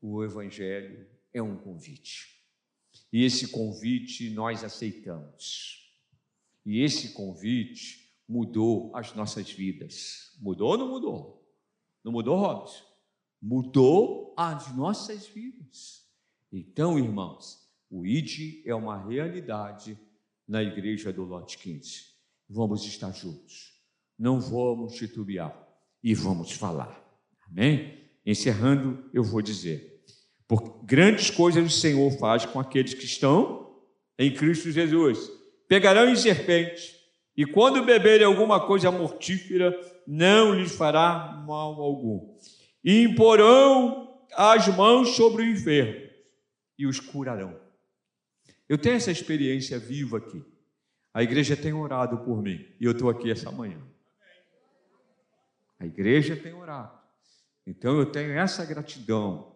o 0.00 0.24
Evangelho 0.24 1.06
é 1.32 1.42
um 1.42 1.56
convite. 1.58 2.42
E 3.12 3.22
esse 3.22 3.48
convite 3.48 4.30
nós 4.30 4.64
aceitamos. 4.64 5.92
E 6.64 6.80
esse 6.80 7.12
convite 7.12 8.16
mudou 8.26 8.90
as 8.96 9.14
nossas 9.14 9.50
vidas. 9.50 10.34
Mudou 10.40 10.70
ou 10.70 10.78
não 10.78 10.88
mudou? 10.88 11.46
Não 12.02 12.10
mudou, 12.10 12.38
Robson? 12.38 12.82
Mudou 13.40 14.34
as 14.38 14.74
nossas 14.74 15.26
vidas. 15.26 16.08
Então, 16.50 16.98
irmãos, 16.98 17.68
o 17.90 18.06
ID 18.06 18.66
é 18.66 18.74
uma 18.74 19.06
realidade 19.06 19.98
na 20.46 20.62
igreja 20.62 21.12
do 21.12 21.24
Lote 21.24 21.58
15. 21.58 22.14
Vamos 22.48 22.84
estar 22.84 23.12
juntos. 23.12 23.72
Não 24.18 24.40
vamos 24.40 24.94
titubear 24.94 25.56
e 26.02 26.14
vamos 26.14 26.52
falar. 26.52 27.02
Amém? 27.48 27.98
Encerrando, 28.24 29.08
eu 29.12 29.24
vou 29.24 29.42
dizer: 29.42 30.02
por 30.46 30.84
grandes 30.84 31.30
coisas 31.30 31.64
o 31.64 31.74
Senhor 31.74 32.10
faz 32.18 32.44
com 32.44 32.60
aqueles 32.60 32.94
que 32.94 33.04
estão 33.04 33.74
em 34.18 34.32
Cristo 34.32 34.70
Jesus. 34.70 35.18
Pegarão 35.66 36.08
em 36.08 36.16
serpente, 36.16 36.94
e 37.36 37.44
quando 37.44 37.84
beberem 37.84 38.26
alguma 38.26 38.64
coisa 38.64 38.90
mortífera, 38.90 39.74
não 40.06 40.54
lhes 40.54 40.74
fará 40.76 41.42
mal 41.46 41.80
algum. 41.80 42.36
E 42.84 43.02
imporão 43.02 44.26
as 44.36 44.68
mãos 44.68 45.16
sobre 45.16 45.42
o 45.42 45.46
enfermo 45.46 46.08
e 46.78 46.86
os 46.86 47.00
curarão. 47.00 47.63
Eu 48.74 48.78
tenho 48.78 48.96
essa 48.96 49.12
experiência 49.12 49.78
viva 49.78 50.18
aqui. 50.18 50.42
A 51.14 51.22
igreja 51.22 51.56
tem 51.56 51.72
orado 51.72 52.18
por 52.24 52.42
mim 52.42 52.66
e 52.80 52.84
eu 52.84 52.90
estou 52.90 53.08
aqui 53.08 53.30
essa 53.30 53.48
manhã. 53.48 53.80
A 55.78 55.86
igreja 55.86 56.34
tem 56.34 56.52
orado. 56.52 56.98
Então 57.64 57.96
eu 57.96 58.06
tenho 58.06 58.32
essa 58.32 58.64
gratidão, 58.64 59.54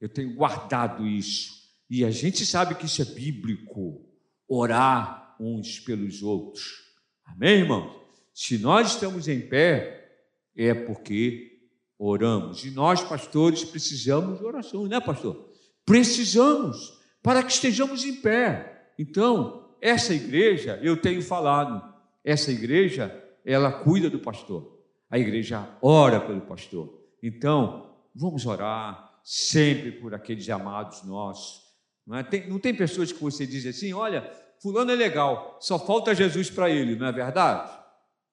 eu 0.00 0.08
tenho 0.08 0.32
guardado 0.36 1.04
isso. 1.04 1.72
E 1.90 2.04
a 2.04 2.10
gente 2.12 2.46
sabe 2.46 2.76
que 2.76 2.86
isso 2.86 3.02
é 3.02 3.04
bíblico, 3.04 4.08
orar 4.46 5.34
uns 5.40 5.80
pelos 5.80 6.22
outros. 6.22 6.84
Amém, 7.24 7.62
irmãos? 7.62 8.00
Se 8.32 8.58
nós 8.58 8.92
estamos 8.92 9.26
em 9.26 9.40
pé, 9.40 10.22
é 10.54 10.72
porque 10.72 11.66
oramos. 11.98 12.64
E 12.64 12.70
nós, 12.70 13.02
pastores, 13.02 13.64
precisamos 13.64 14.38
de 14.38 14.44
oração, 14.44 14.86
né, 14.86 15.00
pastor? 15.00 15.52
Precisamos 15.84 17.01
para 17.22 17.42
que 17.42 17.52
estejamos 17.52 18.04
em 18.04 18.16
pé. 18.16 18.92
Então, 18.98 19.74
essa 19.80 20.14
igreja, 20.14 20.78
eu 20.82 20.96
tenho 20.96 21.22
falado, 21.22 21.82
essa 22.24 22.50
igreja, 22.50 23.14
ela 23.44 23.70
cuida 23.70 24.10
do 24.10 24.18
pastor. 24.18 24.80
A 25.10 25.18
igreja 25.18 25.68
ora 25.80 26.20
pelo 26.20 26.40
pastor. 26.40 27.00
Então, 27.22 27.94
vamos 28.14 28.46
orar 28.46 29.20
sempre 29.22 29.92
por 29.92 30.14
aqueles 30.14 30.48
amados 30.48 31.02
nossos. 31.04 31.62
Não, 32.06 32.18
é? 32.18 32.22
tem, 32.22 32.48
não 32.48 32.58
tem 32.58 32.74
pessoas 32.74 33.12
que 33.12 33.22
você 33.22 33.46
diz 33.46 33.64
assim: 33.66 33.92
olha, 33.92 34.30
Fulano 34.60 34.90
é 34.90 34.94
legal, 34.94 35.58
só 35.60 35.78
falta 35.78 36.14
Jesus 36.14 36.50
para 36.50 36.70
ele, 36.70 36.96
não 36.96 37.06
é 37.06 37.12
verdade? 37.12 37.70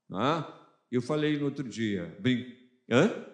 Não 0.07 0.21
é? 0.21 0.47
Eu 0.91 1.01
falei 1.01 1.37
no 1.37 1.45
outro 1.45 1.67
dia, 1.67 2.15
brin... 2.19 2.45
Hã? 2.89 3.25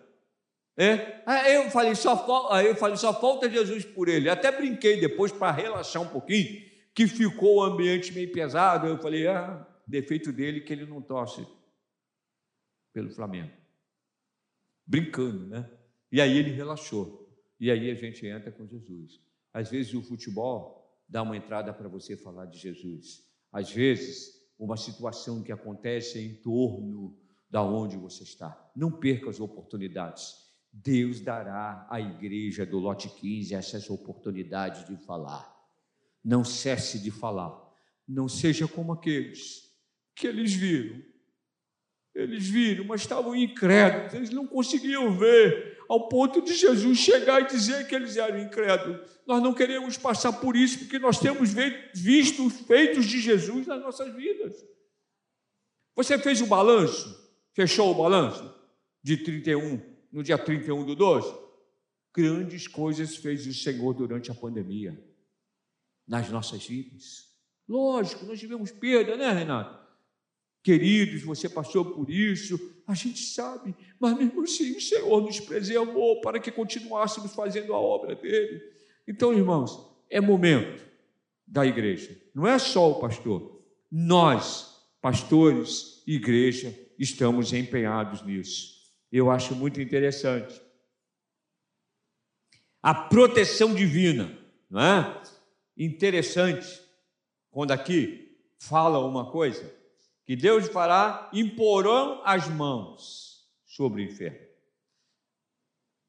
É? 0.78 1.22
Ah, 1.26 1.50
eu 1.50 1.70
falei, 1.70 1.96
só 1.96 2.18
falta, 2.26 2.64
eu 2.64 2.76
falei, 2.76 2.98
só 2.98 3.14
falta 3.14 3.50
Jesus 3.50 3.86
por 3.86 4.10
ele. 4.10 4.30
Até 4.30 4.52
brinquei 4.52 5.00
depois 5.00 5.32
para 5.32 5.52
relaxar 5.52 6.02
um 6.02 6.08
pouquinho, 6.08 6.62
que 6.94 7.08
ficou 7.08 7.58
o 7.58 7.64
ambiente 7.64 8.14
meio 8.14 8.32
pesado. 8.32 8.88
Eu 8.88 8.98
falei, 8.98 9.28
ah, 9.28 9.66
defeito 9.88 10.32
dele 10.32 10.62
que 10.62 10.74
ele 10.74 10.86
não 10.86 11.02
torce 11.02 11.48
pelo 12.92 13.10
Flamengo 13.10 13.66
brincando, 14.86 15.48
né? 15.48 15.70
E 16.12 16.22
aí 16.22 16.38
ele 16.38 16.52
relaxou. 16.52 17.28
E 17.60 17.72
aí 17.72 17.90
a 17.90 17.96
gente 17.96 18.26
entra 18.26 18.52
com 18.52 18.68
Jesus. 18.68 19.20
Às 19.52 19.70
vezes 19.70 19.94
o 19.94 20.04
futebol 20.04 21.04
dá 21.08 21.24
uma 21.24 21.36
entrada 21.36 21.74
para 21.74 21.88
você 21.88 22.16
falar 22.16 22.46
de 22.46 22.60
Jesus. 22.60 23.26
Às 23.52 23.72
vezes, 23.72 24.42
uma 24.60 24.78
situação 24.78 25.42
que 25.42 25.52
acontece 25.52 26.20
em 26.20 26.36
torno 26.36 27.18
da 27.50 27.64
onde 27.64 27.98
você 27.98 28.24
está. 28.24 28.72
Não 28.76 28.92
perca 28.92 29.30
as 29.30 29.40
oportunidades. 29.40 30.36
Deus 30.78 31.22
dará 31.22 31.88
à 31.90 32.02
igreja 32.02 32.66
do 32.66 32.78
lote 32.78 33.10
15 33.10 33.56
essas 33.56 33.90
oportunidades 33.90 34.86
de 34.86 34.98
falar. 34.98 35.54
Não 36.24 36.44
cesse 36.44 37.00
de 37.00 37.12
falar. 37.12 37.54
Não 38.08 38.28
seja 38.28 38.68
como 38.68 38.92
aqueles 38.92 39.74
que 40.14 40.28
eles 40.28 40.54
viram 40.54 41.02
eles 42.16 42.48
viram, 42.48 42.86
mas 42.86 43.02
estavam 43.02 43.36
incrédulos, 43.36 44.14
eles 44.14 44.30
não 44.30 44.48
conseguiam 44.48 45.12
ver, 45.18 45.78
ao 45.90 46.08
ponto 46.08 46.42
de 46.42 46.56
Jesus 46.56 46.98
chegar 46.98 47.42
e 47.42 47.48
dizer 47.48 47.86
que 47.88 47.94
eles 47.94 48.16
eram 48.16 48.40
incrédulos. 48.40 49.02
Nós 49.28 49.44
não 49.44 49.54
queremos 49.54 49.98
passar 49.98 50.32
por 50.32 50.56
isso, 50.56 50.80
porque 50.80 50.98
nós 50.98 51.20
temos 51.20 51.54
visto 51.94 52.48
os 52.48 52.62
feitos 52.62 53.06
de 53.06 53.20
Jesus 53.20 53.68
nas 53.68 53.82
nossas 53.82 54.16
vidas. 54.16 54.56
Você 55.94 56.18
fez 56.18 56.42
o 56.42 56.48
balanço, 56.48 57.14
fechou 57.54 57.92
o 57.92 57.96
balanço 57.96 58.50
de 59.04 59.18
31, 59.18 59.82
no 60.16 60.24
dia 60.24 60.38
31 60.38 60.86
do 60.86 60.96
12? 60.96 61.32
Grandes 62.16 62.68
coisas 62.68 63.16
fez 63.18 63.46
o 63.46 63.54
Senhor 63.54 63.94
durante 63.94 64.32
a 64.32 64.36
pandemia, 64.36 64.98
nas 66.08 66.30
nossas 66.30 66.66
vidas. 66.66 67.30
Lógico, 67.68 68.26
nós 68.26 68.40
tivemos 68.40 68.72
perda, 68.72 69.18
né, 69.18 69.32
Renato? 69.32 69.86
queridos, 70.66 71.22
você 71.22 71.48
passou 71.48 71.86
por 71.86 72.10
isso, 72.10 72.60
a 72.88 72.96
gente 72.96 73.22
sabe, 73.22 73.76
mas 74.00 74.18
mesmo 74.18 74.42
assim 74.42 74.76
o 74.76 74.82
Senhor 74.82 75.22
nos 75.22 75.40
preservou 75.40 76.22
para 76.22 76.40
que 76.40 76.52
continuássemos 76.52 77.36
fazendo 77.36 77.72
a 77.72 77.80
obra 77.80 78.16
dele. 78.16 78.64
Então, 79.08 79.32
irmãos, 79.32 79.96
é 80.10 80.20
momento 80.20 80.84
da 81.46 81.64
igreja, 81.64 82.20
não 82.34 82.48
é 82.48 82.58
só 82.58 82.90
o 82.90 83.00
pastor, 83.00 83.62
nós, 83.92 84.84
pastores, 85.00 86.02
igreja, 86.08 86.76
estamos 86.98 87.54
empenhados 87.54 88.26
nisso. 88.26 88.75
Eu 89.18 89.32
acho 89.32 89.56
muito 89.56 89.80
interessante. 89.80 90.62
A 92.84 92.94
proteção 92.94 93.74
divina, 93.74 94.38
não 94.70 94.82
é? 94.82 95.24
Interessante, 95.78 96.68
quando 97.50 97.72
aqui 97.72 98.38
fala 98.60 99.00
uma 99.00 99.32
coisa, 99.32 99.74
que 100.26 100.36
Deus 100.36 100.68
fará, 100.68 101.30
imporão 101.32 102.22
as 102.26 102.50
mãos 102.50 103.50
sobre 103.66 104.02
o 104.02 104.06
enfermo. 104.06 104.46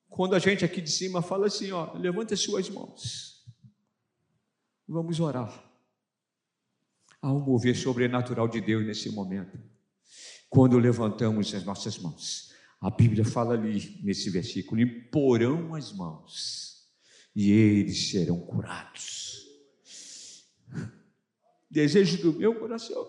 Quando 0.09 0.35
a 0.35 0.41
gente 0.41 0.65
aqui 0.65 0.81
de 0.81 0.91
cima 0.91 1.23
fala 1.23 1.47
assim, 1.47 1.71
ó, 1.71 1.93
levanta 1.93 2.35
as 2.35 2.41
suas 2.41 2.69
mãos. 2.69 3.47
Vamos 4.89 5.21
orar. 5.21 5.65
Há 7.23 7.31
um 7.33 7.39
mover 7.39 7.77
sobrenatural 7.77 8.49
de 8.49 8.61
Deus 8.61 8.85
nesse 8.85 9.13
momento. 9.13 9.57
Quando 10.51 10.77
levantamos 10.77 11.55
as 11.55 11.65
nossas 11.65 11.97
mãos. 11.99 12.56
A 12.87 12.91
Bíblia 12.91 13.24
fala 13.24 13.55
ali 13.55 13.99
nesse 14.05 14.30
versículo: 14.30 14.80
imporão 14.80 15.74
as 15.74 15.93
mãos 15.93 16.87
e 17.34 17.51
eles 17.51 18.12
serão 18.12 18.39
curados. 18.39 19.45
Desejo 21.68 22.22
do 22.22 22.39
meu 22.39 22.55
coração 22.55 23.05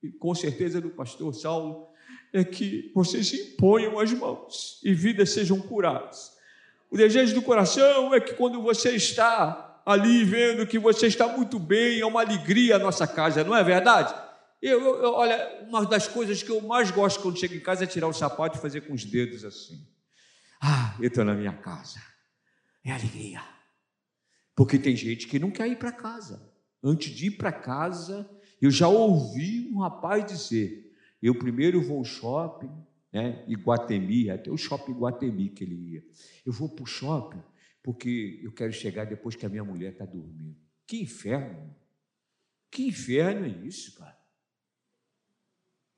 e 0.00 0.12
com 0.12 0.32
certeza 0.32 0.80
do 0.80 0.90
pastor 0.90 1.34
Saulo, 1.34 1.88
é 2.32 2.44
que 2.44 2.92
vocês 2.94 3.32
imponham 3.32 3.98
as 3.98 4.12
mãos 4.12 4.80
e 4.84 4.94
vidas 4.94 5.30
sejam 5.30 5.60
curadas. 5.60 6.30
O 6.88 6.96
desejo 6.96 7.34
do 7.34 7.42
coração 7.42 8.14
é 8.14 8.20
que 8.20 8.34
quando 8.34 8.62
você 8.62 8.90
está 8.90 9.82
ali 9.84 10.22
vendo 10.22 10.68
que 10.68 10.78
você 10.78 11.08
está 11.08 11.26
muito 11.26 11.58
bem, 11.58 11.98
é 11.98 12.06
uma 12.06 12.20
alegria 12.20 12.76
a 12.76 12.78
nossa 12.78 13.08
casa, 13.08 13.42
não 13.42 13.56
é 13.56 13.64
verdade? 13.64 14.29
Eu, 14.60 14.80
eu, 14.80 15.12
olha, 15.12 15.64
uma 15.66 15.86
das 15.86 16.06
coisas 16.06 16.42
que 16.42 16.50
eu 16.50 16.60
mais 16.60 16.90
gosto 16.90 17.20
quando 17.20 17.38
chego 17.38 17.54
em 17.54 17.60
casa 17.60 17.84
é 17.84 17.86
tirar 17.86 18.08
o 18.08 18.12
sapato 18.12 18.58
e 18.58 18.60
fazer 18.60 18.82
com 18.82 18.92
os 18.92 19.04
dedos 19.04 19.44
assim. 19.44 19.86
Ah, 20.60 20.94
eu 21.00 21.08
estou 21.08 21.24
na 21.24 21.34
minha 21.34 21.52
casa. 21.52 22.00
É 22.84 22.92
alegria. 22.92 23.42
Porque 24.54 24.78
tem 24.78 24.94
gente 24.94 25.26
que 25.26 25.38
não 25.38 25.50
quer 25.50 25.66
ir 25.68 25.76
para 25.76 25.90
casa. 25.90 26.50
Antes 26.82 27.14
de 27.14 27.28
ir 27.28 27.30
para 27.32 27.50
casa, 27.50 28.28
eu 28.60 28.70
já 28.70 28.88
ouvi 28.88 29.70
um 29.72 29.80
rapaz 29.80 30.26
dizer: 30.26 30.94
eu 31.22 31.34
primeiro 31.34 31.80
vou 31.80 31.98
ao 31.98 32.04
shopping, 32.04 32.70
né, 33.10 33.42
Iguatemi, 33.48 34.30
até 34.30 34.50
o 34.50 34.56
shopping 34.58 34.92
Iguatemi 34.92 35.48
que 35.48 35.64
ele 35.64 35.94
ia. 35.94 36.04
Eu 36.44 36.52
vou 36.52 36.68
para 36.68 36.82
o 36.82 36.86
shopping 36.86 37.42
porque 37.82 38.40
eu 38.42 38.52
quero 38.52 38.72
chegar 38.72 39.04
depois 39.06 39.34
que 39.34 39.46
a 39.46 39.48
minha 39.48 39.64
mulher 39.64 39.92
está 39.92 40.04
dormindo. 40.04 40.56
Que 40.86 41.00
inferno! 41.00 41.74
Que 42.70 42.86
inferno 42.86 43.46
é 43.46 43.66
isso, 43.66 43.98
cara? 43.98 44.19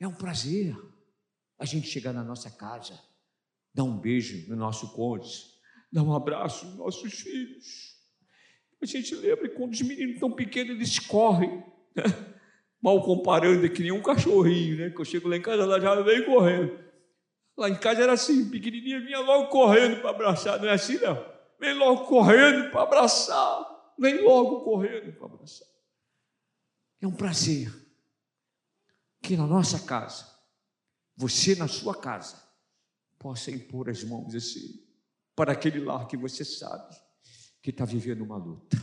É 0.02 0.08
um 0.08 0.12
prazer 0.12 0.76
a 1.56 1.64
gente 1.64 1.86
chegar 1.86 2.12
na 2.12 2.24
nossa 2.24 2.50
casa, 2.50 3.00
dar 3.72 3.84
um 3.84 3.96
beijo 3.96 4.50
no 4.50 4.56
nosso 4.56 4.92
cônjuge, 4.94 5.44
dar 5.92 6.02
um 6.02 6.12
abraço 6.12 6.66
nos 6.66 6.74
nossos 6.74 7.20
filhos. 7.20 7.96
A 8.82 8.84
gente 8.84 9.14
lembra 9.14 9.48
quando 9.50 9.70
os 9.70 9.80
meninos 9.82 10.18
tão 10.18 10.32
pequenos 10.32 10.74
eles 10.74 10.98
correm. 10.98 11.62
Né? 11.94 12.02
mal 12.82 13.00
comparando, 13.00 13.64
é 13.64 13.68
que 13.68 13.80
nem 13.80 13.92
um 13.92 14.02
cachorrinho, 14.02 14.76
né? 14.76 14.90
Que 14.90 15.00
eu 15.00 15.04
chego 15.04 15.28
lá 15.28 15.36
em 15.36 15.40
casa, 15.40 15.62
ela 15.62 15.80
já 15.80 15.94
vem 16.02 16.24
correndo. 16.24 16.76
Lá 17.56 17.70
em 17.70 17.76
casa 17.76 18.02
era 18.02 18.14
assim, 18.14 18.50
pequenininha, 18.50 18.98
vinha 18.98 19.20
logo 19.20 19.50
correndo 19.50 20.00
para 20.00 20.10
abraçar, 20.10 20.58
não 20.58 20.68
é 20.68 20.72
assim 20.72 20.98
não? 20.98 21.24
Vem 21.60 21.74
logo 21.74 22.06
correndo 22.06 22.72
para 22.72 22.82
abraçar. 22.82 23.94
vem 23.96 24.20
logo 24.20 24.62
correndo 24.62 25.12
para 25.12 25.26
abraçar. 25.26 25.68
É 27.00 27.06
um 27.06 27.14
prazer 27.14 27.81
que 29.22 29.36
na 29.36 29.46
nossa 29.46 29.78
casa, 29.78 30.26
você 31.16 31.54
na 31.54 31.68
sua 31.68 31.94
casa, 31.94 32.42
possa 33.18 33.52
impor 33.52 33.88
as 33.88 34.02
mãos 34.02 34.34
assim, 34.34 34.84
para 35.34 35.52
aquele 35.52 35.78
lar 35.78 36.08
que 36.08 36.16
você 36.16 36.44
sabe 36.44 36.96
que 37.62 37.70
está 37.70 37.84
vivendo 37.84 38.22
uma 38.22 38.36
luta. 38.36 38.76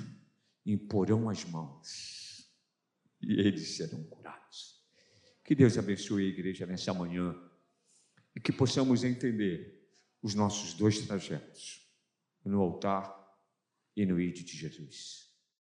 Imporão 0.65 1.29
as 1.29 1.43
mãos 1.43 2.49
e 3.21 3.33
eles 3.33 3.75
serão 3.75 4.01
curados. 4.05 4.81
Que 5.43 5.53
Deus 5.53 5.77
abençoe 5.77 6.25
a 6.25 6.29
igreja 6.29 6.65
nessa 6.65 6.93
manhã 6.93 7.35
e 8.33 8.39
que 8.39 8.53
possamos 8.53 9.03
entender 9.03 9.77
os 10.21 10.33
nossos 10.33 10.73
dois 10.73 10.99
trajetos, 10.99 11.85
no 12.45 12.61
altar 12.61 13.13
e 13.95 14.05
no 14.05 14.19
ídolo 14.19 14.45
de 14.45 14.57
Jesus. 14.57 15.28